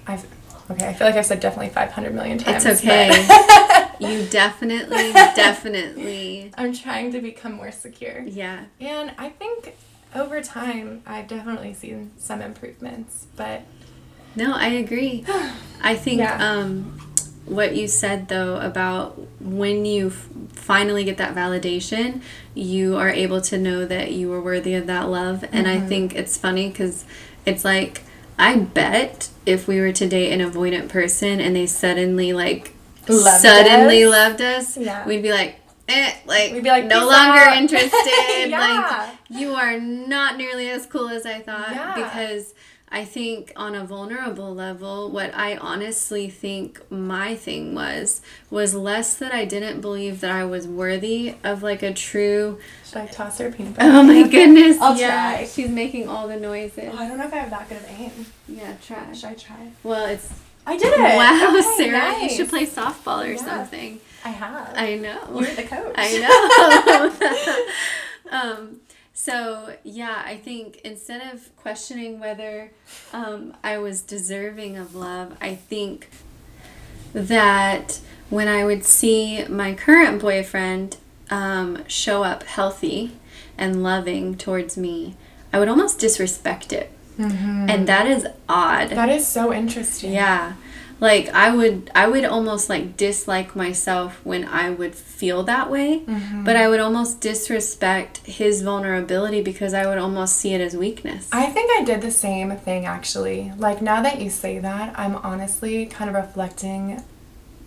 I've 0.08 0.26
okay. 0.72 0.90
I 0.90 0.94
feel 0.94 1.08
like 1.08 1.16
I've 1.16 1.26
said 1.26 1.40
definitely 1.40 1.70
five 1.70 1.92
hundred 1.92 2.14
million 2.16 2.38
times. 2.38 2.66
It's 2.66 2.82
okay. 2.82 3.10
you 4.00 4.26
definitely, 4.28 5.12
definitely. 5.74 6.52
I'm 6.58 6.74
trying 6.74 7.12
to 7.14 7.22
become 7.22 7.54
more 7.54 7.72
secure, 7.72 8.22
Yeah. 8.22 8.66
and 8.80 9.12
I 9.18 9.30
think 9.30 9.76
over 10.16 10.42
time 10.42 11.02
I've 11.06 11.28
definitely 11.28 11.74
seen 11.74 12.12
some 12.18 12.42
improvements, 12.42 13.28
but 13.36 13.62
No, 14.36 14.54
I 14.54 14.68
agree. 14.68 15.24
I 15.82 15.96
think 15.96 16.20
Yeah. 16.20 16.38
um, 16.46 16.98
what 17.46 17.76
you 17.76 17.88
said 17.88 18.28
though 18.28 18.58
about 18.58 19.20
when 19.42 19.86
you 19.86 20.08
f- 20.08 20.28
finally 20.54 21.04
get 21.04 21.18
that 21.18 21.34
validation, 21.36 22.22
you 22.54 22.96
are 22.98 23.10
able 23.10 23.42
to 23.42 23.58
know 23.58 23.86
that 23.86 24.12
you 24.12 24.32
are 24.34 24.42
worthy 24.42 24.76
of 24.76 24.86
that 24.88 25.10
love. 25.10 25.44
And 25.52 25.66
Mm-hmm. 25.68 25.86
I 25.86 25.88
think 25.88 26.16
it's 26.16 26.38
funny 26.38 26.70
because 26.70 27.04
it's 27.46 27.64
like 27.66 28.04
I 28.42 28.58
bet 28.58 29.30
if 29.46 29.68
we 29.68 29.80
were 29.80 29.92
to 29.94 30.08
date 30.08 30.32
an 30.38 30.40
avoidant 30.52 30.90
person 30.90 31.40
and 31.40 31.56
they 31.56 31.68
suddenly 31.68 32.34
like 32.34 32.74
Loved 33.08 33.42
suddenly 33.42 34.04
us. 34.04 34.12
loved 34.12 34.42
us, 34.42 34.78
Yeah. 34.78 35.06
we'd 35.06 35.22
be 35.24 35.32
like. 35.32 35.58
Eh, 35.90 36.14
like, 36.26 36.54
We'd 36.54 36.64
be 36.64 36.70
like, 36.70 36.86
no 36.86 37.00
longer 37.06 37.40
out." 37.40 37.58
interested. 37.64 38.48
Yeah. 38.50 38.60
Like, 39.10 39.10
you 39.30 39.54
are 39.56 39.78
not 39.78 40.38
nearly 40.38 40.70
as 40.70 40.86
cool 40.86 41.10
as 41.10 41.26
I 41.26 41.40
thought 41.40 41.72
Yeah. 41.72 41.96
because 41.96 42.54
I 42.94 43.06
think 43.06 43.54
on 43.56 43.74
a 43.74 43.86
vulnerable 43.86 44.54
level, 44.54 45.10
what 45.10 45.34
I 45.34 45.56
honestly 45.56 46.30
think 46.30 46.82
my 46.92 47.36
thing 47.36 47.74
was 47.74 48.22
was 48.50 48.74
less 48.76 49.16
that 49.16 49.34
I 49.34 49.46
didn't 49.46 49.80
believe 49.80 50.20
that 50.22 50.32
I 50.32 50.44
was 50.44 50.68
worthy 50.68 51.36
of 51.44 51.64
like 51.64 51.84
a 51.84 51.94
true. 51.94 52.60
should 52.86 52.98
I 52.98 53.06
toss 53.08 53.38
her 53.38 53.50
peanut 53.50 53.76
butter? 53.78 53.90
Oh 53.92 54.04
my 54.04 54.28
goodness! 54.28 54.78
I'll 54.82 54.98
yeah, 54.98 55.38
try. 55.38 55.46
she's 55.46 55.70
making 55.70 56.10
all 56.10 56.28
the 56.28 56.36
noises. 56.38 56.90
Oh, 56.94 56.98
I 56.98 57.08
don't 57.08 57.18
know 57.18 57.26
if 57.28 57.34
I 57.34 57.38
have 57.38 57.50
that 57.52 57.70
good 57.70 57.78
of 57.78 57.86
aim. 57.98 58.26
Yeah, 58.50 58.74
try. 58.86 59.14
Should 59.14 59.30
I 59.30 59.34
try? 59.36 59.72
Well, 59.84 60.06
it's 60.08 60.30
I 60.68 60.76
did 60.78 60.94
it. 60.94 61.00
wow, 61.00 61.50
Okay, 61.58 61.62
Sarah. 61.92 62.22
You 62.24 62.30
should 62.30 62.50
play 62.50 62.66
softball 62.66 63.24
or 63.26 63.32
Yeah. 63.32 63.38
something. 63.38 64.00
I 64.26 64.30
have. 64.30 64.74
I 64.76 64.96
know. 64.96 65.40
You're 65.40 65.56
the 65.56 65.64
coach. 65.64 65.96
I 65.98 67.08
know. 68.32 68.32
um, 68.60 68.82
so 69.14 69.76
yeah, 69.84 70.22
I 70.26 70.38
think 70.38 70.82
instead 70.84 71.34
of 71.34 71.56
questioning 71.58 72.20
whether 72.20 72.72
um, 73.14 73.56
I 73.64 73.78
was 73.78 74.02
deserving 74.02 74.78
of 74.78 74.96
love, 74.96 75.36
I 75.42 75.56
think 75.56 76.10
that 77.14 78.00
when 78.30 78.48
I 78.48 78.64
would 78.64 78.86
see 78.86 79.44
my 79.46 79.74
current 79.74 80.22
boyfriend 80.22 80.98
um, 81.30 81.88
show 81.88 82.24
up 82.24 82.44
healthy 82.44 83.12
and 83.58 83.84
loving 83.84 84.38
towards 84.38 84.78
me, 84.78 85.16
I 85.52 85.60
would 85.60 85.68
almost 85.68 86.00
disrespect 86.00 86.72
it. 86.72 86.92
And 87.70 87.88
that 87.88 88.08
is 88.08 88.26
odd. 88.48 88.90
That 88.90 89.10
is 89.10 89.28
so 89.28 89.54
interesting. 89.54 90.14
Yeah. 90.14 90.54
Like 91.02 91.30
I 91.30 91.54
would 91.54 91.90
I 91.96 92.08
would 92.08 92.24
almost 92.26 92.70
like 92.70 92.96
dislike 92.96 93.56
myself 93.56 94.22
when 94.24 94.46
I 94.46 94.70
would 94.70 94.94
feel 94.96 95.42
that 95.44 95.70
way, 95.70 96.04
Mm-hmm. 96.08 96.44
but 96.46 96.56
I 96.56 96.70
would 96.70 96.80
almost 96.80 97.20
disrespect 97.22 98.18
his 98.20 98.62
vulnerability 98.62 99.42
because 99.42 99.74
I 99.74 99.88
would 99.88 99.98
almost 99.98 100.38
see 100.38 100.54
it 100.54 100.62
as 100.62 100.76
weakness. 100.76 101.28
I 101.32 101.48
think 101.48 101.72
I 101.78 101.84
did 101.84 102.02
the 102.02 102.12
same 102.12 102.56
thing 102.56 102.86
actually. 102.86 103.52
Like 103.58 103.82
now 103.82 104.02
that 104.04 104.22
you 104.22 104.30
say 104.30 104.60
that, 104.60 104.98
I'm 104.98 105.16
honestly 105.18 105.86
kind 105.88 106.10
of 106.10 106.16
reflecting 106.16 107.02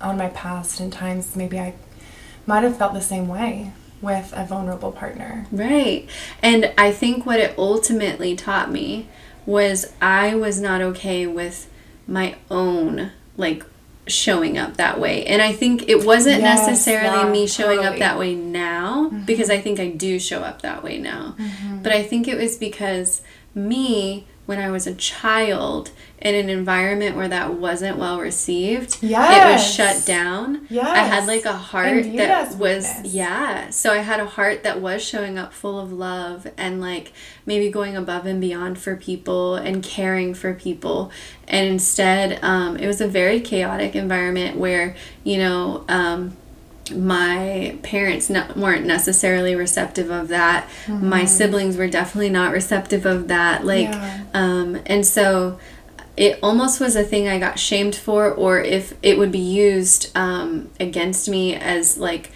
on 0.00 0.16
my 0.16 0.28
past 0.28 0.78
and 0.80 0.92
times 0.92 1.34
maybe 1.34 1.58
I 1.58 1.74
might 2.46 2.62
have 2.62 2.76
felt 2.78 2.94
the 2.94 3.00
same 3.00 3.26
way 3.26 3.72
with 4.00 4.32
a 4.36 4.44
vulnerable 4.44 4.92
partner. 4.92 5.46
Right. 5.50 6.06
And 6.42 6.72
I 6.78 6.92
think 6.92 7.26
what 7.26 7.40
it 7.40 7.58
ultimately 7.58 8.36
taught 8.36 8.70
me 8.70 9.08
was 9.46 9.92
I 10.00 10.34
was 10.36 10.60
not 10.60 10.80
okay 10.82 11.26
with 11.26 11.68
my 12.06 12.36
own 12.50 13.10
like 13.36 13.64
showing 14.06 14.58
up 14.58 14.76
that 14.76 15.00
way. 15.00 15.24
And 15.26 15.40
I 15.40 15.52
think 15.52 15.88
it 15.88 16.04
wasn't 16.04 16.42
Yes, 16.42 16.66
necessarily 16.66 17.30
me 17.30 17.46
showing 17.46 17.84
up 17.84 17.98
that 17.98 18.18
way 18.18 18.34
now 18.34 19.06
mm-hmm. 19.06 19.24
because 19.24 19.50
I 19.50 19.60
think 19.60 19.80
I 19.80 19.88
do 19.88 20.18
show 20.18 20.40
up 20.40 20.62
that 20.62 20.82
way 20.82 20.98
now. 20.98 21.34
Mm-hmm. 21.38 21.82
But 21.82 21.92
I 21.92 22.02
think 22.02 22.28
it 22.28 22.36
was 22.36 22.56
because 22.56 23.22
me 23.54 24.26
when 24.46 24.58
I 24.58 24.70
was 24.70 24.86
a 24.86 24.94
child 24.94 25.90
in 26.24 26.34
an 26.34 26.48
environment 26.48 27.14
where 27.16 27.28
that 27.28 27.52
wasn't 27.54 27.98
well 27.98 28.18
received, 28.18 28.96
Yeah. 29.02 29.50
it 29.50 29.52
was 29.52 29.74
shut 29.74 30.04
down. 30.06 30.66
Yeah. 30.70 30.88
I 30.88 30.98
had 31.04 31.26
like 31.26 31.44
a 31.44 31.52
heart 31.52 32.02
that 32.16 32.56
was 32.56 32.86
weakness. 32.96 33.14
yeah. 33.14 33.68
So 33.70 33.92
I 33.92 33.98
had 33.98 34.20
a 34.20 34.24
heart 34.26 34.62
that 34.64 34.80
was 34.80 35.04
showing 35.04 35.38
up 35.38 35.52
full 35.52 35.78
of 35.78 35.92
love 35.92 36.46
and 36.56 36.80
like 36.80 37.12
maybe 37.44 37.70
going 37.70 37.94
above 37.94 38.24
and 38.24 38.40
beyond 38.40 38.78
for 38.78 38.96
people 38.96 39.54
and 39.56 39.82
caring 39.82 40.32
for 40.32 40.54
people. 40.54 41.12
And 41.46 41.68
instead, 41.68 42.42
um, 42.42 42.78
it 42.78 42.86
was 42.86 43.02
a 43.02 43.06
very 43.06 43.38
chaotic 43.40 43.94
environment 43.94 44.56
where 44.56 44.96
you 45.24 45.36
know. 45.38 45.84
Um, 45.88 46.36
my 46.94 47.78
parents 47.82 48.28
ne- 48.28 48.46
weren't 48.54 48.84
necessarily 48.84 49.54
receptive 49.54 50.10
of 50.10 50.28
that. 50.28 50.68
My 50.86 51.24
siblings 51.24 51.78
were 51.78 51.88
definitely 51.88 52.28
not 52.28 52.52
receptive 52.52 53.06
of 53.06 53.28
that. 53.28 53.64
Like, 53.64 53.88
Yeah. 53.88 54.20
um, 54.34 54.78
and 54.84 55.06
so 55.06 55.58
it 56.16 56.38
almost 56.42 56.80
was 56.80 56.94
a 56.96 57.02
thing 57.02 57.28
I 57.28 57.38
got 57.38 57.58
shamed 57.58 57.94
for, 57.94 58.30
or 58.30 58.60
if 58.60 58.94
it 59.02 59.18
would 59.18 59.32
be 59.32 59.38
used 59.38 60.16
um, 60.16 60.70
against 60.78 61.28
me 61.28 61.54
as 61.56 61.98
like 61.98 62.30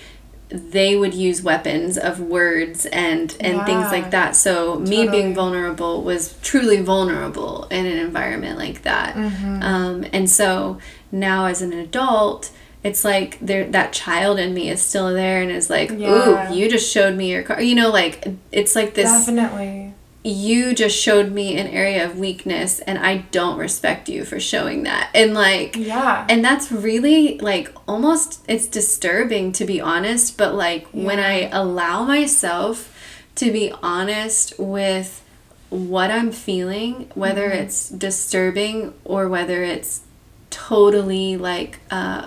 they 0.51 0.97
would 0.97 1.12
use 1.12 1.43
weapons 1.43 1.99
of 1.99 2.20
words 2.20 2.87
and 2.87 3.37
and 3.41 3.64
things 3.66 3.93
like 3.93 4.11
that. 4.11 4.35
So 4.35 4.79
me 4.79 5.07
being 5.07 5.35
vulnerable 5.35 6.03
was 6.03 6.37
truly 6.43 6.81
vulnerable 6.81 7.64
in 7.64 7.87
an 7.87 7.99
environment 7.99 8.59
like 8.59 8.83
that. 8.83 9.14
Mm-hmm. 9.14 9.62
Um, 9.62 10.07
and 10.12 10.29
so 10.29 10.79
now 11.12 11.47
as 11.47 11.62
an 11.62 11.72
adult. 11.72 12.51
It's 12.85 13.05
like 13.05 13.41
there 13.41 13.68
that 13.70 13.93
child 13.93 14.39
in 14.39 14.55
me 14.55 14.70
is 14.70 14.81
still 14.81 15.12
there 15.12 15.43
and 15.43 15.51
is 15.51 15.68
like, 15.68 15.91
Yeah. 15.91 16.53
ooh, 16.53 16.55
you 16.55 16.70
just 16.70 16.91
showed 16.91 17.16
me 17.16 17.33
your 17.33 17.43
car. 17.43 17.61
You 17.61 17.74
know, 17.74 17.91
like 17.91 18.26
it's 18.53 18.76
like 18.76 18.95
this 18.95 19.11
Definitely. 19.11 19.95
You 20.29 20.74
just 20.74 20.97
showed 20.97 21.33
me 21.33 21.57
an 21.59 21.66
area 21.68 22.05
of 22.05 22.18
weakness 22.18 22.81
and 22.81 22.99
I 22.99 23.18
don't 23.31 23.59
respect 23.59 24.09
you 24.09 24.24
for 24.24 24.39
showing 24.39 24.83
that. 24.85 25.11
And 25.14 25.35
like 25.35 25.76
Yeah. 25.76 26.26
and 26.29 26.45
that's 26.45 26.70
really 26.70 27.39
like 27.39 27.72
almost 27.87 28.45
it's 28.49 28.66
disturbing 28.66 29.53
to 29.53 29.64
be 29.64 29.81
honest, 29.81 30.37
but 30.37 30.55
like 30.55 30.87
when 30.93 31.18
I 31.18 31.49
allow 31.51 32.05
myself 32.05 32.95
to 33.37 33.51
be 33.53 33.72
honest 33.83 34.55
with 34.59 35.22
what 35.70 36.11
I'm 36.11 36.33
feeling, 36.33 37.11
whether 37.14 37.49
Mm-hmm. 37.51 37.62
it's 37.64 37.89
disturbing 37.89 38.95
or 39.05 39.29
whether 39.29 39.62
it's 39.62 40.03
totally 40.51 41.37
like 41.37 41.79
uh 41.91 42.26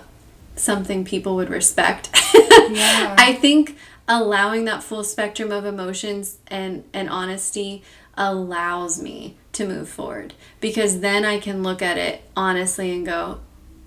something 0.56 1.04
people 1.06 1.36
would 1.36 1.50
respect. 1.50 2.10
Yeah. 2.72 3.16
I 3.18 3.34
think 3.34 3.76
allowing 4.12 4.66
that 4.66 4.84
full 4.84 5.06
spectrum 5.06 5.52
of 5.52 5.66
emotions 5.66 6.38
and 6.48 6.84
and 6.94 7.10
honesty 7.10 7.82
allows 8.16 9.02
me 9.02 9.38
to 9.54 9.66
move 9.66 9.88
forward. 9.88 10.34
Because 10.60 11.00
then 11.00 11.24
I 11.24 11.40
can 11.40 11.64
look 11.64 11.82
at 11.82 11.98
it 11.98 12.22
honestly 12.36 12.92
and 12.92 13.06
go, 13.06 13.40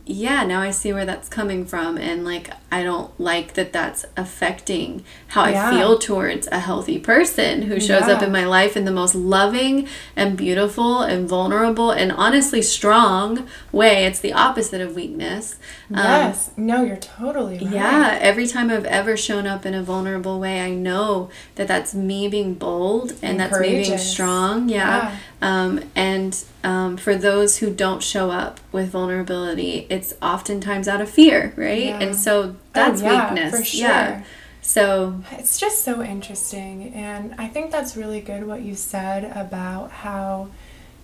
yeah, 0.06 0.44
now 0.44 0.60
I 0.60 0.70
see 0.70 0.92
where 0.92 1.06
that's 1.06 1.28
coming 1.30 1.64
from 1.64 1.96
and 1.96 2.24
like 2.24 2.50
I 2.70 2.82
don't 2.82 3.18
like 3.18 3.54
that 3.54 3.72
that's 3.72 4.04
affecting 4.16 5.02
how 5.28 5.46
Yeah. 5.46 5.70
I 5.70 5.70
feel 5.70 5.98
towards 5.98 6.46
a 6.48 6.58
healthy 6.58 6.98
person 6.98 7.62
who 7.62 7.80
shows 7.80 8.02
up 8.02 8.20
in 8.22 8.30
my 8.32 8.44
life 8.44 8.76
in 8.76 8.84
the 8.84 8.90
most 8.90 9.14
loving 9.14 9.88
and 10.14 10.36
beautiful 10.36 11.00
and 11.00 11.26
vulnerable 11.28 11.90
and 11.90 12.12
honestly 12.12 12.60
strong 12.60 13.46
way. 13.72 14.04
It's 14.04 14.18
the 14.18 14.32
opposite 14.34 14.80
of 14.82 14.94
weakness. 14.94 15.56
Um, 15.90 15.96
yes. 15.96 16.50
no, 16.56 16.82
you're 16.82 16.96
totally 16.96 17.58
right. 17.58 17.70
yeah, 17.72 18.18
every 18.20 18.46
time 18.46 18.70
I've 18.70 18.86
ever 18.86 19.16
shown 19.16 19.46
up 19.46 19.64
in 19.64 19.72
a 19.72 19.82
vulnerable 19.82 20.38
way, 20.40 20.60
I 20.60 20.70
know 20.74 21.30
that 21.54 21.68
that's 21.68 21.94
me 21.94 22.28
being 22.28 22.54
bold 22.54 23.14
and 23.22 23.38
that's 23.40 23.58
me 23.58 23.82
being 23.82 23.98
strong. 23.98 24.68
Yeah. 24.68 25.16
Um, 25.44 25.82
and 25.94 26.42
um, 26.62 26.96
for 26.96 27.14
those 27.14 27.58
who 27.58 27.68
don't 27.68 28.02
show 28.02 28.30
up 28.30 28.60
with 28.72 28.88
vulnerability, 28.88 29.86
it's 29.90 30.14
oftentimes 30.22 30.88
out 30.88 31.02
of 31.02 31.10
fear, 31.10 31.52
right? 31.54 31.84
Yeah. 31.84 32.00
And 32.00 32.16
so 32.16 32.56
that's 32.72 33.02
oh, 33.02 33.04
yeah, 33.04 33.34
weakness. 33.34 33.54
For 33.54 33.62
sure. 33.62 33.80
Yeah. 33.80 34.24
So, 34.62 35.22
It's 35.32 35.58
just 35.58 35.84
so 35.84 36.02
interesting. 36.02 36.94
And 36.94 37.34
I 37.36 37.48
think 37.48 37.70
that's 37.70 37.94
really 37.94 38.22
good 38.22 38.46
what 38.46 38.62
you 38.62 38.74
said 38.74 39.24
about 39.36 39.90
how 39.90 40.48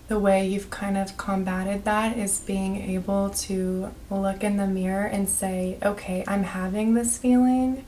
the 0.07 0.17
way 0.17 0.47
you've 0.47 0.71
kind 0.71 0.97
of 0.97 1.15
combated 1.17 1.85
that 1.85 2.17
is 2.17 2.39
being 2.39 2.77
able 2.77 3.29
to 3.29 3.91
look 4.09 4.43
in 4.43 4.57
the 4.57 4.65
mirror 4.65 5.05
and 5.05 5.29
say, 5.29 5.77
okay, 5.83 6.23
I'm 6.27 6.43
having 6.43 6.95
this 6.95 7.19
feeling. 7.19 7.85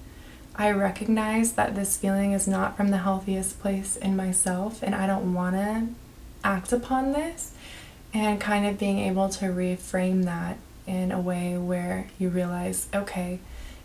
I 0.56 0.70
recognize 0.70 1.54
that 1.54 1.74
this 1.74 1.98
feeling 1.98 2.32
is 2.34 2.48
not 2.48 2.78
from 2.78 2.90
the 2.90 3.00
healthiest 3.00 3.60
place 3.60 3.96
in 3.96 4.16
myself, 4.16 4.84
and 4.84 4.94
I 4.94 5.08
don't 5.08 5.34
want 5.34 5.56
to 5.56 5.88
act 6.44 6.72
upon 6.72 7.14
this. 7.14 7.54
And 8.14 8.40
kind 8.40 8.68
of 8.68 8.78
being 8.78 9.00
able 9.00 9.30
to 9.30 9.46
reframe 9.46 10.26
that 10.26 10.58
in 10.86 11.12
a 11.12 11.20
way 11.20 11.58
where 11.58 12.10
you 12.20 12.30
realize, 12.30 12.88
okay, 12.94 13.40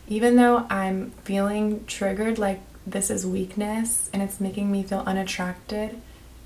even 0.07 0.35
though 0.35 0.67
I'm 0.69 1.11
feeling 1.23 1.83
triggered 1.85 2.37
like 2.37 2.59
this 2.85 3.09
is 3.09 3.25
weakness 3.25 4.09
and 4.13 4.21
it's 4.21 4.39
making 4.39 4.71
me 4.71 4.83
feel 4.83 4.99
unattracted, 4.99 5.99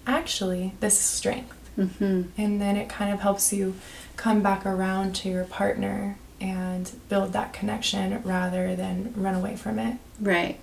actually, 0.07 0.75
this 0.79 0.93
is 0.93 1.05
strength. 1.05 1.57
Mm-hmm. 1.77 2.23
And 2.37 2.61
then 2.61 2.77
it 2.77 2.87
kind 2.87 3.13
of 3.13 3.19
helps 3.19 3.51
you 3.51 3.75
come 4.15 4.41
back 4.41 4.65
around 4.65 5.15
to 5.17 5.29
your 5.29 5.43
partner 5.43 6.17
and 6.39 6.91
build 7.09 7.33
that 7.33 7.51
connection 7.51 8.21
rather 8.23 8.75
than 8.75 9.13
run 9.15 9.35
away 9.35 9.55
from 9.55 9.79
it. 9.79 9.97
Right. 10.21 10.59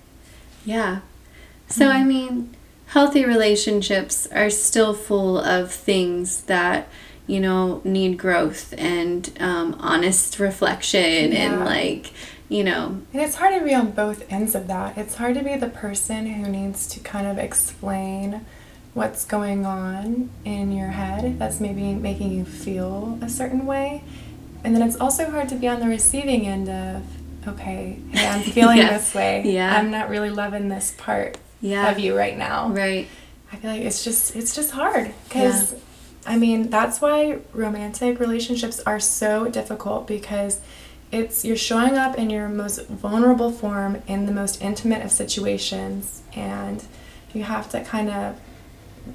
Yeah. 0.65 1.01
So, 1.67 1.87
I 1.87 2.03
mean, 2.03 2.55
healthy 2.91 3.23
relationships 3.25 4.27
are 4.33 4.49
still 4.49 4.93
full 4.93 5.37
of 5.39 5.71
things 5.71 6.41
that, 6.43 6.87
you 7.25 7.39
know, 7.39 7.81
need 7.85 8.17
growth 8.17 8.73
and 8.77 9.31
um, 9.39 9.73
honest 9.79 10.39
reflection 10.39 11.31
and, 11.31 11.61
like, 11.61 12.11
you 12.49 12.65
know, 12.65 13.01
And 13.13 13.21
it's 13.21 13.35
hard 13.35 13.57
to 13.57 13.63
be 13.65 13.73
on 13.73 13.91
both 13.91 14.29
ends 14.29 14.55
of 14.55 14.67
that. 14.67 14.97
It's 14.97 15.15
hard 15.15 15.35
to 15.35 15.43
be 15.43 15.55
the 15.55 15.69
person 15.69 16.25
who 16.25 16.51
needs 16.51 16.85
to 16.87 16.99
kind 16.99 17.25
of 17.27 17.37
explain 17.37 18.45
what's 18.93 19.23
going 19.23 19.65
on 19.65 20.29
in 20.43 20.73
your 20.73 20.89
head 20.89 21.39
that's 21.39 21.61
maybe 21.61 21.93
making 21.93 22.33
you 22.33 22.43
feel 22.43 23.17
a 23.21 23.29
certain 23.29 23.65
way. 23.65 24.03
And 24.65 24.75
then 24.75 24.81
it's 24.81 24.97
also 24.97 25.31
hard 25.31 25.47
to 25.47 25.55
be 25.55 25.65
on 25.69 25.79
the 25.79 25.87
receiving 25.87 26.45
end 26.45 26.67
of, 26.67 27.03
okay, 27.47 27.99
hey, 28.11 28.27
I'm 28.27 28.41
feeling 28.51 28.79
Yeah. 28.79 28.97
this 28.97 29.15
way. 29.15 29.43
Yeah. 29.45 29.77
I'm 29.77 29.89
not 29.89 30.09
really 30.09 30.29
loving 30.29 30.67
this 30.67 30.93
part 30.97 31.37
yeah. 31.61 31.89
of 31.91 31.99
you 31.99 32.17
right 32.17 32.37
now. 32.37 32.69
Right. 32.69 33.07
I 33.51 33.55
feel 33.57 33.71
like 33.71 33.81
it's 33.81 34.03
just 34.03 34.35
it's 34.35 34.55
just 34.55 34.71
hard 34.71 35.13
because 35.27 35.75
I 36.25 36.37
mean 36.37 36.69
that's 36.69 37.01
why 37.01 37.39
romantic 37.53 38.19
relationships 38.19 38.79
are 38.81 38.99
so 38.99 39.49
difficult 39.49 40.07
because 40.07 40.61
it's 41.11 41.43
you're 41.43 41.57
showing 41.57 41.97
up 41.97 42.17
in 42.17 42.29
your 42.29 42.47
most 42.47 42.87
vulnerable 42.87 43.51
form 43.51 44.01
in 44.07 44.25
the 44.25 44.31
most 44.31 44.61
intimate 44.61 45.03
of 45.03 45.11
situations 45.11 46.21
and 46.33 46.83
you 47.33 47.43
have 47.43 47.69
to 47.71 47.83
kind 47.83 48.09
of 48.09 48.39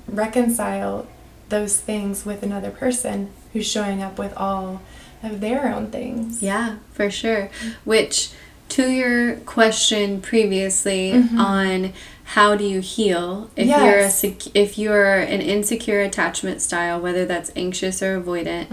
reconcile 0.07 1.07
those 1.49 1.81
things 1.81 2.27
with 2.27 2.43
another 2.43 2.71
person 2.71 3.31
who's 3.53 3.67
showing 3.67 4.03
up 4.03 4.19
with 4.19 4.37
all 4.37 4.83
of 5.23 5.41
their 5.41 5.73
own 5.73 5.91
things. 5.91 6.43
Yeah, 6.43 6.77
for 6.93 7.11
sure. 7.11 7.51
Which, 7.85 8.31
to 8.71 8.91
your 8.91 9.37
question 9.37 10.21
previously 10.21 11.13
mm-hmm. 11.13 11.39
on 11.39 11.93
how 12.31 12.57
do 12.57 12.65
you 12.65 12.81
heal 12.81 13.51
if 13.57 13.67
you're 13.69 14.01
a 14.01 14.37
if 14.55 14.79
you're 14.79 15.19
an 15.21 15.41
insecure 15.41 16.01
attachment 16.01 16.61
style, 16.61 17.01
whether 17.01 17.25
that's 17.25 17.51
anxious 17.57 18.03
or 18.03 18.21
avoidant, 18.21 18.71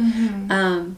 um, 0.51 0.97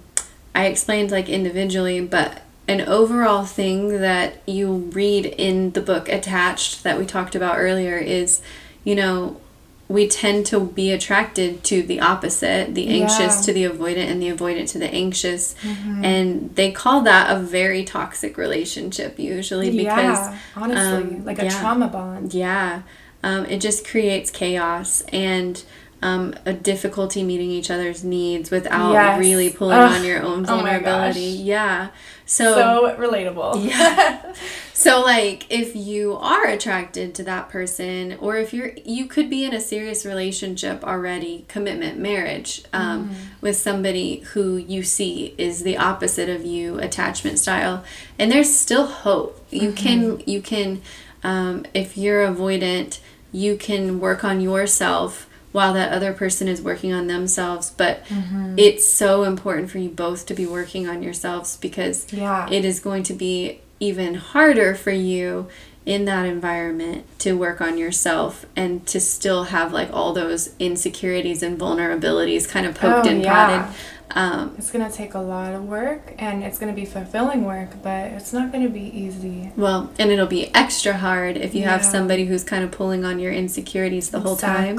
I 0.53 0.67
explained 0.67 1.11
like 1.11 1.27
individually, 1.29 1.99
but 2.01 2.41
an 2.67 2.81
overall 2.81 3.45
thing 3.45 3.99
that 4.01 4.41
you 4.47 4.73
read 4.93 5.25
in 5.25 5.71
the 5.71 5.81
book 5.81 6.07
attached 6.09 6.83
that 6.83 6.97
we 6.97 7.05
talked 7.05 7.35
about 7.35 7.57
earlier 7.57 7.97
is, 7.97 8.41
you 8.83 8.95
know, 8.95 9.39
we 9.87 10.07
tend 10.07 10.45
to 10.47 10.59
be 10.59 10.91
attracted 10.91 11.63
to 11.63 11.83
the 11.83 11.99
opposite, 11.99 12.73
the 12.73 12.87
anxious 12.87 13.35
Yeah. 13.37 13.41
to 13.43 13.53
the 13.53 13.63
avoidant 13.65 14.09
and 14.09 14.21
the 14.21 14.29
avoidant 14.31 14.71
to 14.71 14.79
the 14.79 14.91
anxious. 14.91 15.53
And 15.63 16.55
they 16.55 16.71
call 16.71 17.01
that 17.01 17.35
a 17.35 17.39
very 17.39 17.83
toxic 17.83 18.37
relationship 18.37 19.19
usually 19.19 19.69
because 19.69 20.19
yeah, 20.19 20.37
honestly, 20.55 21.17
um, 21.17 21.25
like 21.25 21.39
a 21.39 21.45
yeah. 21.45 21.59
trauma 21.59 21.87
bond. 21.87 22.33
yeah, 22.33 22.81
um, 23.23 23.45
it 23.45 23.59
just 23.59 23.87
creates 23.87 24.31
chaos 24.31 25.01
and 25.13 25.63
um, 26.01 26.33
a 26.45 26.53
difficulty 26.53 27.23
meeting 27.23 27.49
each 27.49 27.71
other's 27.71 28.03
needs 28.03 28.51
without 28.51 28.91
Yes. 28.93 29.19
really 29.19 29.49
pulling 29.49 29.77
Ugh. 29.79 29.91
on 29.91 30.03
your 30.05 30.21
own 30.21 30.43
Oh 30.43 30.55
vulnerability. 30.57 31.37
gosh. 31.37 31.43
yeah. 31.43 31.87
So, 32.27 32.53
So 32.55 32.95
relatable. 32.99 33.63
Yeah. 33.69 34.33
so 34.73 35.01
like 35.01 35.45
if 35.51 35.75
you 35.75 36.15
are 36.17 36.45
attracted 36.47 37.15
to 37.15 37.23
that 37.23 37.49
person 37.49 38.17
or 38.19 38.35
if 38.37 38.53
you're 38.53 38.71
you 38.83 39.05
could 39.05 39.29
be 39.29 39.45
in 39.45 39.53
a 39.53 39.61
serious 39.61 40.05
relationship 40.05 40.83
already, 40.83 41.45
commitment, 41.47 41.97
marriage, 41.99 42.63
um, 42.73 43.15
with 43.41 43.55
somebody 43.55 44.19
who 44.33 44.57
you 44.57 44.81
see 44.83 45.33
is 45.37 45.63
the 45.63 45.77
opposite 45.77 46.29
of 46.29 46.45
you, 46.45 46.77
attachment 46.79 47.39
style, 47.39 47.83
and 48.19 48.31
there's 48.31 48.53
still 48.53 48.85
hope. 48.87 49.45
You 49.51 49.71
can 49.71 50.21
you 50.25 50.41
can 50.41 50.81
um, 51.23 51.65
if 51.73 51.97
you're 51.97 52.25
avoidant, 52.27 52.99
you 53.31 53.55
can 53.57 53.99
work 53.99 54.23
on 54.23 54.41
yourself 54.41 55.27
while 55.55 55.71
that 55.71 55.93
other 55.93 56.11
person 56.11 56.49
is 56.49 56.61
working 56.61 56.91
on 56.91 57.07
themselves. 57.07 57.71
But 57.71 58.03
mm-hmm. 58.07 58.55
it's 58.59 58.85
so 58.85 59.23
important 59.23 59.71
for 59.71 59.77
you 59.77 59.87
both 59.87 60.25
to 60.25 60.33
be 60.33 60.45
working 60.45 60.85
on 60.85 61.01
yourselves 61.01 61.55
because 61.55 62.05
Yeah. 62.11 62.49
it 62.51 62.65
is 62.65 62.81
going 62.81 63.03
to 63.03 63.13
be 63.13 63.61
even 63.79 64.15
harder 64.15 64.75
for 64.75 64.91
you 64.91 65.47
in 65.85 66.03
that 66.05 66.25
environment 66.25 67.05
to 67.19 67.33
work 67.37 67.61
on 67.61 67.77
yourself 67.77 68.45
and 68.57 68.85
to 68.87 68.99
still 68.99 69.45
have 69.45 69.71
like 69.71 69.89
all 69.93 70.11
those 70.11 70.49
insecurities 70.59 71.41
and 71.41 71.57
vulnerabilities 71.57 72.49
kind 72.49 72.65
of 72.65 72.75
poked 72.75 73.05
Oh, 73.07 73.09
and 73.09 73.21
yeah. 73.23 73.31
prodded. 73.31 73.75
Um, 74.11 74.55
It's 74.57 74.71
gonna 74.71 74.91
take 74.91 75.13
a 75.13 75.19
lot 75.19 75.53
of 75.53 75.67
work 75.67 76.13
and 76.19 76.43
it's 76.43 76.57
gonna 76.59 76.73
be 76.73 76.85
fulfilling 76.85 77.43
work, 77.43 77.69
but 77.81 78.11
it's 78.11 78.31
not 78.31 78.51
gonna 78.51 78.69
be 78.69 78.81
easy. 78.97 79.51
well, 79.57 79.89
and 79.99 80.11
it'll 80.11 80.27
be 80.27 80.53
extra 80.55 80.93
hard 80.93 81.35
if 81.37 81.53
you 81.55 81.63
have 81.63 81.83
somebody 81.83 82.25
who's 82.25 82.43
kind 82.43 82.63
of 82.63 82.71
pulling 82.71 83.03
on 83.03 83.19
your 83.19 83.31
insecurities 83.33 84.09
the 84.09 84.19
whole 84.21 84.35
time. 84.37 84.77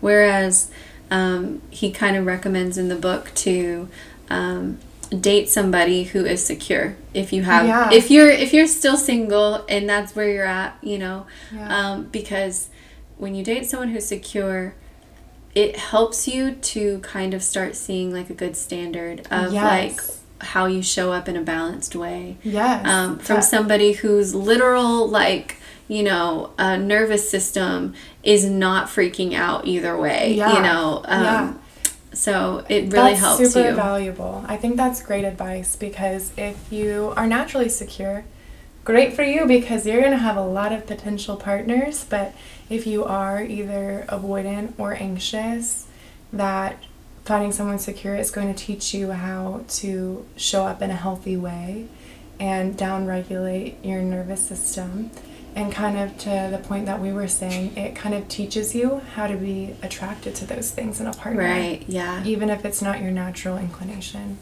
Whereas 0.00 0.70
um, 1.10 1.60
he 1.70 1.90
kind 1.90 2.16
of 2.16 2.24
recommends 2.26 2.78
in 2.78 2.88
the 2.88 2.94
book 2.96 3.32
to 3.34 3.88
um, 4.30 4.78
date 5.18 5.48
somebody 5.48 6.04
who 6.04 6.24
is 6.24 6.44
secure. 6.46 6.96
If 7.12 7.32
you 7.32 7.42
have, 7.42 7.66
Yeah. 7.66 7.90
if 7.92 8.10
you're 8.12 8.30
if 8.30 8.52
you're 8.54 8.68
still 8.68 8.96
single 8.96 9.64
and 9.68 9.88
that's 9.88 10.14
where 10.14 10.30
you're 10.30 10.44
at, 10.46 10.78
you 10.80 10.98
know, 10.98 11.26
Yeah. 11.52 11.66
um, 11.90 12.08
because 12.12 12.68
when 13.18 13.34
you 13.34 13.42
date 13.42 13.68
someone 13.68 13.88
who's 13.88 14.06
secure, 14.06 14.74
it 15.54 15.76
helps 15.76 16.28
you 16.28 16.52
to 16.52 16.98
kind 17.00 17.34
of 17.34 17.42
start 17.42 17.74
seeing 17.74 18.12
like 18.12 18.30
a 18.30 18.34
good 18.34 18.56
standard 18.56 19.20
of 19.30 19.52
Yes. 19.52 19.62
like 20.40 20.48
how 20.48 20.66
you 20.66 20.82
show 20.82 21.12
up 21.12 21.28
in 21.28 21.36
a 21.36 21.42
balanced 21.42 21.94
way 21.96 22.36
yes. 22.42 22.86
um, 22.86 23.18
from 23.18 23.36
That- 23.36 23.44
somebody 23.44 23.92
whose 23.92 24.34
literal 24.34 25.08
like 25.08 25.56
you 25.88 26.02
know 26.02 26.50
uh, 26.58 26.76
nervous 26.76 27.28
system 27.28 27.94
is 28.22 28.44
not 28.46 28.86
freaking 28.86 29.34
out 29.34 29.66
either 29.66 29.98
way 29.98 30.34
Yeah. 30.34 30.54
you 30.56 30.62
know 30.62 31.02
um, 31.04 31.22
Yeah. 31.24 31.52
so 32.14 32.64
it 32.68 32.82
really 32.92 32.92
that's 33.14 33.20
helps 33.20 33.52
super 33.52 33.70
you 33.70 33.74
valuable. 33.74 34.44
I 34.48 34.56
think 34.56 34.76
that's 34.76 35.02
great 35.02 35.24
advice 35.24 35.76
because 35.76 36.32
if 36.36 36.72
you 36.72 37.12
are 37.16 37.26
naturally 37.26 37.68
secure, 37.68 38.24
great 38.84 39.12
for 39.14 39.22
you 39.24 39.46
because 39.46 39.84
you're 39.86 40.00
going 40.00 40.12
to 40.12 40.16
have 40.18 40.36
a 40.36 40.44
lot 40.44 40.72
of 40.72 40.86
potential 40.86 41.36
partners. 41.36 42.04
But 42.08 42.34
if 42.70 42.86
you 42.86 43.04
are 43.04 43.42
either 43.42 44.06
avoidant 44.08 44.72
or 44.78 44.94
anxious, 44.94 45.88
that 46.32 46.82
finding 47.24 47.52
someone 47.52 47.78
secure 47.78 48.16
is 48.16 48.30
going 48.30 48.52
to 48.52 48.64
teach 48.64 48.94
you 48.94 49.10
how 49.10 49.64
to 49.68 50.24
show 50.36 50.64
up 50.66 50.80
in 50.80 50.90
a 50.90 50.96
healthy 50.96 51.36
way 51.36 51.86
and 52.38 52.76
downregulate 52.78 53.74
your 53.84 54.00
nervous 54.00 54.40
system. 54.40 55.10
And 55.54 55.72
kind 55.72 55.98
of 55.98 56.16
to 56.18 56.48
the 56.50 56.58
point 56.58 56.86
that 56.86 57.00
we 57.00 57.12
were 57.12 57.26
saying, 57.26 57.76
it 57.76 57.96
kind 57.96 58.14
of 58.14 58.28
teaches 58.28 58.74
you 58.74 59.02
how 59.14 59.26
to 59.26 59.36
be 59.36 59.74
attracted 59.82 60.36
to 60.36 60.46
those 60.46 60.70
things 60.70 61.00
in 61.00 61.08
a 61.08 61.12
partner 61.12 61.42
right 61.42 61.84
yeah 61.88 62.22
even 62.24 62.50
if 62.50 62.64
it's 62.64 62.80
not 62.80 63.00
your 63.02 63.10
natural 63.10 63.58
inclination. 63.58 64.38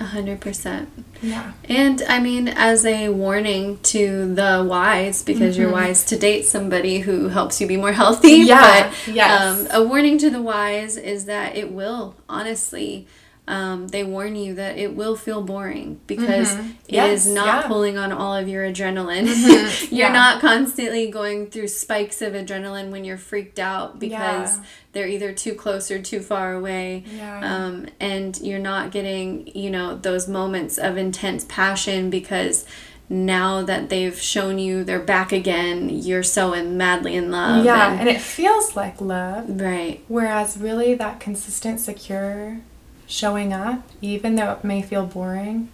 A 0.00 0.04
hundred 0.04 0.40
percent 0.40 0.88
Yeah. 1.20 1.52
and 1.68 2.02
i 2.08 2.18
mean 2.18 2.48
as 2.48 2.84
a 2.86 3.10
warning 3.10 3.78
to 3.84 4.34
the 4.34 4.64
wise 4.68 5.22
because 5.22 5.56
you're 5.58 5.70
wise 5.70 6.04
to 6.06 6.18
date 6.18 6.44
somebody 6.46 7.00
who 7.00 7.28
helps 7.28 7.60
you 7.60 7.66
be 7.66 7.76
more 7.76 7.92
healthy 7.92 8.40
Mm-hmm. 8.40 8.48
Yeah, 8.48 8.90
but 8.90 9.14
yes. 9.14 9.70
um, 9.72 9.82
a 9.82 9.86
warning 9.86 10.16
to 10.18 10.30
the 10.30 10.40
wise 10.42 10.96
is 10.96 11.26
that 11.26 11.56
it 11.56 11.70
will 11.72 12.14
honestly 12.28 13.06
um, 13.48 13.88
they 13.88 14.04
warn 14.04 14.36
you 14.36 14.54
that 14.54 14.78
it 14.78 14.94
will 14.94 15.16
feel 15.16 15.42
boring 15.42 16.00
because 16.06 16.52
it 16.54 16.58
is 16.58 16.62
Mm-hmm. 16.62 16.70
Yes, 16.88 17.26
not 17.26 17.46
yeah. 17.46 17.62
pulling 17.68 17.98
on 17.98 18.12
all 18.12 18.34
of 18.36 18.48
your 18.48 18.64
adrenaline. 18.64 19.26
you're 19.90 20.06
yeah. 20.06 20.12
not 20.12 20.40
constantly 20.40 21.10
going 21.10 21.48
through 21.48 21.68
spikes 21.68 22.22
of 22.22 22.34
adrenaline 22.34 22.90
when 22.90 23.04
you're 23.04 23.16
freaked 23.18 23.58
out 23.58 23.98
because 23.98 24.56
Yeah. 24.58 24.64
they're 24.92 25.08
either 25.08 25.32
too 25.32 25.54
close 25.54 25.90
or 25.90 26.00
too 26.00 26.20
far 26.20 26.54
away. 26.54 27.02
Yeah. 27.16 27.40
Um, 27.42 27.86
and 27.98 28.38
you're 28.40 28.58
not 28.60 28.92
getting, 28.92 29.48
you 29.56 29.70
know, 29.70 29.96
those 29.96 30.28
moments 30.28 30.78
of 30.78 30.96
intense 30.96 31.44
passion 31.48 32.10
because 32.10 32.64
now 33.08 33.62
that 33.62 33.88
they've 33.90 34.18
shown 34.18 34.58
you 34.58 34.84
they're 34.84 35.00
back 35.00 35.32
again, 35.32 35.88
you're 35.90 36.22
so 36.22 36.52
in, 36.52 36.76
madly 36.76 37.14
in 37.16 37.30
love. 37.32 37.64
Yeah, 37.64 37.90
and- 37.90 38.00
and 38.00 38.08
it 38.08 38.20
feels 38.20 38.76
like 38.76 39.00
love. 39.00 39.60
right. 39.60 40.00
Whereas 40.08 40.56
really 40.56 40.94
that 40.94 41.18
consistent, 41.20 41.80
secure 41.80 42.58
showing 43.12 43.52
up, 43.52 43.82
even 44.00 44.36
though 44.36 44.52
it 44.52 44.64
may 44.64 44.80
feel 44.80 45.04
boring, 45.04 45.68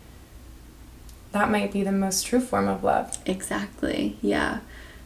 that 1.30 1.49
might 1.51 1.72
be 1.72 1.84
the 1.84 1.93
most 1.93 2.26
true 2.26 2.41
form 2.41 2.66
of 2.66 2.82
love. 2.82 3.16
Exactly. 3.26 4.16
Yeah. 4.20 4.59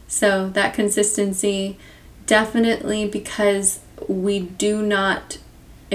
So 0.07 0.49
that 0.49 0.73
consistency 0.73 1.77
definitely 2.25 3.07
because 3.07 3.81
we 4.07 4.39
do 4.39 4.81
not 4.81 5.37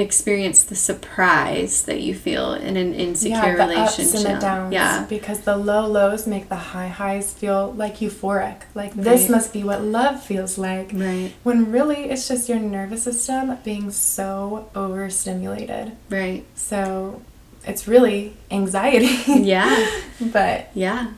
experience 0.00 0.62
the 0.62 0.76
surprise 0.76 1.82
that 1.82 2.00
you 2.00 2.14
feel 2.14 2.54
in 2.54 2.76
an 2.76 2.94
insecure 2.94 3.36
yeah, 3.36 3.56
the 3.56 3.74
relationship. 3.74 4.14
ups 4.14 4.24
and 4.24 4.36
the 4.36 4.40
downs. 4.40 4.72
Yeah. 4.72 5.06
Because 5.08 5.40
the 5.40 5.56
low 5.56 5.86
lows 5.86 6.26
make 6.26 6.48
the 6.48 6.56
high 6.56 6.88
highs 6.88 7.32
feel 7.32 7.72
like 7.72 7.96
euphoric. 7.96 8.62
Like 8.74 8.94
this 8.94 9.28
must 9.28 9.52
be 9.52 9.64
what 9.64 9.82
love 9.82 10.22
feels 10.22 10.58
like. 10.58 10.90
Right. 10.92 11.32
When 11.42 11.70
really 11.72 12.10
it's 12.10 12.28
just 12.28 12.48
your 12.48 12.58
nervous 12.58 13.02
system 13.04 13.56
being 13.64 13.90
so 13.90 14.70
overstimulated. 14.74 15.92
Right. 16.10 16.44
So 16.54 17.22
it's 17.64 17.86
really 17.88 18.36
anxiety. 18.50 19.18
Yeah. 19.26 20.00
but 20.20 20.70
Yeah. 20.74 21.12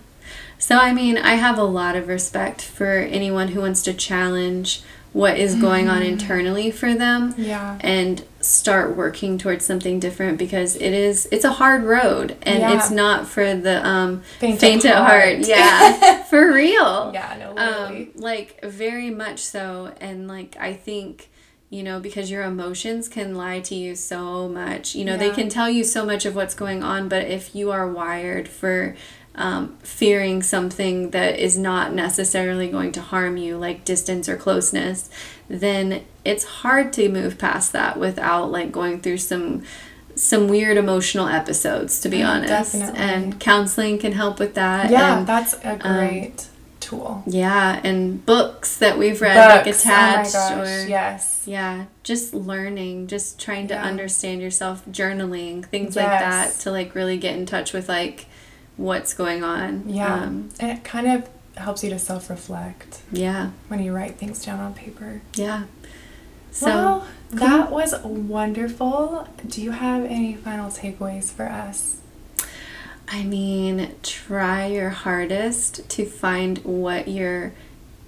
So, 0.59 0.77
I 0.77 0.93
mean, 0.93 1.17
I 1.17 1.37
have 1.37 1.57
a 1.57 1.65
lot 1.65 1.97
of 1.97 2.07
respect 2.07 2.61
for 2.61 2.99
anyone 2.99 3.49
who 3.49 3.63
wants 3.63 3.83
to 3.85 3.95
challenge 3.95 4.83
what 5.13 5.37
is 5.39 5.55
going 5.57 5.89
on 5.89 6.03
Mm-hmm. 6.03 6.13
internally 6.13 6.71
for 6.71 6.95
them 6.95 7.35
yeah. 7.37 7.79
and 7.81 8.25
start 8.41 8.97
working 8.97 9.39
towards 9.39 9.65
something 9.65 9.99
different 10.01 10.39
because 10.39 10.77
it 10.77 10.93
is 10.93 11.29
it's 11.33 11.45
a 11.45 11.51
hard 11.53 11.83
road 11.83 12.37
and 12.43 12.61
Yeah. 12.61 12.77
it's 12.77 12.91
not 12.91 13.27
for 13.27 13.55
the 13.55 13.87
um 13.87 14.23
Faint 14.39 14.61
faint, 14.61 14.85
at 14.85 14.97
heart. 14.97 15.35
heart. 15.35 15.39
Yeah. 15.49 16.23
for 16.25 16.53
real. 16.53 17.11
Yeah, 17.13 17.37
no, 17.41 17.53
literally. 17.55 18.03
Um 18.05 18.11
like 18.15 18.65
very 18.65 19.11
much 19.11 19.41
so 19.41 19.93
and 20.01 20.29
like 20.29 20.57
I 20.61 20.75
think 20.75 21.29
you 21.71 21.83
know 21.83 22.01
because 22.01 22.31
your 22.31 22.43
emotions 22.45 23.09
can 23.09 23.35
lie 23.35 23.61
to 23.61 23.75
you 23.75 23.95
so 23.97 24.49
much. 24.49 24.95
You 24.95 25.05
know, 25.05 25.17
they 25.17 25.31
can 25.31 25.49
tell 25.49 25.69
you 25.69 25.85
so 25.85 26.05
much 26.07 26.25
of 26.25 26.35
what's 26.35 26.55
going 26.55 26.83
on, 26.83 27.09
but 27.09 27.27
if 27.27 27.55
you 27.55 27.71
are 27.71 27.87
wired 27.91 28.49
for 28.49 28.97
um, 29.35 29.77
fearing 29.83 30.43
something 30.43 31.11
that 31.11 31.39
is 31.39 31.57
not 31.57 31.93
necessarily 31.95 32.69
going 32.69 32.93
to 32.93 33.01
harm 33.01 33.37
you, 33.37 33.57
like 33.57 33.85
distance 33.85 34.29
or 34.29 34.37
closeness, 34.37 35.09
then 35.49 36.03
it's 36.25 36.45
hard 36.45 36.93
to 36.95 37.09
move 37.09 37.39
past 37.39 37.73
that 37.73 37.99
without 37.99 38.51
like 38.51 38.73
going 38.73 39.01
through 39.01 39.19
some 39.19 39.63
some 40.17 40.49
weird 40.49 40.77
emotional 40.77 41.29
episodes. 41.29 42.01
To 42.01 42.09
be 42.09 42.19
Yeah, 42.19 42.31
honest, 42.33 42.73
definitely. 42.75 42.99
and 43.01 43.41
counseling 43.41 43.99
can 43.99 44.13
help 44.13 44.39
with 44.39 44.55
that. 44.55 44.91
yeah, 44.91 45.19
and, 45.19 45.27
that's 45.27 45.55
a 45.65 45.77
great 45.77 46.49
tool. 46.81 47.23
yeah, 47.27 47.81
and 47.85 48.25
books 48.27 48.77
that 48.79 48.99
we've 48.99 49.21
read 49.23 49.37
like 49.37 49.65
Books, 49.65 49.81
attached 49.85 50.35
oh 50.35 50.57
my 50.57 50.65
gosh, 50.65 50.69
or 50.85 50.89
yes. 50.89 51.43
yeah, 51.47 51.85
just 52.03 52.35
learning, 52.35 53.07
just 53.07 53.39
trying 53.41 53.69
to 53.69 53.75
Yeah. 53.75 53.85
understand 53.85 54.43
yourself, 54.43 54.83
journaling, 54.91 55.65
things 55.65 55.95
like 55.97 56.07
that 56.07 56.55
to 56.61 56.71
like 56.71 56.95
really 56.95 57.17
get 57.17 57.37
in 57.37 57.47
touch 57.47 57.73
with 57.73 57.89
like 57.89 58.27
what's 58.81 59.13
going 59.13 59.45
on. 59.45 59.89
Yeah. 59.89 60.15
Um, 60.15 60.49
and 60.59 60.79
it 60.79 60.85
kind 60.85 61.07
of 61.07 61.29
helps 61.57 61.85
you 61.85 61.91
to 61.91 61.99
self 61.99 62.31
reflect 62.31 63.03
yeah. 63.13 63.51
when 63.69 63.83
you 63.83 63.95
write 63.95 64.17
things 64.17 64.45
down 64.45 64.59
on 64.59 64.75
paper. 64.75 65.21
Yeah. 65.35 65.65
So 66.51 66.67
well, 66.67 67.07
that 67.31 67.71
was 67.71 67.95
wonderful. 68.03 69.29
Do 69.47 69.63
you 69.63 69.73
have 69.73 70.05
any 70.05 70.35
final 70.35 70.71
takeaways 70.71 71.31
for 71.31 71.45
us? 71.47 72.01
I 73.07 73.23
mean, 73.23 73.95
try 74.03 74.67
your 74.67 74.91
hardest 74.91 75.89
to 75.91 76.07
find 76.07 76.59
what 76.59 77.07
you're 77.09 77.53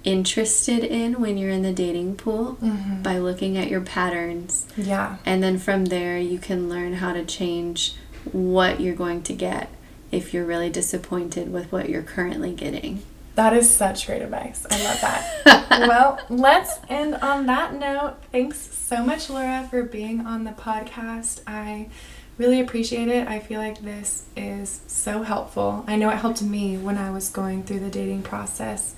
interested 0.03 0.83
in 0.83 1.21
when 1.21 1.37
you're 1.37 1.49
in 1.51 1.61
the 1.61 1.71
dating 1.71 2.15
pool 2.15 2.57
Mm-hmm. 2.61 3.01
by 3.03 3.17
looking 3.19 3.57
at 3.57 3.69
your 3.69 3.81
patterns. 3.81 4.65
Yeah. 4.75 5.17
And 5.25 5.41
then 5.43 5.57
from 5.57 5.85
there, 5.85 6.17
you 6.17 6.39
can 6.39 6.67
learn 6.67 6.95
how 6.95 7.13
to 7.13 7.23
change 7.23 7.95
what 8.31 8.81
you're 8.81 8.95
going 8.95 9.21
to 9.23 9.33
get 9.33 9.69
if 10.13 10.33
you're 10.33 10.45
really 10.45 10.69
disappointed 10.69 11.51
with 11.51 11.71
what 11.71 11.89
you're 11.89 12.03
currently 12.03 12.53
getting. 12.53 13.01
That 13.35 13.53
is 13.53 13.69
such 13.69 14.05
great 14.05 14.21
advice. 14.21 14.65
I 14.69 14.83
love 14.83 15.01
that. 15.01 15.69
well, 15.87 16.19
let's 16.29 16.79
end 16.87 17.15
on 17.15 17.47
that 17.47 17.73
note. 17.73 18.17
Thanks 18.31 18.59
so 18.59 19.03
much, 19.03 19.29
Laura, 19.29 19.67
for 19.69 19.81
being 19.81 20.21
on 20.21 20.43
the 20.43 20.51
podcast. 20.51 21.41
I 21.47 21.89
really 22.37 22.59
appreciate 22.59 23.07
it. 23.07 23.27
I 23.27 23.39
feel 23.39 23.59
like 23.59 23.81
this 23.81 24.25
is 24.37 24.81
so 24.85 25.23
helpful. 25.23 25.83
I 25.87 25.95
know 25.95 26.11
it 26.11 26.17
helped 26.17 26.43
me 26.43 26.77
when 26.77 26.97
I 26.97 27.09
was 27.09 27.29
going 27.29 27.63
through 27.63 27.79
the 27.79 27.89
dating 27.89 28.21
process. 28.21 28.95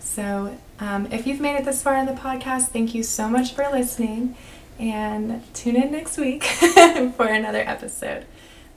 So, 0.00 0.56
um, 0.80 1.06
if 1.12 1.26
you've 1.26 1.40
made 1.40 1.56
it 1.56 1.64
this 1.64 1.82
far 1.82 1.96
in 1.96 2.06
the 2.06 2.12
podcast, 2.12 2.68
thank 2.68 2.94
you 2.94 3.04
so 3.04 3.28
much 3.28 3.54
for 3.54 3.68
listening. 3.70 4.36
And 4.78 5.42
tune 5.54 5.76
in 5.76 5.92
next 5.92 6.18
week 6.18 6.44
for 7.16 7.26
another 7.26 7.60
episode. 7.60 8.26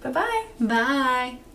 Bye 0.02 0.12
bye. 0.12 0.46
Bye. 0.60 1.49